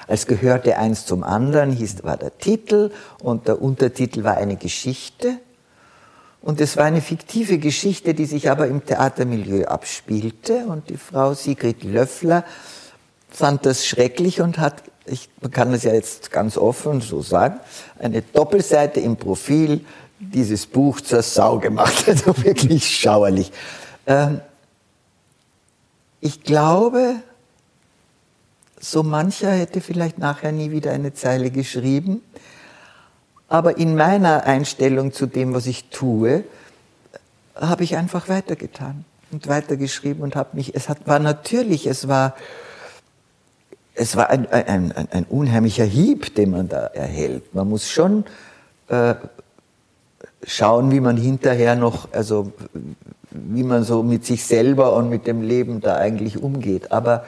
Es 0.06 0.26
gehörte 0.26 0.78
eins 0.78 1.04
zum 1.04 1.22
anderen, 1.22 1.72
hieß, 1.72 2.04
war 2.04 2.16
der 2.16 2.38
Titel 2.38 2.90
und 3.22 3.48
der 3.48 3.60
Untertitel 3.60 4.24
war 4.24 4.38
eine 4.38 4.56
Geschichte. 4.56 5.36
Und 6.42 6.60
es 6.60 6.76
war 6.76 6.84
eine 6.84 7.02
fiktive 7.02 7.58
Geschichte, 7.58 8.14
die 8.14 8.24
sich 8.24 8.50
aber 8.50 8.66
im 8.66 8.84
Theatermilieu 8.84 9.66
abspielte. 9.66 10.64
Und 10.66 10.88
die 10.88 10.96
Frau 10.96 11.34
Sigrid 11.34 11.84
Löffler 11.84 12.44
fand 13.28 13.66
das 13.66 13.86
schrecklich 13.86 14.40
und 14.40 14.58
hat, 14.58 14.82
ich 15.04 15.28
kann 15.50 15.72
das 15.72 15.84
ja 15.84 15.92
jetzt 15.92 16.30
ganz 16.30 16.56
offen 16.56 17.00
so 17.00 17.20
sagen, 17.20 17.60
eine 17.98 18.22
Doppelseite 18.22 19.00
im 19.00 19.16
Profil 19.16 19.84
dieses 20.18 20.66
Buch 20.66 21.00
zur 21.00 21.22
Sau 21.22 21.58
gemacht. 21.58 22.04
Also 22.06 22.36
wirklich 22.42 22.98
schauerlich. 22.98 23.52
Ähm, 24.06 24.40
ich 26.20 26.42
glaube, 26.42 27.16
so 28.78 29.02
mancher 29.02 29.52
hätte 29.52 29.80
vielleicht 29.80 30.18
nachher 30.18 30.52
nie 30.52 30.70
wieder 30.70 30.92
eine 30.92 31.12
Zeile 31.14 31.50
geschrieben. 31.50 32.22
Aber 33.50 33.78
in 33.78 33.96
meiner 33.96 34.44
Einstellung 34.44 35.12
zu 35.12 35.26
dem, 35.26 35.52
was 35.52 35.66
ich 35.66 35.90
tue, 35.90 36.44
habe 37.56 37.82
ich 37.82 37.96
einfach 37.96 38.28
weitergetan 38.28 39.04
und 39.32 39.48
weitergeschrieben 39.48 40.22
und 40.22 40.36
habe 40.36 40.50
mich, 40.56 40.76
es 40.76 40.88
hat, 40.88 41.08
war 41.08 41.18
natürlich, 41.18 41.88
es 41.88 42.06
war, 42.06 42.36
es 43.96 44.14
war 44.14 44.30
ein, 44.30 44.48
ein, 44.52 44.92
ein, 44.92 45.08
ein 45.10 45.24
unheimlicher 45.24 45.84
Hieb, 45.84 46.32
den 46.36 46.52
man 46.52 46.68
da 46.68 46.86
erhält. 46.86 47.52
Man 47.52 47.68
muss 47.68 47.90
schon 47.90 48.24
äh, 48.86 49.16
schauen, 50.46 50.92
wie 50.92 51.00
man 51.00 51.16
hinterher 51.16 51.74
noch, 51.74 52.12
also 52.12 52.52
wie 53.32 53.64
man 53.64 53.82
so 53.82 54.04
mit 54.04 54.24
sich 54.24 54.44
selber 54.44 54.94
und 54.94 55.10
mit 55.10 55.26
dem 55.26 55.42
Leben 55.42 55.80
da 55.80 55.96
eigentlich 55.96 56.40
umgeht. 56.40 56.92
Aber 56.92 57.24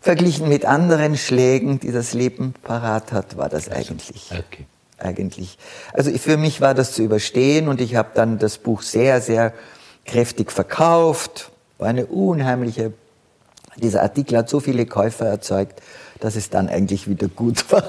verglichen 0.00 0.48
mit 0.48 0.64
anderen 0.64 1.16
Schlägen, 1.16 1.80
die 1.80 1.90
das 1.90 2.14
Leben 2.14 2.54
parat 2.62 3.10
hat, 3.10 3.36
war 3.36 3.48
das 3.48 3.68
eigentlich. 3.68 4.30
Okay 4.30 4.66
eigentlich. 4.98 5.58
Also 5.92 6.12
für 6.12 6.36
mich 6.36 6.60
war 6.60 6.74
das 6.74 6.92
zu 6.92 7.02
überstehen 7.02 7.66
und 7.68 7.80
ich 7.80 7.96
habe 7.96 8.10
dann 8.14 8.38
das 8.38 8.58
Buch 8.58 8.82
sehr, 8.82 9.20
sehr 9.20 9.52
kräftig 10.04 10.52
verkauft. 10.52 11.50
War 11.78 11.88
eine 11.88 12.06
unheimliche, 12.06 12.92
dieser 13.76 14.02
Artikel 14.02 14.38
hat 14.38 14.48
so 14.48 14.60
viele 14.60 14.86
Käufer 14.86 15.26
erzeugt, 15.26 15.82
dass 16.20 16.36
es 16.36 16.50
dann 16.50 16.68
eigentlich 16.68 17.08
wieder 17.08 17.26
gut 17.28 17.64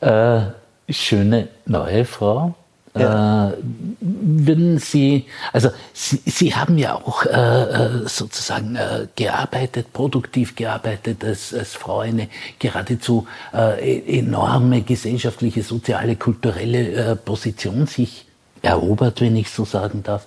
war. 0.00 0.46
äh, 0.46 0.92
schöne 0.92 1.48
neue 1.66 2.04
Frau. 2.04 2.54
Ja. 3.00 3.50
Äh, 3.50 3.56
würden 4.00 4.78
Sie, 4.78 5.26
also 5.52 5.70
Sie, 5.92 6.20
Sie 6.26 6.54
haben 6.54 6.78
ja 6.78 6.94
auch 6.94 7.24
äh, 7.24 7.30
äh, 7.30 8.08
sozusagen 8.08 8.76
äh, 8.76 9.06
gearbeitet, 9.16 9.92
produktiv 9.92 10.56
gearbeitet 10.56 11.24
als, 11.24 11.52
als 11.52 11.74
Frau, 11.74 12.00
eine 12.00 12.28
geradezu 12.58 13.26
äh, 13.52 13.98
e-, 13.98 14.18
enorme 14.18 14.82
gesellschaftliche, 14.82 15.62
soziale, 15.62 16.16
kulturelle 16.16 16.92
äh, 16.92 17.16
Position 17.16 17.86
sich 17.86 18.26
erobert, 18.62 19.20
wenn 19.20 19.36
ich 19.36 19.50
so 19.50 19.64
sagen 19.64 20.02
darf. 20.02 20.26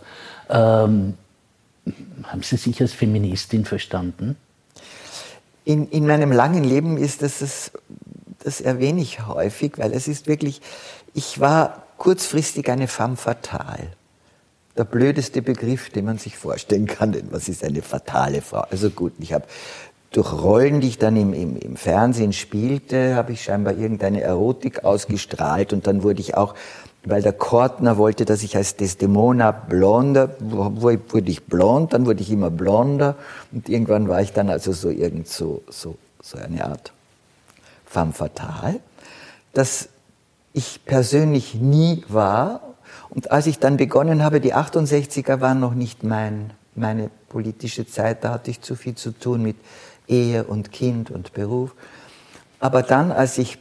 Ähm, 0.50 1.16
haben 2.24 2.44
Sie 2.44 2.58
sich 2.58 2.80
als 2.82 2.94
Feministin 2.94 3.66
verstanden? 3.66 4.38
In, 5.64 5.88
in 5.90 6.08
meinem 6.08 6.32
langen 6.32 6.64
Leben 6.64 6.98
ist 6.98 7.22
das, 7.22 7.40
das, 7.40 7.72
das 8.44 8.62
erwähne 8.62 9.02
ich 9.02 9.26
häufig, 9.28 9.78
weil 9.78 9.94
es 9.94 10.08
ist 10.08 10.28
wirklich, 10.28 10.62
ich 11.14 11.40
war 11.40 11.84
kurzfristig 12.02 12.68
eine 12.72 12.88
femme 12.88 13.16
fatale. 13.16 13.90
Der 14.76 14.86
blödeste 14.86 15.44
Begriff, 15.44 15.92
den 15.92 16.06
man 16.06 16.18
sich 16.18 16.36
vorstellen 16.36 16.88
kann, 16.88 17.12
denn 17.12 17.28
was 17.32 17.48
ist 17.48 17.64
eine 17.64 17.84
fatale 17.84 18.42
Frau? 18.42 18.62
Also 18.72 18.90
gut, 18.90 19.14
ich 19.20 19.34
habe 19.34 19.46
durch 20.10 20.34
Rollen, 20.34 20.82
die 20.82 20.88
ich 20.88 20.98
dann 20.98 21.16
im, 21.16 21.32
im, 21.32 21.58
im 21.58 21.76
Fernsehen 21.76 22.34
spielte, 22.34 23.14
habe 23.14 23.34
ich 23.34 23.44
scheinbar 23.44 23.78
irgendeine 23.78 24.22
Erotik 24.22 24.84
ausgestrahlt 24.84 25.74
und 25.74 25.86
dann 25.86 26.02
wurde 26.02 26.22
ich 26.22 26.34
auch, 26.36 26.56
weil 27.04 27.22
der 27.22 27.34
Kortner 27.34 28.00
wollte, 28.00 28.26
dass 28.26 28.42
ich 28.42 28.58
als 28.58 28.76
Desdemona 28.78 29.52
blonder, 29.52 30.36
wurde 30.40 31.30
ich 31.30 31.44
blond, 31.44 31.94
dann 31.94 32.08
wurde 32.08 32.24
ich 32.24 32.32
immer 32.32 32.50
blonder 32.50 33.16
und 33.52 33.70
irgendwann 33.70 34.10
war 34.10 34.24
ich 34.24 34.34
dann 34.34 34.50
also 34.50 34.72
so 34.72 34.90
irgend 34.90 35.28
so, 35.28 35.62
so, 35.70 36.00
so 36.20 36.40
eine 36.40 36.66
Art 36.66 36.94
femme 37.86 38.12
fatale. 38.12 38.80
Das 39.54 39.90
ich 40.54 40.82
persönlich 40.86 41.56
nie 41.56 42.04
war. 42.08 42.62
Und 43.10 43.32
als 43.32 43.48
ich 43.48 43.60
dann 43.60 43.78
begonnen 43.78 44.24
habe, 44.24 44.40
die 44.40 44.54
68er 44.54 45.42
waren 45.42 45.60
noch 45.60 45.74
nicht 45.74 46.04
mein, 46.04 46.52
meine 46.76 47.10
politische 47.30 47.86
Zeit, 47.86 48.24
da 48.24 48.32
hatte 48.32 48.52
ich 48.52 48.62
zu 48.62 48.76
viel 48.76 48.96
zu 48.96 49.12
tun 49.12 49.42
mit 49.42 49.58
Ehe 50.08 50.44
und 50.44 50.72
Kind 50.72 51.12
und 51.12 51.34
Beruf. 51.34 51.74
Aber 52.60 52.84
dann, 52.84 53.12
als 53.12 53.38
ich 53.38 53.58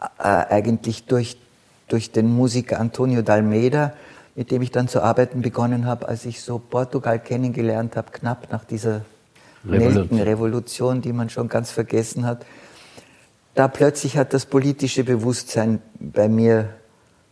äh, 0.00 0.22
eigentlich 0.22 1.04
durch, 1.04 1.36
durch 1.88 2.12
den 2.12 2.34
Musiker 2.34 2.80
Antonio 2.80 3.22
Dalmeida, 3.22 3.92
mit 4.34 4.50
dem 4.50 4.62
ich 4.62 4.70
dann 4.70 4.88
zu 4.88 5.02
arbeiten 5.02 5.42
begonnen 5.42 5.86
habe, 5.86 6.08
als 6.08 6.24
ich 6.24 6.40
so 6.40 6.58
Portugal 6.58 7.18
kennengelernt 7.18 7.96
habe, 7.96 8.12
knapp 8.12 8.52
nach 8.52 8.64
dieser 8.64 9.02
Revolution. 9.68 10.20
Revolution, 10.20 11.00
die 11.02 11.12
man 11.12 11.28
schon 11.28 11.48
ganz 11.48 11.70
vergessen 11.72 12.24
hat, 12.24 12.46
da 13.58 13.66
plötzlich 13.66 14.16
hat 14.16 14.34
das 14.34 14.46
politische 14.46 15.02
Bewusstsein 15.02 15.82
bei 15.98 16.28
mir 16.28 16.68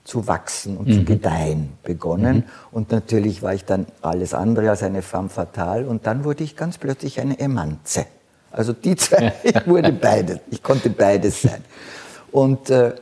zu 0.02 0.26
wachsen 0.26 0.76
und 0.76 0.88
mhm. 0.88 0.92
zu 0.92 1.04
gedeihen 1.04 1.72
begonnen. 1.84 2.38
Mhm. 2.38 2.44
Und 2.72 2.90
natürlich 2.90 3.42
war 3.42 3.54
ich 3.54 3.64
dann 3.64 3.86
alles 4.02 4.34
andere 4.34 4.70
als 4.70 4.82
eine 4.82 5.02
femme 5.02 5.28
fatale. 5.28 5.86
Und 5.86 6.08
dann 6.08 6.24
wurde 6.24 6.42
ich 6.42 6.56
ganz 6.56 6.78
plötzlich 6.78 7.20
eine 7.20 7.38
Emanze. 7.38 8.06
Also 8.50 8.72
die 8.72 8.96
zwei, 8.96 9.34
ich 9.44 9.66
wurde 9.68 9.92
beides. 9.92 10.40
Ich 10.50 10.64
konnte 10.64 10.90
beides 10.90 11.42
sein. 11.42 11.62
Und 12.32 12.70
äh, 12.70 12.94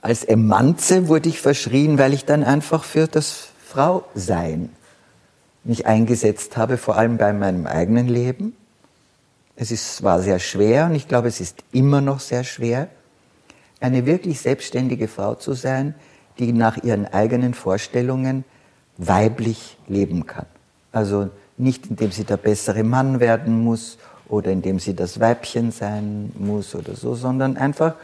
als 0.00 0.24
Emanze 0.24 1.06
wurde 1.06 1.28
ich 1.28 1.40
verschrien, 1.40 1.98
weil 1.98 2.12
ich 2.12 2.24
dann 2.24 2.42
einfach 2.42 2.82
für 2.82 3.06
das 3.06 3.50
Frausein 3.64 4.70
mich 5.62 5.86
eingesetzt 5.86 6.56
habe, 6.56 6.78
vor 6.78 6.96
allem 6.96 7.16
bei 7.16 7.32
meinem 7.32 7.68
eigenen 7.68 8.08
Leben 8.08 8.56
es 9.56 9.70
ist, 9.70 10.02
war 10.02 10.20
sehr 10.20 10.38
schwer 10.38 10.86
und 10.86 10.94
ich 10.94 11.08
glaube, 11.08 11.28
es 11.28 11.40
ist 11.40 11.62
immer 11.72 12.00
noch 12.00 12.20
sehr 12.20 12.44
schwer, 12.44 12.88
eine 13.80 14.06
wirklich 14.06 14.40
selbstständige 14.40 15.08
Frau 15.08 15.34
zu 15.34 15.52
sein, 15.52 15.94
die 16.38 16.52
nach 16.52 16.82
ihren 16.82 17.06
eigenen 17.06 17.52
Vorstellungen 17.52 18.44
weiblich 18.96 19.76
leben 19.88 20.26
kann. 20.26 20.46
Also 20.92 21.30
nicht 21.56 21.86
indem 21.86 22.12
sie 22.12 22.24
der 22.24 22.36
bessere 22.36 22.84
Mann 22.84 23.20
werden 23.20 23.62
muss 23.62 23.98
oder 24.28 24.50
indem 24.50 24.78
sie 24.78 24.94
das 24.94 25.20
Weibchen 25.20 25.70
sein 25.70 26.32
muss 26.38 26.74
oder 26.74 26.94
so, 26.94 27.14
sondern 27.14 27.56
einfach 27.56 27.94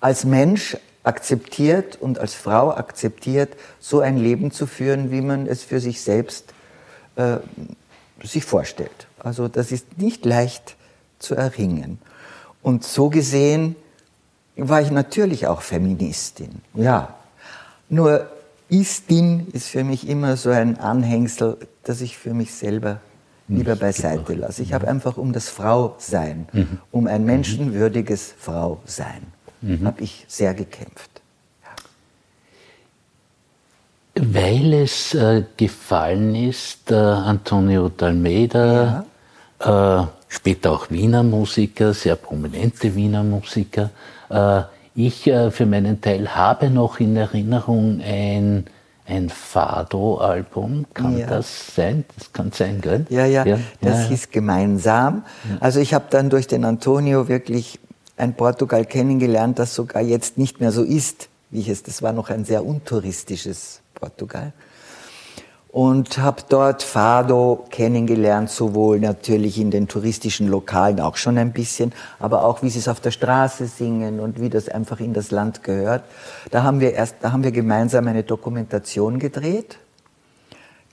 als 0.00 0.24
Mensch 0.24 0.76
akzeptiert 1.02 1.96
und 2.00 2.18
als 2.18 2.34
Frau 2.34 2.70
akzeptiert, 2.70 3.56
so 3.80 4.00
ein 4.00 4.18
Leben 4.18 4.50
zu 4.52 4.66
führen, 4.66 5.10
wie 5.10 5.22
man 5.22 5.46
es 5.46 5.62
für 5.62 5.80
sich 5.80 6.00
selbst 6.00 6.52
äh, 7.16 7.38
sich 8.22 8.44
vorstellt. 8.44 9.07
Also 9.20 9.48
das 9.48 9.72
ist 9.72 9.98
nicht 9.98 10.24
leicht 10.24 10.76
zu 11.18 11.34
erringen. 11.34 11.98
Und 12.62 12.84
so 12.84 13.08
gesehen 13.08 13.76
war 14.56 14.82
ich 14.82 14.90
natürlich 14.90 15.46
auch 15.46 15.62
Feministin. 15.62 16.62
Ja. 16.74 17.14
Nur 17.88 18.28
Istin 18.68 19.46
ist 19.52 19.68
für 19.68 19.84
mich 19.84 20.08
immer 20.08 20.36
so 20.36 20.50
ein 20.50 20.78
Anhängsel, 20.78 21.56
das 21.84 22.00
ich 22.00 22.18
für 22.18 22.34
mich 22.34 22.54
selber 22.54 23.00
lieber 23.48 23.76
beiseite 23.76 24.34
lasse. 24.34 24.62
Ich 24.62 24.72
habe 24.72 24.86
einfach 24.88 25.16
um 25.16 25.32
das 25.32 25.48
Frausein, 25.48 26.46
mhm. 26.52 26.78
um 26.90 27.06
ein 27.06 27.24
menschenwürdiges 27.24 28.34
Frausein. 28.38 29.22
mhm. 29.62 29.86
habe 29.86 30.02
ich 30.02 30.24
sehr 30.28 30.54
gekämpft. 30.54 31.10
Weil 34.20 34.72
es 34.74 35.14
äh, 35.14 35.44
gefallen 35.56 36.34
ist, 36.34 36.90
äh, 36.90 36.94
Antonio 36.94 37.88
Dalmeida, 37.88 38.84
ja. 38.84 39.06
Äh, 39.60 40.02
später 40.28 40.72
auch 40.72 40.90
Wiener 40.90 41.22
Musiker, 41.22 41.94
sehr 41.94 42.16
prominente 42.16 42.94
Wiener 42.94 43.22
Musiker. 43.22 43.90
Äh, 44.30 44.62
ich 44.94 45.26
äh, 45.26 45.50
für 45.50 45.66
meinen 45.66 46.00
Teil 46.00 46.34
habe 46.34 46.70
noch 46.70 47.00
in 47.00 47.16
Erinnerung 47.16 48.00
ein, 48.00 48.66
ein 49.06 49.30
Fado-Album. 49.30 50.86
Kann 50.92 51.18
ja. 51.18 51.26
das 51.26 51.74
sein? 51.74 52.04
Das 52.16 52.32
kann 52.32 52.52
sein, 52.52 52.80
gell? 52.80 53.06
Ja, 53.08 53.24
ja, 53.24 53.44
ja 53.44 53.58
das 53.80 54.02
ja. 54.02 54.08
hieß 54.08 54.30
Gemeinsam. 54.30 55.24
Also 55.60 55.80
ich 55.80 55.94
habe 55.94 56.06
dann 56.10 56.30
durch 56.30 56.46
den 56.46 56.64
Antonio 56.64 57.28
wirklich 57.28 57.78
ein 58.16 58.34
Portugal 58.34 58.84
kennengelernt, 58.84 59.58
das 59.58 59.74
sogar 59.74 60.02
jetzt 60.02 60.36
nicht 60.38 60.60
mehr 60.60 60.72
so 60.72 60.82
ist, 60.82 61.28
wie 61.50 61.60
ich 61.60 61.68
es. 61.68 61.82
Das 61.84 62.02
war 62.02 62.12
noch 62.12 62.30
ein 62.30 62.44
sehr 62.44 62.64
untouristisches 62.64 63.80
Portugal. 63.94 64.52
Und 65.70 66.16
habe 66.16 66.42
dort 66.48 66.82
Fado 66.82 67.66
kennengelernt, 67.70 68.48
sowohl 68.48 69.00
natürlich 69.00 69.60
in 69.60 69.70
den 69.70 69.86
touristischen 69.86 70.48
Lokalen 70.48 70.98
auch 70.98 71.16
schon 71.16 71.36
ein 71.36 71.52
bisschen, 71.52 71.92
aber 72.18 72.44
auch 72.44 72.62
wie 72.62 72.70
sie 72.70 72.78
es 72.78 72.88
auf 72.88 73.00
der 73.00 73.10
Straße 73.10 73.66
singen 73.66 74.18
und 74.18 74.40
wie 74.40 74.48
das 74.48 74.70
einfach 74.70 74.98
in 74.98 75.12
das 75.12 75.30
Land 75.30 75.62
gehört. 75.62 76.04
Da 76.50 76.62
haben 76.62 76.80
wir 76.80 76.94
erst, 76.94 77.16
da 77.20 77.32
haben 77.32 77.44
wir 77.44 77.52
gemeinsam 77.52 78.06
eine 78.06 78.22
Dokumentation 78.22 79.18
gedreht. 79.18 79.78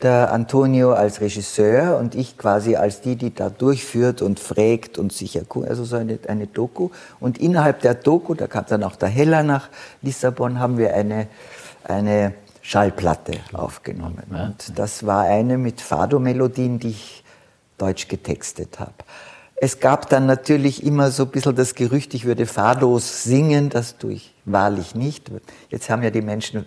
Der 0.01 0.33
Antonio 0.33 0.91
als 0.91 1.21
Regisseur 1.21 1.97
und 1.97 2.13
ich 2.13 2.37
quasi 2.37 2.75
als 2.75 2.99
die, 2.99 3.15
die 3.15 3.33
da 3.33 3.49
durchführt 3.49 4.21
und 4.21 4.41
fragt 4.41 4.97
und 4.97 5.13
sich 5.13 5.37
erkundet, 5.37 5.69
also 5.69 5.85
so 5.85 5.95
eine, 5.95 6.19
eine 6.27 6.47
Doku. 6.47 6.89
Und 7.21 7.37
innerhalb 7.37 7.79
der 7.79 7.93
Doku, 7.93 8.33
da 8.33 8.47
kam 8.47 8.65
dann 8.67 8.83
auch 8.83 8.97
der 8.97 9.07
Heller 9.07 9.41
nach 9.41 9.69
Lissabon, 10.01 10.59
haben 10.59 10.77
wir 10.77 10.93
eine, 10.93 11.27
eine 11.85 12.33
Schallplatte 12.65 13.33
aufgenommen. 13.53 14.23
Und 14.31 14.79
das 14.79 15.05
war 15.05 15.25
eine 15.25 15.59
mit 15.59 15.81
Fado-Melodien, 15.81 16.79
die 16.79 16.89
ich 16.89 17.23
deutsch 17.77 18.07
getextet 18.07 18.79
habe. 18.79 18.93
Es 19.55 19.79
gab 19.79 20.09
dann 20.09 20.25
natürlich 20.25 20.83
immer 20.83 21.11
so 21.11 21.23
ein 21.23 21.29
bisschen 21.29 21.55
das 21.55 21.75
Gerücht, 21.75 22.15
ich 22.15 22.25
würde 22.25 22.47
Fados 22.47 23.23
singen, 23.23 23.69
das 23.69 23.97
tue 23.97 24.13
ich 24.13 24.33
wahrlich 24.45 24.95
nicht. 24.95 25.29
Jetzt 25.69 25.91
haben 25.91 26.01
ja 26.01 26.09
die 26.09 26.23
Menschen 26.23 26.65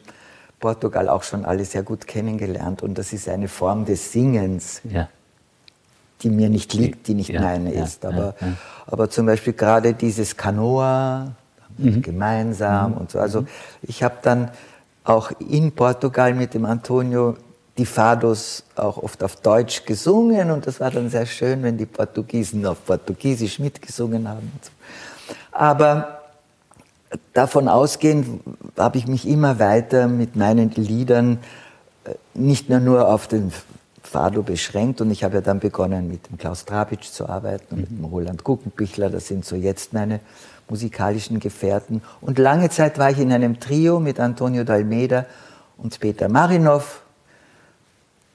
Portugal 0.61 1.09
auch 1.09 1.25
schon 1.25 1.45
alle 1.45 1.65
sehr 1.65 1.83
gut 1.83 2.07
kennengelernt 2.07 2.81
und 2.83 2.97
das 2.97 3.13
ist 3.13 3.29
eine 3.29 3.49
Form 3.49 3.85
des 3.85 4.13
Singens, 4.13 4.81
ja. 4.85 5.09
die 6.23 6.31
mir 6.31 6.49
nicht 6.49 6.75
liegt, 6.75 7.09
die 7.09 7.15
nicht 7.15 7.31
ja, 7.31 7.41
meine 7.41 7.75
ja, 7.75 7.83
ist. 7.83 8.05
Aber, 8.05 8.37
aber 8.87 9.11
zum 9.11 9.27
Beispiel 9.27 9.53
gerade 9.53 9.95
dieses 9.95 10.37
Canoa, 10.37 11.33
mhm. 11.77 12.03
gemeinsam 12.03 12.93
mhm. 12.93 12.99
und 12.99 13.11
so. 13.11 13.19
Also 13.19 13.47
ich 13.83 14.03
habe 14.05 14.17
dann 14.23 14.51
auch 15.09 15.31
in 15.41 15.73
Portugal 15.73 16.35
mit 16.35 16.55
dem 16.55 16.67
Antonio 16.67 17.37
die 17.79 17.87
Fados 17.87 18.65
auch 18.77 18.99
oft 18.99 19.23
auf 19.25 19.37
Deutsch 19.37 19.85
gesungen. 19.85 20.51
Und 20.51 20.67
das 20.67 20.81
war 20.81 20.91
dann 20.91 21.09
sehr 21.09 21.27
schön, 21.27 21.63
wenn 21.63 21.79
die 21.79 21.87
Portugiesen 21.87 22.67
auf 22.67 22.85
Portugiesisch 22.85 23.59
mitgesungen 23.59 24.29
haben. 24.29 24.53
Aber 25.53 26.21
davon 27.33 27.69
ausgehend 27.69 28.41
habe 28.77 28.99
ich 28.99 29.07
mich 29.07 29.27
immer 29.27 29.59
weiter 29.59 30.09
mit 30.09 30.37
meinen 30.37 30.71
Liedern 30.73 31.39
äh, 32.05 32.15
nicht 32.35 32.69
mehr 32.69 32.81
nur 32.81 33.09
auf 33.09 33.29
den 33.29 33.53
Fado 34.03 34.43
beschränkt. 34.43 35.01
Und 35.01 35.11
ich 35.11 35.25
habe 35.25 35.37
ja 35.37 35.41
dann 35.41 35.61
begonnen 35.61 36.09
mit 36.09 36.29
dem 36.29 36.37
Klaus 36.37 36.65
Trabitsch 36.65 37.11
zu 37.11 37.29
arbeiten 37.29 37.75
und 37.75 37.81
mit 37.81 37.91
dem 37.91 38.05
Roland 38.05 38.45
Guckenbichler, 38.45 39.09
das 39.09 39.29
sind 39.29 39.45
so 39.45 39.57
jetzt 39.57 39.93
meine 39.93 40.21
musikalischen 40.71 41.41
Gefährten. 41.41 42.03
Und 42.21 42.39
lange 42.39 42.71
Zeit 42.71 42.99
war 42.99 43.11
ich 43.11 43.19
in 43.19 43.33
einem 43.33 43.61
Trio 43.61 44.01
mit 44.01 44.21
Antonio 44.21 44.65
Dalmeda 44.65 45.27
und 45.77 45.99
Peter 46.01 46.29
Marinov, 46.29 47.03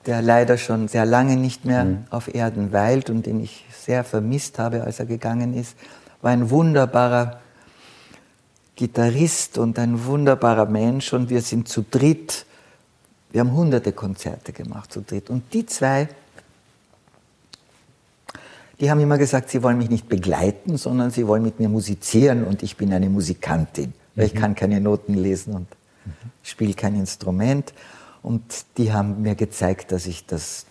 der 0.05 0.21
leider 0.21 0.57
schon 0.57 0.87
sehr 0.87 1.05
lange 1.05 1.37
nicht 1.37 1.65
mehr 1.65 1.85
mhm. 1.85 2.05
auf 2.09 2.33
Erden 2.33 2.71
weilt 2.71 3.09
und 3.09 3.25
den 3.25 3.41
ich 3.41 3.65
sehr 3.71 4.03
vermisst 4.03 4.59
habe, 4.59 4.83
als 4.83 4.99
er 4.99 5.05
gegangen 5.05 5.53
ist. 5.53 5.77
War 6.21 6.31
ein 6.31 6.49
wunderbarer 6.49 7.39
Gitarrist 8.75 9.57
und 9.57 9.77
ein 9.77 10.05
wunderbarer 10.05 10.65
Mensch 10.65 11.13
und 11.13 11.29
wir 11.29 11.41
sind 11.41 11.67
zu 11.67 11.85
dritt. 11.89 12.45
Wir 13.31 13.41
haben 13.41 13.51
hunderte 13.51 13.91
Konzerte 13.93 14.51
gemacht 14.51 14.91
zu 14.91 15.01
dritt. 15.01 15.29
Und 15.29 15.53
die 15.53 15.65
zwei 15.65 16.07
die 18.83 18.91
haben 18.91 18.99
immer 18.99 19.17
gesagt, 19.17 19.49
sie 19.49 19.63
wollen 19.63 19.77
mich 19.77 19.89
nicht 19.89 20.09
begleiten, 20.09 20.75
sondern 20.75 21.09
sie 21.09 21.25
wollen 21.25 21.41
mit 21.41 21.57
mir 21.57 21.69
musizieren 21.69 22.43
und 22.43 22.63
ich 22.63 22.75
bin 22.75 22.91
eine 22.91 23.09
Musikantin. 23.09 23.93
Weil 24.13 24.25
ich 24.25 24.33
mhm. 24.33 24.39
kann 24.39 24.55
keine 24.55 24.81
Noten 24.81 25.13
lesen 25.13 25.53
und 25.53 25.67
mhm. 26.05 26.11
spiele 26.43 26.73
kein 26.73 26.95
Instrument. 26.95 27.73
Und 28.21 28.43
die 28.77 28.91
haben 28.91 29.21
mir 29.21 29.35
gezeigt, 29.35 29.93
dass 29.93 30.05
ich 30.05 30.25
das 30.25 30.65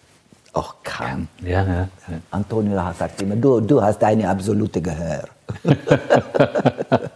auch 0.53 0.83
kann. 0.83 1.29
Ja, 1.41 1.65
ja, 1.65 1.75
ja. 1.75 1.89
Antonio 2.31 2.79
sagt 2.99 3.23
immer, 3.23 3.37
du, 3.37 3.61
du 3.61 3.81
hast 3.81 4.05
eine 4.05 4.29
absolute 4.29 4.83
Gehör. 4.83 5.25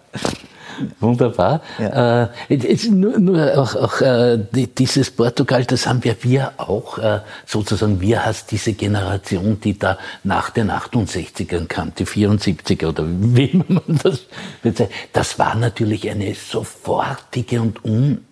Wunderbar. 1.01 1.63
Ja. 1.79 2.25
Äh, 2.49 2.77
nur, 2.91 3.19
nur 3.19 3.59
auch, 3.59 3.75
auch 3.77 4.01
äh, 4.01 4.39
dieses 4.53 5.11
Portugal, 5.11 5.65
das 5.65 5.87
haben 5.87 6.03
wir, 6.05 6.17
wir 6.23 6.53
auch 6.59 6.99
äh, 6.99 7.21
sozusagen, 7.47 8.01
wir 8.01 8.25
hast 8.25 8.51
diese 8.51 8.73
Generation, 8.73 9.61
die 9.61 9.79
da 9.79 9.99
nach 10.25 10.51
den 10.51 10.71
68ern 10.71 11.67
kam, 11.67 11.93
die 11.95 12.07
74er 12.07 12.89
oder 12.89 13.05
wie 13.07 13.63
man 13.69 14.01
das 14.03 14.27
bezeichnet. 14.63 14.95
Das 15.13 15.39
war 15.39 15.55
natürlich 15.55 16.09
eine 16.11 16.35
sofortige 16.35 17.61
und 17.61 17.85
un 17.85 18.26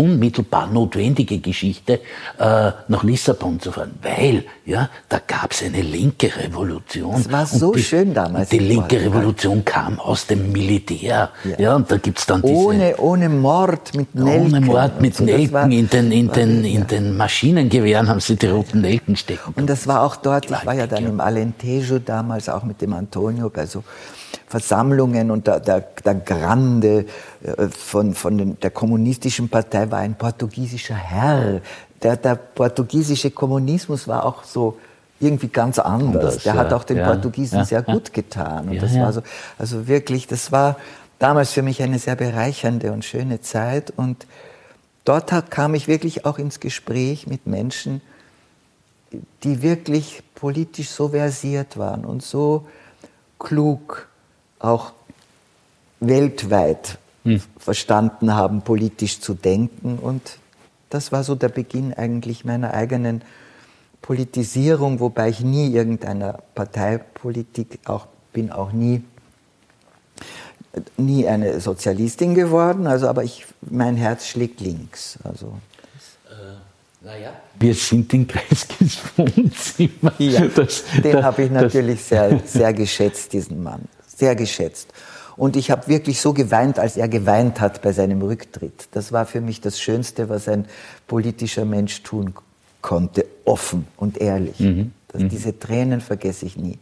unmittelbar 0.00 0.66
notwendige 0.66 1.38
Geschichte, 1.38 2.00
äh, 2.38 2.72
nach 2.88 3.04
Lissabon 3.04 3.60
zu 3.60 3.70
fahren, 3.70 3.92
weil 4.02 4.44
ja, 4.64 4.88
da 5.08 5.20
gab 5.26 5.52
es 5.52 5.62
eine 5.62 5.82
linke 5.82 6.30
Revolution. 6.34 7.14
Das 7.14 7.30
war 7.30 7.46
so 7.46 7.72
die, 7.72 7.82
schön 7.82 8.14
damals. 8.14 8.48
Die 8.48 8.58
linke 8.58 9.00
Revolution 9.00 9.62
kam 9.64 10.00
aus 10.00 10.26
dem 10.26 10.52
Militär. 10.52 11.30
Ja, 11.44 11.58
ja 11.58 11.76
und 11.76 11.90
da 11.90 11.98
gibt's 11.98 12.24
dann 12.24 12.40
diese, 12.40 12.54
ohne, 12.54 12.96
ohne 12.96 13.28
Mord 13.28 13.94
mit 13.94 14.14
Nelken. 14.14 14.46
Ohne 14.46 14.60
Mord 14.62 15.00
mit 15.02 15.16
so. 15.16 15.24
Nelken 15.24 15.52
war, 15.52 15.70
in, 15.70 15.90
den, 15.90 16.12
in, 16.12 16.28
den, 16.32 16.64
in 16.64 16.86
den 16.86 17.16
Maschinengewehren 17.16 18.08
haben 18.08 18.20
sie 18.20 18.36
die 18.36 18.46
roten 18.46 18.80
Nelken 18.80 19.16
stecken. 19.16 19.52
Und 19.54 19.68
das 19.68 19.86
war 19.86 20.02
auch 20.02 20.16
dort, 20.16 20.46
ich 20.46 20.66
war 20.66 20.74
ja 20.74 20.86
dann 20.86 21.04
im 21.04 21.20
Alentejo 21.20 21.98
damals 21.98 22.48
auch 22.48 22.62
mit 22.62 22.80
dem 22.80 22.94
Antonio 22.94 23.50
bei 23.50 23.66
so 23.66 23.84
Versammlungen 24.50 25.30
und 25.30 25.46
der, 25.46 25.60
der, 25.60 25.84
der 26.04 26.16
Grande 26.16 27.06
äh, 27.44 27.68
von, 27.68 28.14
von 28.14 28.36
den, 28.36 28.58
der 28.58 28.72
kommunistischen 28.72 29.48
Partei 29.48 29.88
war 29.92 30.00
ein 30.00 30.16
portugiesischer 30.16 30.96
Herr. 30.96 31.60
Der, 32.02 32.16
der 32.16 32.34
portugiesische 32.34 33.30
Kommunismus 33.30 34.08
war 34.08 34.26
auch 34.26 34.42
so 34.42 34.76
irgendwie 35.20 35.46
ganz 35.46 35.78
anders. 35.78 36.16
anders 36.16 36.42
der 36.42 36.54
ja, 36.54 36.60
hat 36.60 36.72
auch 36.72 36.82
den 36.82 36.96
ja, 36.96 37.06
Portugiesen 37.06 37.58
ja, 37.58 37.64
sehr 37.64 37.82
gut 37.82 38.12
getan. 38.12 38.70
Und 38.70 38.82
das 38.82 38.92
war 38.96 39.12
so, 39.12 39.22
also 39.56 39.86
wirklich, 39.86 40.26
das 40.26 40.50
war 40.50 40.76
damals 41.20 41.52
für 41.52 41.62
mich 41.62 41.80
eine 41.80 42.00
sehr 42.00 42.16
bereichernde 42.16 42.90
und 42.90 43.04
schöne 43.04 43.40
Zeit. 43.40 43.92
Und 43.94 44.26
dort 45.04 45.32
kam 45.50 45.76
ich 45.76 45.86
wirklich 45.86 46.26
auch 46.26 46.38
ins 46.38 46.58
Gespräch 46.58 47.28
mit 47.28 47.46
Menschen, 47.46 48.00
die 49.44 49.62
wirklich 49.62 50.24
politisch 50.34 50.88
so 50.88 51.10
versiert 51.10 51.76
waren 51.76 52.04
und 52.04 52.24
so 52.24 52.66
klug 53.38 54.09
auch 54.60 54.92
weltweit 55.98 56.98
hm. 57.24 57.42
verstanden 57.58 58.34
haben, 58.34 58.62
politisch 58.62 59.20
zu 59.20 59.34
denken. 59.34 59.98
Und 59.98 60.38
das 60.90 61.12
war 61.12 61.24
so 61.24 61.34
der 61.34 61.48
Beginn 61.48 61.92
eigentlich 61.92 62.44
meiner 62.44 62.72
eigenen 62.72 63.22
Politisierung, 64.02 65.00
wobei 65.00 65.28
ich 65.28 65.40
nie 65.40 65.72
irgendeiner 65.72 66.38
Parteipolitik 66.54 67.80
auch 67.84 68.06
bin, 68.32 68.50
auch 68.52 68.72
nie 68.72 69.02
nie 70.96 71.26
eine 71.26 71.60
Sozialistin 71.60 72.36
geworden, 72.36 72.86
also 72.86 73.08
aber 73.08 73.24
ich, 73.24 73.44
mein 73.60 73.96
Herz 73.96 74.28
schlägt 74.28 74.60
links. 74.60 75.18
Also 75.24 75.58
äh, 76.28 77.04
naja. 77.04 77.32
Wir 77.58 77.74
sind 77.74 78.14
in 78.14 78.28
Kreiskis 78.28 79.00
Wohnzimmer. 79.16 80.12
Ja, 80.18 80.46
das, 80.46 80.84
den 81.02 81.24
habe 81.24 81.42
ich 81.42 81.50
natürlich 81.50 82.04
sehr, 82.04 82.38
sehr 82.44 82.72
geschätzt, 82.72 83.32
diesen 83.32 83.64
Mann 83.64 83.88
sehr 84.20 84.36
geschätzt. 84.36 84.92
Und 85.36 85.56
ich 85.56 85.70
habe 85.70 85.88
wirklich 85.88 86.20
so 86.20 86.34
geweint, 86.34 86.78
als 86.78 86.96
er 86.96 87.08
geweint 87.08 87.60
hat 87.60 87.80
bei 87.82 87.92
seinem 87.92 88.20
Rücktritt. 88.20 88.88
Das 88.92 89.10
war 89.10 89.24
für 89.24 89.40
mich 89.40 89.60
das 89.60 89.80
Schönste, 89.80 90.28
was 90.28 90.48
ein 90.48 90.66
politischer 91.06 91.64
Mensch 91.64 92.02
tun 92.02 92.34
konnte, 92.82 93.24
offen 93.44 93.86
und 93.96 94.18
ehrlich. 94.18 94.60
Mhm. 94.60 94.92
Das, 95.08 95.22
mhm. 95.22 95.28
Diese 95.30 95.58
Tränen 95.58 96.00
vergesse 96.00 96.46
ich 96.46 96.56
nie. 96.56 96.78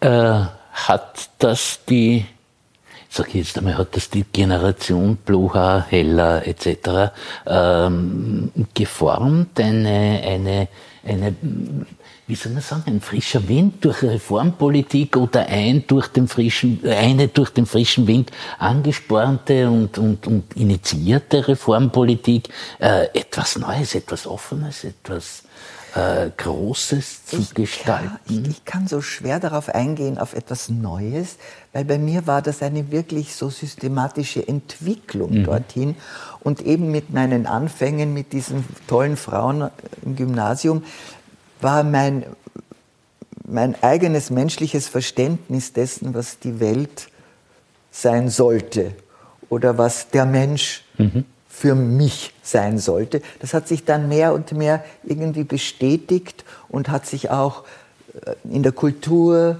Äh, 0.00 0.44
hat 0.72 1.30
das 1.38 1.80
die, 1.88 2.26
sag 3.08 3.28
ich 3.28 3.46
jetzt 3.46 3.58
einmal, 3.58 3.78
hat 3.78 3.96
das 3.96 4.10
die 4.10 4.24
Generation 4.24 5.16
Blucher, 5.16 5.86
Heller 5.88 6.46
etc. 6.46 7.12
Ähm, 7.46 8.52
geformt, 8.74 9.58
eine, 9.58 10.22
eine, 10.24 10.68
eine 11.04 11.34
wie 12.28 12.34
soll 12.34 12.52
man 12.52 12.62
sagen, 12.62 12.84
ein 12.86 13.00
frischer 13.00 13.48
Wind 13.48 13.84
durch 13.84 14.02
Reformpolitik 14.02 15.16
oder 15.16 15.46
ein 15.46 15.86
durch 15.86 16.08
den 16.08 16.28
frischen, 16.28 16.80
eine 16.84 17.28
durch 17.28 17.50
den 17.50 17.64
frischen 17.64 18.06
Wind 18.06 18.30
angespornte 18.58 19.68
und, 19.68 19.96
und, 19.96 20.26
und 20.26 20.54
initiierte 20.54 21.48
Reformpolitik, 21.48 22.50
äh, 22.80 23.06
etwas 23.18 23.56
Neues, 23.56 23.94
etwas 23.94 24.26
Offenes, 24.26 24.84
etwas 24.84 25.44
äh, 25.94 26.30
Großes 26.36 27.24
zu 27.24 27.38
ich 27.38 27.54
gestalten? 27.54 28.18
Kann, 28.26 28.44
ich, 28.44 28.50
ich, 28.50 28.64
kann 28.66 28.86
so 28.86 29.00
schwer 29.00 29.40
darauf 29.40 29.70
eingehen, 29.70 30.18
auf 30.18 30.34
etwas 30.34 30.68
Neues, 30.68 31.36
weil 31.72 31.86
bei 31.86 31.98
mir 31.98 32.26
war 32.26 32.42
das 32.42 32.62
eine 32.62 32.90
wirklich 32.90 33.34
so 33.34 33.48
systematische 33.48 34.46
Entwicklung 34.46 35.32
mhm. 35.32 35.44
dorthin. 35.44 35.96
Und 36.40 36.60
eben 36.60 36.90
mit 36.90 37.12
meinen 37.12 37.46
Anfängen 37.46 38.14
mit 38.14 38.32
diesen 38.32 38.64
tollen 38.86 39.16
Frauen 39.16 39.70
im 40.04 40.14
Gymnasium 40.14 40.82
war 41.60 41.82
mein, 41.82 42.24
mein 43.46 43.80
eigenes 43.82 44.30
menschliches 44.30 44.88
Verständnis 44.88 45.72
dessen, 45.72 46.14
was 46.14 46.38
die 46.38 46.60
Welt 46.60 47.08
sein 47.90 48.28
sollte 48.28 48.94
oder 49.48 49.78
was 49.78 50.10
der 50.10 50.26
Mensch 50.26 50.84
mhm. 50.98 51.24
für 51.48 51.74
mich 51.74 52.32
sein 52.42 52.78
sollte. 52.78 53.22
Das 53.40 53.54
hat 53.54 53.68
sich 53.68 53.84
dann 53.84 54.08
mehr 54.08 54.34
und 54.34 54.52
mehr 54.52 54.84
irgendwie 55.04 55.44
bestätigt 55.44 56.44
und 56.68 56.88
hat 56.88 57.06
sich 57.06 57.30
auch 57.30 57.64
äh, 58.24 58.34
in 58.50 58.62
der 58.62 58.72
Kultur, 58.72 59.58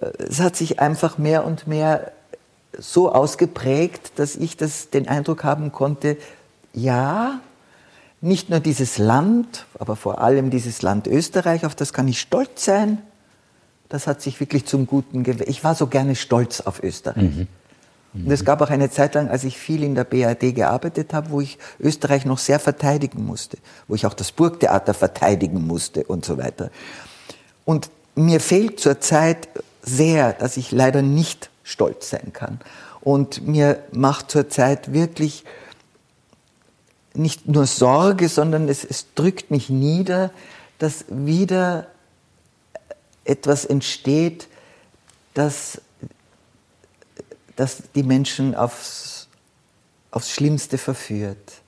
äh, 0.00 0.06
es 0.24 0.40
hat 0.40 0.56
sich 0.56 0.80
einfach 0.80 1.18
mehr 1.18 1.44
und 1.44 1.66
mehr 1.66 2.12
so 2.76 3.12
ausgeprägt, 3.12 4.12
dass 4.16 4.36
ich 4.36 4.56
das, 4.56 4.90
den 4.90 5.08
Eindruck 5.08 5.44
haben 5.44 5.72
konnte, 5.72 6.16
ja, 6.72 7.40
nicht 8.20 8.50
nur 8.50 8.60
dieses 8.60 8.98
Land, 8.98 9.66
aber 9.78 9.96
vor 9.96 10.20
allem 10.20 10.50
dieses 10.50 10.82
Land 10.82 11.06
Österreich, 11.06 11.64
auf 11.64 11.74
das 11.74 11.92
kann 11.92 12.08
ich 12.08 12.20
stolz 12.20 12.64
sein. 12.64 12.98
Das 13.88 14.06
hat 14.06 14.20
sich 14.20 14.40
wirklich 14.40 14.66
zum 14.66 14.86
Guten 14.86 15.22
gewählt. 15.22 15.48
Ich 15.48 15.64
war 15.64 15.74
so 15.74 15.86
gerne 15.86 16.14
stolz 16.16 16.60
auf 16.60 16.82
Österreich. 16.82 17.22
Mhm. 17.22 17.46
Mhm. 18.12 18.26
Und 18.26 18.32
es 18.32 18.44
gab 18.44 18.60
auch 18.60 18.70
eine 18.70 18.90
Zeit 18.90 19.14
lang, 19.14 19.28
als 19.28 19.44
ich 19.44 19.56
viel 19.56 19.82
in 19.82 19.94
der 19.94 20.04
BRD 20.04 20.54
gearbeitet 20.54 21.14
habe, 21.14 21.30
wo 21.30 21.40
ich 21.40 21.58
Österreich 21.78 22.24
noch 22.24 22.38
sehr 22.38 22.58
verteidigen 22.58 23.24
musste, 23.24 23.58
wo 23.86 23.94
ich 23.94 24.04
auch 24.06 24.14
das 24.14 24.32
Burgtheater 24.32 24.94
verteidigen 24.94 25.66
musste 25.66 26.04
und 26.04 26.24
so 26.24 26.38
weiter. 26.38 26.70
Und 27.64 27.90
mir 28.14 28.40
fehlt 28.40 28.80
zurzeit 28.80 29.48
sehr, 29.82 30.32
dass 30.32 30.56
ich 30.56 30.72
leider 30.72 31.02
nicht 31.02 31.50
stolz 31.62 32.10
sein 32.10 32.32
kann. 32.32 32.60
Und 33.00 33.46
mir 33.46 33.78
macht 33.92 34.30
zurzeit 34.30 34.92
wirklich 34.92 35.44
nicht 37.18 37.48
nur 37.48 37.66
Sorge, 37.66 38.28
sondern 38.28 38.68
es, 38.68 38.84
es 38.84 39.06
drückt 39.14 39.50
mich 39.50 39.68
nieder, 39.68 40.30
dass 40.78 41.04
wieder 41.08 41.88
etwas 43.24 43.64
entsteht, 43.64 44.48
das, 45.34 45.80
das 47.56 47.82
die 47.94 48.02
Menschen 48.02 48.54
aufs, 48.54 49.28
aufs 50.10 50.30
Schlimmste 50.30 50.78
verführt. 50.78 51.60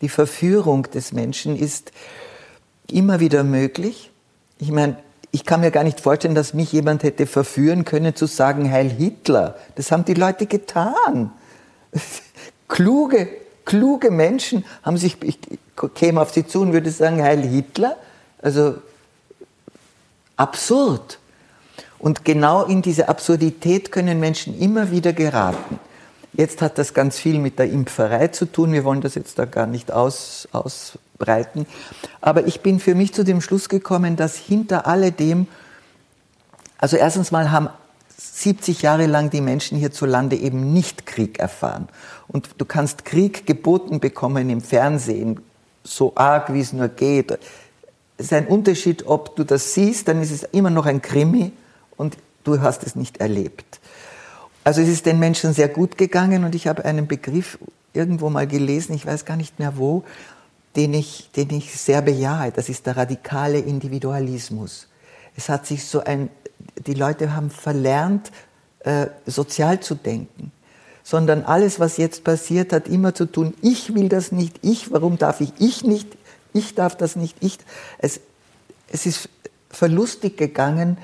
Die 0.00 0.08
Verführung 0.08 0.82
des 0.90 1.12
Menschen 1.12 1.56
ist 1.56 1.92
immer 2.90 3.20
wieder 3.20 3.44
möglich. 3.44 4.10
Ich 4.58 4.70
meine, 4.70 4.96
ich 5.30 5.44
kann 5.44 5.60
mir 5.60 5.70
gar 5.70 5.84
nicht 5.84 6.00
vorstellen, 6.00 6.34
dass 6.34 6.52
mich 6.52 6.72
jemand 6.72 7.04
hätte 7.04 7.26
verführen 7.26 7.84
können 7.84 8.14
zu 8.14 8.26
sagen, 8.26 8.70
Heil 8.70 8.90
Hitler. 8.90 9.56
Das 9.76 9.90
haben 9.90 10.04
die 10.04 10.14
Leute 10.14 10.46
getan. 10.46 11.32
Kluge 12.68 13.28
kluge 13.64 14.10
Menschen 14.10 14.64
haben 14.82 14.96
sich, 14.96 15.16
ich 15.22 15.38
käme 15.94 16.20
auf 16.20 16.32
sie 16.32 16.46
zu 16.46 16.60
und 16.60 16.72
würde 16.72 16.90
sagen, 16.90 17.22
Heil 17.22 17.42
Hitler. 17.42 17.96
Also 18.40 18.76
absurd. 20.36 21.18
Und 21.98 22.24
genau 22.24 22.64
in 22.64 22.82
diese 22.82 23.08
Absurdität 23.08 23.92
können 23.92 24.18
Menschen 24.18 24.58
immer 24.58 24.90
wieder 24.90 25.12
geraten. 25.12 25.78
Jetzt 26.32 26.62
hat 26.62 26.78
das 26.78 26.94
ganz 26.94 27.18
viel 27.18 27.38
mit 27.38 27.58
der 27.58 27.70
Impferei 27.70 28.28
zu 28.28 28.46
tun. 28.46 28.72
Wir 28.72 28.84
wollen 28.84 29.02
das 29.02 29.14
jetzt 29.14 29.38
da 29.38 29.44
gar 29.44 29.66
nicht 29.66 29.92
aus, 29.92 30.48
ausbreiten. 30.50 31.66
Aber 32.20 32.46
ich 32.46 32.60
bin 32.60 32.80
für 32.80 32.94
mich 32.94 33.12
zu 33.12 33.22
dem 33.22 33.40
Schluss 33.40 33.68
gekommen, 33.68 34.16
dass 34.16 34.36
hinter 34.36 34.86
alledem, 34.86 35.46
also 36.78 36.96
erstens 36.96 37.30
mal 37.30 37.50
haben 37.52 37.68
70 38.34 38.80
Jahre 38.80 39.06
lang 39.06 39.28
die 39.28 39.42
Menschen 39.42 39.76
hierzulande 39.76 40.36
eben 40.36 40.72
nicht 40.72 41.04
Krieg 41.04 41.38
erfahren. 41.38 41.88
Und 42.28 42.48
du 42.56 42.64
kannst 42.64 43.04
Krieg 43.04 43.46
geboten 43.46 44.00
bekommen 44.00 44.48
im 44.48 44.62
Fernsehen, 44.62 45.40
so 45.84 46.12
arg 46.14 46.52
wie 46.52 46.60
es 46.60 46.72
nur 46.72 46.88
geht. 46.88 47.38
Es 48.16 48.26
ist 48.26 48.32
ein 48.32 48.46
Unterschied, 48.46 49.06
ob 49.06 49.36
du 49.36 49.44
das 49.44 49.74
siehst, 49.74 50.08
dann 50.08 50.22
ist 50.22 50.30
es 50.30 50.44
immer 50.44 50.70
noch 50.70 50.86
ein 50.86 51.02
Krimi 51.02 51.52
und 51.98 52.16
du 52.42 52.62
hast 52.62 52.84
es 52.84 52.96
nicht 52.96 53.18
erlebt. 53.18 53.80
Also 54.64 54.80
es 54.80 54.88
ist 54.88 55.04
den 55.04 55.18
Menschen 55.18 55.52
sehr 55.52 55.68
gut 55.68 55.98
gegangen 55.98 56.44
und 56.44 56.54
ich 56.54 56.66
habe 56.68 56.86
einen 56.86 57.06
Begriff 57.06 57.58
irgendwo 57.92 58.30
mal 58.30 58.46
gelesen, 58.46 58.94
ich 58.94 59.04
weiß 59.04 59.26
gar 59.26 59.36
nicht 59.36 59.58
mehr 59.58 59.76
wo, 59.76 60.04
den 60.74 60.94
ich, 60.94 61.28
den 61.36 61.50
ich 61.50 61.76
sehr 61.78 62.00
bejahe. 62.00 62.50
Das 62.50 62.70
ist 62.70 62.86
der 62.86 62.96
radikale 62.96 63.58
Individualismus. 63.58 64.88
Es 65.36 65.50
hat 65.50 65.66
sich 65.66 65.84
so 65.84 66.02
ein 66.02 66.30
die 66.86 66.94
Leute 66.94 67.34
haben 67.34 67.50
verlernt, 67.50 68.30
äh, 68.80 69.06
sozial 69.26 69.80
zu 69.80 69.94
denken, 69.94 70.52
sondern 71.02 71.44
alles, 71.44 71.80
was 71.80 71.96
jetzt 71.96 72.24
passiert, 72.24 72.72
hat 72.72 72.88
immer 72.88 73.14
zu 73.14 73.26
tun, 73.26 73.54
ich 73.62 73.94
will 73.94 74.08
das 74.08 74.32
nicht, 74.32 74.58
ich, 74.62 74.92
warum 74.92 75.18
darf 75.18 75.40
ich, 75.40 75.52
ich 75.58 75.84
nicht, 75.84 76.08
ich 76.52 76.74
darf 76.74 76.96
das 76.96 77.16
nicht, 77.16 77.36
ich. 77.40 77.58
Es, 77.98 78.20
es 78.90 79.06
ist 79.06 79.28
verlustig 79.70 80.36
gegangen, 80.36 80.98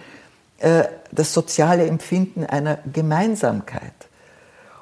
äh, 0.58 0.84
das 1.12 1.32
soziale 1.32 1.86
Empfinden 1.86 2.44
einer 2.44 2.78
Gemeinsamkeit. 2.92 3.92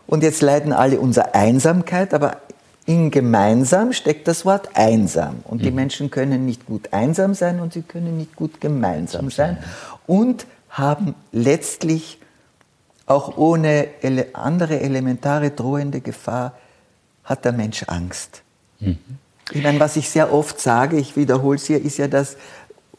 Und 0.06 0.22
jetzt 0.22 0.42
leiden 0.42 0.72
alle 0.72 1.00
unserer 1.00 1.34
Einsamkeit, 1.34 2.14
aber 2.14 2.38
in 2.86 3.10
gemeinsam 3.10 3.92
steckt 3.92 4.28
das 4.28 4.44
Wort 4.44 4.70
einsam. 4.74 5.40
Und 5.44 5.62
die 5.62 5.70
mhm. 5.70 5.76
Menschen 5.76 6.10
können 6.10 6.46
nicht 6.46 6.66
gut 6.66 6.92
einsam 6.92 7.34
sein 7.34 7.60
und 7.60 7.72
sie 7.72 7.82
können 7.82 8.16
nicht 8.16 8.36
gut 8.36 8.60
gemeinsam 8.60 9.30
sein. 9.30 9.58
Und 10.06 10.46
haben 10.76 11.14
letztlich 11.32 12.20
auch 13.06 13.36
ohne 13.38 13.88
ele 14.02 14.34
andere 14.34 14.80
elementare 14.80 15.50
drohende 15.50 16.00
Gefahr, 16.00 16.54
hat 17.24 17.44
der 17.44 17.52
Mensch 17.52 17.84
Angst. 17.86 18.42
Mhm. 18.80 18.98
Ich 19.52 19.62
meine, 19.62 19.80
was 19.80 19.96
ich 19.96 20.10
sehr 20.10 20.32
oft 20.32 20.60
sage, 20.60 20.98
ich 20.98 21.16
wiederhole 21.16 21.56
es 21.56 21.66
hier, 21.66 21.80
ist 21.80 21.98
ja, 21.98 22.08
dass 22.08 22.36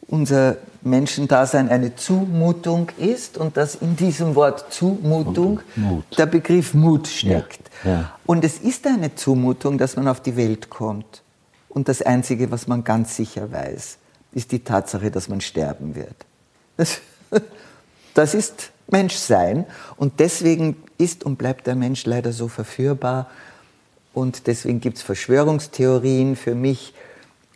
unser 0.08 0.56
Menschendasein 0.80 1.68
eine 1.68 1.94
Zumutung 1.94 2.88
ist 2.96 3.36
und 3.36 3.56
dass 3.56 3.74
in 3.74 3.96
diesem 3.96 4.34
Wort 4.34 4.72
Zumutung 4.72 5.60
Mut. 5.76 6.04
der 6.18 6.26
Begriff 6.26 6.72
Mut 6.72 7.06
steckt. 7.06 7.70
Ja, 7.84 7.90
ja. 7.90 8.12
Und 8.24 8.44
es 8.44 8.58
ist 8.58 8.86
eine 8.86 9.14
Zumutung, 9.14 9.76
dass 9.76 9.96
man 9.96 10.08
auf 10.08 10.20
die 10.20 10.36
Welt 10.36 10.70
kommt. 10.70 11.22
Und 11.68 11.88
das 11.88 12.00
Einzige, 12.00 12.50
was 12.50 12.66
man 12.66 12.82
ganz 12.82 13.14
sicher 13.14 13.52
weiß, 13.52 13.98
ist 14.32 14.52
die 14.52 14.60
Tatsache, 14.60 15.10
dass 15.10 15.28
man 15.28 15.42
sterben 15.42 15.94
wird. 15.94 16.16
Das 16.78 17.00
das 18.14 18.34
ist 18.34 18.70
Menschsein 18.88 19.66
und 19.96 20.20
deswegen 20.20 20.76
ist 20.96 21.24
und 21.24 21.36
bleibt 21.36 21.66
der 21.66 21.76
Mensch 21.76 22.04
leider 22.06 22.32
so 22.32 22.48
verführbar 22.48 23.30
und 24.14 24.46
deswegen 24.46 24.80
gibt 24.80 24.96
es 24.96 25.02
Verschwörungstheorien. 25.02 26.36
Für 26.36 26.54
mich 26.54 26.94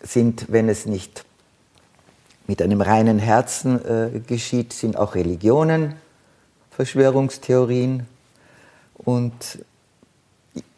sind, 0.03 0.47
wenn 0.49 0.69
es 0.69 0.87
nicht 0.87 1.25
mit 2.47 2.61
einem 2.63 2.81
reinen 2.81 3.19
Herzen 3.19 3.85
äh, 3.85 4.21
geschieht, 4.21 4.73
sind 4.73 4.97
auch 4.97 5.15
Religionen 5.15 5.95
Verschwörungstheorien. 6.73 8.07
Und 8.95 9.59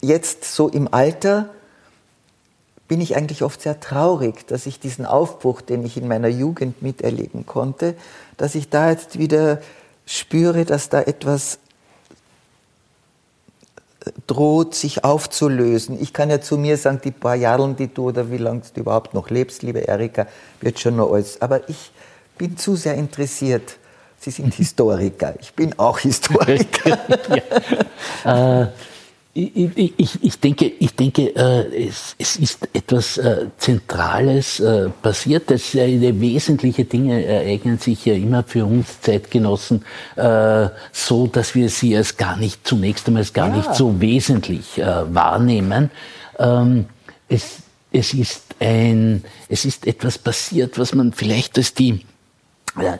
jetzt 0.01 0.45
so 0.45 0.69
im 0.69 0.93
Alter 0.93 1.51
bin 2.89 3.01
ich 3.01 3.17
eigentlich 3.17 3.43
oft 3.43 3.63
sehr 3.63 3.81
traurig, 3.81 4.47
dass 4.47 4.67
ich 4.67 4.79
diesen 4.79 5.07
Aufbruch, 5.07 5.61
den 5.63 5.85
ich 5.85 5.97
in 5.97 6.07
meiner 6.07 6.29
Jugend 6.29 6.83
miterleben 6.83 7.47
konnte, 7.47 7.95
dass 8.37 8.55
ich 8.55 8.69
da 8.69 8.91
jetzt 8.91 9.19
wieder 9.19 9.61
spüre, 10.07 10.65
dass 10.65 10.89
da 10.89 11.01
etwas 11.01 11.59
äh, 14.05 14.11
droht, 14.27 14.75
sich 14.75 15.05
aufzulösen. 15.05 16.01
Ich 16.01 16.13
kann 16.13 16.31
ja 16.31 16.41
zu 16.41 16.59
mir 16.59 16.77
sagen, 16.77 17.01
die 17.03 17.11
paar 17.11 17.37
Jahre, 17.37 17.75
die 17.75 17.93
du 17.93 18.09
oder 18.09 18.31
wie 18.31 18.39
lange 18.39 18.63
du 18.75 18.81
überhaupt 18.81 19.15
noch 19.15 19.31
lebst, 19.31 19.63
liebe 19.63 19.81
Erika, 19.81 20.27
wird 20.61 20.79
schon 20.81 20.97
noch 20.97 21.13
alles. 21.13 21.41
Aber 21.41 21.69
ich 21.69 21.93
bin 22.39 22.57
zu 22.57 22.77
sehr 22.77 22.95
interessiert. 22.95 23.77
Sie 24.19 24.31
sind 24.31 24.55
Historiker. 24.57 25.35
Ich 25.41 25.55
bin 25.55 25.79
auch 25.79 25.99
Historiker. 25.99 26.99
ja. 28.25 28.63
äh, 28.63 28.67
Ich, 29.37 29.93
ich, 29.97 30.23
ich, 30.23 30.39
denke, 30.39 30.67
ich 30.79 30.95
denke 30.95 31.35
äh, 31.35 31.89
es, 31.89 32.15
es, 32.19 32.37
ist 32.37 32.69
etwas 32.73 33.19
äh, 33.19 33.47
Zentrales 33.59 34.61
äh, 34.61 34.91
passiert. 35.03 35.51
Das, 35.51 35.75
wesentliche 35.75 36.85
Dinge 36.85 37.25
ereignen 37.25 37.79
sich 37.79 38.07
ja 38.07 38.15
immer 38.15 38.45
für 38.45 38.65
uns 38.65 39.01
Zeitgenossen 39.01 39.85
so, 40.93 41.27
dass 41.27 41.55
wir 41.57 41.69
sie 41.69 41.97
als 41.97 42.17
gar 42.17 42.37
nicht 42.37 42.67
zunächst 42.67 43.09
einmal 43.09 43.23
als 43.23 43.33
gar 43.33 43.49
ja. 43.49 43.57
nicht 43.57 43.75
so 43.75 44.01
wesentlich 44.01 44.77
wahrnehmen. 44.77 45.91
Ähm, 46.39 46.87
es, 47.29 47.57
es, 47.91 48.15
ist 48.15 48.43
ein, 48.61 49.25
es 49.49 49.65
ist 49.65 49.87
etwas 49.87 50.19
passiert, 50.19 50.79
was 50.79 50.95
man 50.95 51.13
vielleicht 51.13 51.59
als 51.59 51.75
die 51.75 52.05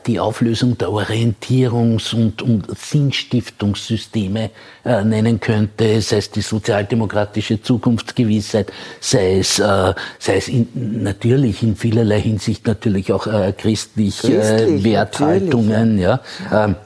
die 0.07 0.21
Auflösung 0.21 0.79
der 0.79 0.89
Orientierungs- 0.89 2.15
und, 2.15 2.43
und 2.43 2.79
Sinnstiftungssysteme 2.79 4.51
äh, 4.85 5.05
nennen 5.05 5.41
könnte, 5.41 6.01
sei 6.01 6.19
es 6.19 6.31
die 6.31 6.43
sozialdemokratische 6.43 7.61
Zukunftsgewissheit, 7.61 8.73
sei 9.01 9.39
es, 9.39 9.59
äh, 9.59 9.95
sei 10.19 10.37
es 10.37 10.49
in, 10.49 10.69
natürlich 11.03 11.63
in 11.63 11.75
vielerlei 11.75 12.21
Hinsicht 12.21 12.67
natürlich 12.67 13.13
auch 13.13 13.27
äh, 13.27 13.53
christliche 13.53 14.39
Christlich, 14.39 14.85
Werthaltungen. 14.85 15.99
Ja. 15.99 16.21
Ähm, 16.53 16.77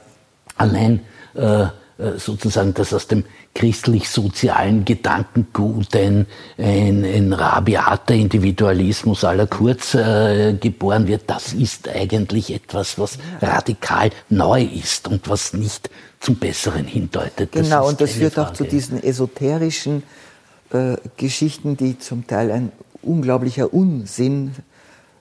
allein 0.57 1.01
äh, 1.35 1.63
äh, 1.99 2.17
sozusagen 2.17 2.73
das 2.73 2.93
aus 2.93 3.07
dem 3.07 3.25
christlich-sozialen 3.55 4.85
Gedankengut 4.85 5.95
ein, 5.95 6.27
ein, 6.57 7.03
ein 7.03 7.33
rabiater 7.33 8.13
Individualismus 8.13 9.23
aller 9.23 9.47
Kurz 9.47 9.95
äh, 9.95 10.53
geboren 10.53 11.07
wird, 11.07 11.23
das 11.27 11.53
ist 11.53 11.89
eigentlich 11.89 12.53
etwas, 12.53 12.97
was 12.99 13.17
radikal 13.41 14.11
neu 14.29 14.63
ist 14.63 15.07
und 15.07 15.27
was 15.27 15.53
nicht 15.53 15.89
zum 16.19 16.35
Besseren 16.35 16.85
hindeutet. 16.85 17.55
Das 17.55 17.63
genau, 17.63 17.87
und 17.87 17.99
das 17.99 18.11
führt 18.11 18.33
Frage. 18.33 18.49
auch 18.49 18.53
zu 18.53 18.63
diesen 18.65 19.01
esoterischen 19.01 20.03
äh, 20.71 20.97
Geschichten, 21.17 21.75
die 21.75 21.97
zum 21.97 22.27
Teil 22.27 22.51
ein 22.51 22.71
unglaublicher 23.01 23.73
Unsinn 23.73 24.55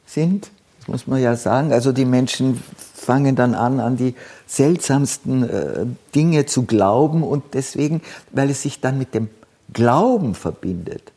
sind 0.04 0.50
muss 0.88 1.06
man 1.06 1.20
ja 1.20 1.36
sagen. 1.36 1.72
Also 1.72 1.92
die 1.92 2.04
Menschen 2.04 2.62
fangen 2.94 3.36
dann 3.36 3.54
an, 3.54 3.80
an 3.80 3.96
die 3.96 4.14
seltsamsten 4.46 5.48
äh, 5.48 5.86
Dinge 6.14 6.46
zu 6.46 6.64
glauben 6.64 7.22
und 7.22 7.44
deswegen, 7.54 8.02
weil 8.32 8.50
es 8.50 8.62
sich 8.62 8.80
dann 8.80 8.98
mit 8.98 9.14
dem 9.14 9.28
Glauben 9.72 10.34
verbindet, 10.34 11.12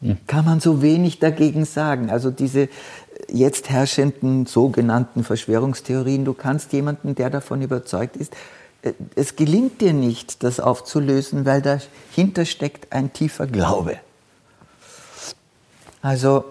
hm. 0.00 0.18
kann 0.26 0.44
man 0.44 0.60
so 0.60 0.82
wenig 0.82 1.20
dagegen 1.20 1.64
sagen. 1.64 2.10
Also 2.10 2.30
diese 2.30 2.68
jetzt 3.28 3.70
herrschenden 3.70 4.46
sogenannten 4.46 5.24
Verschwörungstheorien, 5.24 6.24
du 6.24 6.34
kannst 6.34 6.72
jemanden, 6.72 7.14
der 7.14 7.30
davon 7.30 7.62
überzeugt 7.62 8.16
ist, 8.16 8.34
äh, 8.82 8.92
es 9.14 9.36
gelingt 9.36 9.80
dir 9.80 9.92
nicht, 9.92 10.42
das 10.42 10.60
aufzulösen, 10.60 11.46
weil 11.46 11.62
dahinter 11.62 12.44
steckt 12.44 12.92
ein 12.92 13.12
tiefer 13.12 13.46
Glaube. 13.46 13.98
Also, 16.02 16.44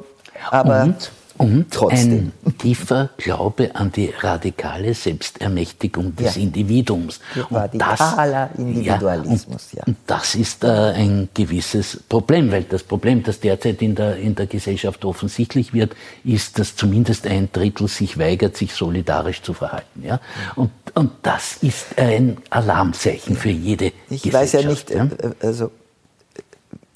aber 0.49 0.84
und? 0.84 1.11
Und 1.41 1.71
Trotzdem. 1.71 2.31
ein 2.45 2.57
tiefer 2.57 3.09
Glaube 3.17 3.75
an 3.75 3.91
die 3.91 4.13
radikale 4.19 4.93
Selbstermächtigung 4.93 6.15
des 6.15 6.35
ja. 6.35 6.41
Individuums. 6.41 7.19
Radikaler 7.49 8.49
das, 8.51 8.59
Individualismus, 8.59 9.71
ja. 9.73 9.83
Und, 9.83 9.87
und 9.89 9.97
das 10.05 10.35
ist 10.35 10.63
äh, 10.63 10.67
ein 10.67 11.29
gewisses 11.33 11.99
Problem, 12.07 12.51
weil 12.51 12.63
das 12.63 12.83
Problem, 12.83 13.23
das 13.23 13.39
derzeit 13.39 13.81
in 13.81 13.95
der, 13.95 14.17
in 14.17 14.35
der 14.35 14.45
Gesellschaft 14.45 15.03
offensichtlich 15.03 15.73
wird, 15.73 15.95
ist, 16.23 16.59
dass 16.59 16.75
zumindest 16.75 17.25
ein 17.25 17.49
Drittel 17.51 17.87
sich 17.87 18.19
weigert, 18.19 18.55
sich 18.55 18.73
solidarisch 18.73 19.41
zu 19.41 19.53
verhalten. 19.53 20.03
Ja? 20.03 20.19
Und, 20.55 20.71
und 20.93 21.11
das 21.23 21.57
ist 21.63 21.97
ein 21.97 22.37
Alarmzeichen 22.49 23.35
für 23.35 23.49
jede 23.49 23.91
ich 24.09 24.21
Gesellschaft. 24.21 24.25
Ich 24.25 24.33
weiß 24.33 24.53
ja 24.53 24.69
nicht, 24.69 24.89
ja? 24.91 25.27
Äh, 25.27 25.33
also, 25.45 25.71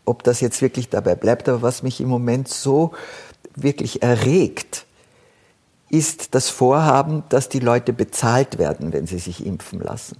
ob 0.05 0.23
das 0.23 0.39
jetzt 0.39 0.61
wirklich 0.61 0.89
dabei 0.89 1.15
bleibt, 1.15 1.49
aber 1.49 1.61
was 1.61 1.83
mich 1.83 1.99
im 1.99 2.07
Moment 2.07 2.47
so 2.47 2.93
wirklich 3.55 4.03
erregt, 4.03 4.85
ist 5.89 6.35
das 6.35 6.49
Vorhaben, 6.49 7.23
dass 7.29 7.49
die 7.49 7.59
Leute 7.59 7.93
bezahlt 7.93 8.57
werden, 8.57 8.91
wenn 8.93 9.07
sie 9.07 9.19
sich 9.19 9.45
impfen 9.45 9.79
lassen. 9.79 10.17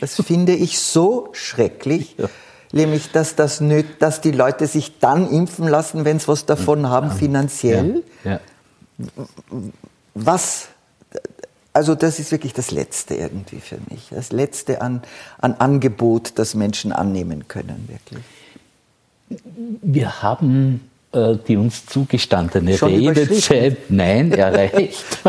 Das 0.00 0.14
finde 0.26 0.54
ich 0.54 0.78
so 0.78 1.28
schrecklich, 1.32 2.16
ja. 2.18 2.28
nämlich 2.72 3.12
dass, 3.12 3.36
das 3.36 3.60
nöt, 3.60 3.86
dass 4.00 4.20
die 4.20 4.32
Leute 4.32 4.66
sich 4.66 4.98
dann 4.98 5.30
impfen 5.30 5.68
lassen, 5.68 6.04
wenn 6.04 6.18
sie 6.18 6.28
was 6.28 6.46
davon 6.46 6.88
haben, 6.88 7.10
finanziell. 7.10 8.02
Ja. 8.24 8.32
Ja. 8.32 8.40
Was, 10.14 10.68
also 11.72 11.94
das 11.94 12.18
ist 12.18 12.32
wirklich 12.32 12.54
das 12.54 12.70
Letzte 12.70 13.14
irgendwie 13.14 13.60
für 13.60 13.78
mich, 13.90 14.08
das 14.10 14.32
Letzte 14.32 14.80
an, 14.80 15.02
an 15.38 15.54
Angebot, 15.54 16.32
das 16.36 16.54
Menschen 16.54 16.90
annehmen 16.92 17.46
können, 17.48 17.88
wirklich. 17.88 18.24
Wir 19.82 20.22
haben 20.22 20.80
die 21.48 21.56
uns 21.56 21.86
zugestandene 21.86 22.76
Schon 22.76 22.94
Redezeit 22.94 23.90
nein 23.90 24.32
erreicht. 24.32 25.04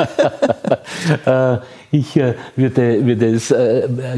Äh, 1.26 1.58
ich 1.92 2.16
äh, 2.18 2.34
würde, 2.56 3.06
würde 3.06 3.28
es 3.28 3.54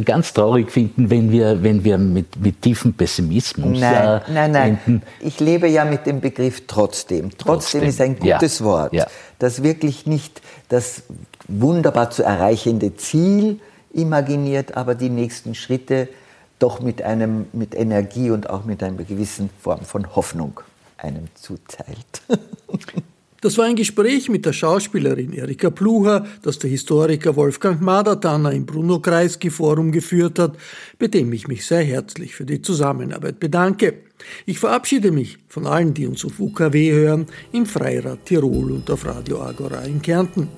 ganz 0.06 0.34
traurig 0.34 0.72
finden, 0.72 1.10
wenn 1.10 1.32
wir, 1.32 1.62
wenn 1.62 1.84
wir 1.84 1.98
mit, 1.98 2.40
mit 2.40 2.62
tiefem 2.62 2.94
Pessimismus. 2.94 3.80
Nein, 3.80 4.22
nein, 4.32 4.52
nein. 4.52 4.80
Enden. 4.86 5.04
Ich 5.20 5.40
lebe 5.40 5.68
ja 5.68 5.86
mit 5.86 6.06
dem 6.06 6.20
Begriff 6.20 6.64
trotzdem. 6.68 7.30
Trotzdem, 7.32 7.46
trotzdem 7.46 7.84
ist 7.84 8.02
ein 8.02 8.18
gutes 8.18 8.60
ja. 8.60 8.66
Wort, 8.66 8.94
ja. 8.94 9.08
das 9.40 9.64
wirklich 9.64 10.06
nicht 10.06 10.42
das 10.70 11.04
wunderbar 11.48 12.12
zu 12.12 12.24
erreichende 12.24 12.96
Ziel 12.96 13.60
imaginiert, 13.94 14.78
aber 14.78 14.96
die 14.96 15.10
nächsten 15.10 15.56
Schritte 15.56 16.08
doch 16.60 16.82
mit 16.82 17.02
einem, 17.02 17.48
mit 17.54 17.74
Energie 17.74 18.30
und 18.32 18.50
auch 18.50 18.66
mit 18.66 18.84
einer 18.84 19.04
gewissen 19.04 19.50
Form 19.62 19.82
von 19.82 20.16
Hoffnung 20.16 20.60
einem 21.02 21.28
zuteilt. 21.36 22.22
Das 23.42 23.58
war 23.58 23.64
ein 23.66 23.78
Gespräch 23.78 24.28
mit 24.28 24.46
der 24.46 24.52
Schauspielerin 24.52 25.32
Erika 25.32 25.70
Plucher, 25.70 26.26
das 26.42 26.60
der 26.60 26.70
Historiker 26.70 27.38
Wolfgang 27.38 27.80
Madertanner 27.80 28.52
im 28.52 28.66
Bruno 28.66 29.00
Kreisky 29.00 29.50
Forum 29.50 29.94
geführt 29.94 30.40
hat, 30.40 30.58
bei 30.98 31.08
dem 31.08 31.32
ich 31.32 31.48
mich 31.48 31.66
sehr 31.66 31.84
herzlich 31.84 32.36
für 32.36 32.44
die 32.44 32.62
Zusammenarbeit 32.62 33.40
bedanke. 33.40 33.94
Ich 34.46 34.60
verabschiede 34.60 35.12
mich 35.12 35.38
von 35.48 35.68
allen, 35.68 35.94
die 35.94 36.06
uns 36.06 36.26
auf 36.26 36.38
UKW 36.38 36.92
hören, 36.92 37.28
im 37.54 37.66
Freirad 37.66 38.26
Tirol 38.26 38.74
und 38.74 38.92
auf 38.92 39.06
Radio 39.06 39.42
Agora 39.42 39.84
in 39.84 40.02
Kärnten. 40.02 40.50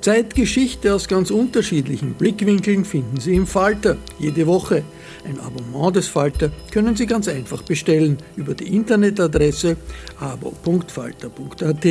Zeitgeschichte 0.00 0.94
aus 0.94 1.08
ganz 1.08 1.30
unterschiedlichen 1.30 2.14
Blickwinkeln 2.14 2.84
finden 2.84 3.20
Sie 3.20 3.34
im 3.34 3.46
Falter 3.46 3.96
jede 4.18 4.46
Woche. 4.46 4.82
Ein 5.24 5.38
Abonnement 5.40 5.94
des 5.96 6.08
Falter 6.08 6.50
können 6.70 6.96
Sie 6.96 7.06
ganz 7.06 7.28
einfach 7.28 7.62
bestellen 7.62 8.18
über 8.36 8.54
die 8.54 8.74
Internetadresse 8.74 9.76
abo.falter.at. 10.18 11.86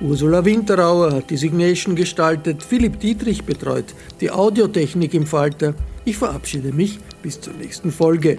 Ursula 0.00 0.44
Winterauer 0.44 1.12
hat 1.12 1.30
die 1.30 1.36
Signation 1.36 1.94
gestaltet, 1.94 2.62
Philipp 2.62 3.00
Dietrich 3.00 3.44
betreut 3.44 3.94
die 4.20 4.30
Audiotechnik 4.30 5.14
im 5.14 5.26
Falter. 5.26 5.74
Ich 6.04 6.16
verabschiede 6.16 6.72
mich 6.72 6.98
bis 7.22 7.40
zur 7.40 7.54
nächsten 7.54 7.90
Folge. 7.90 8.38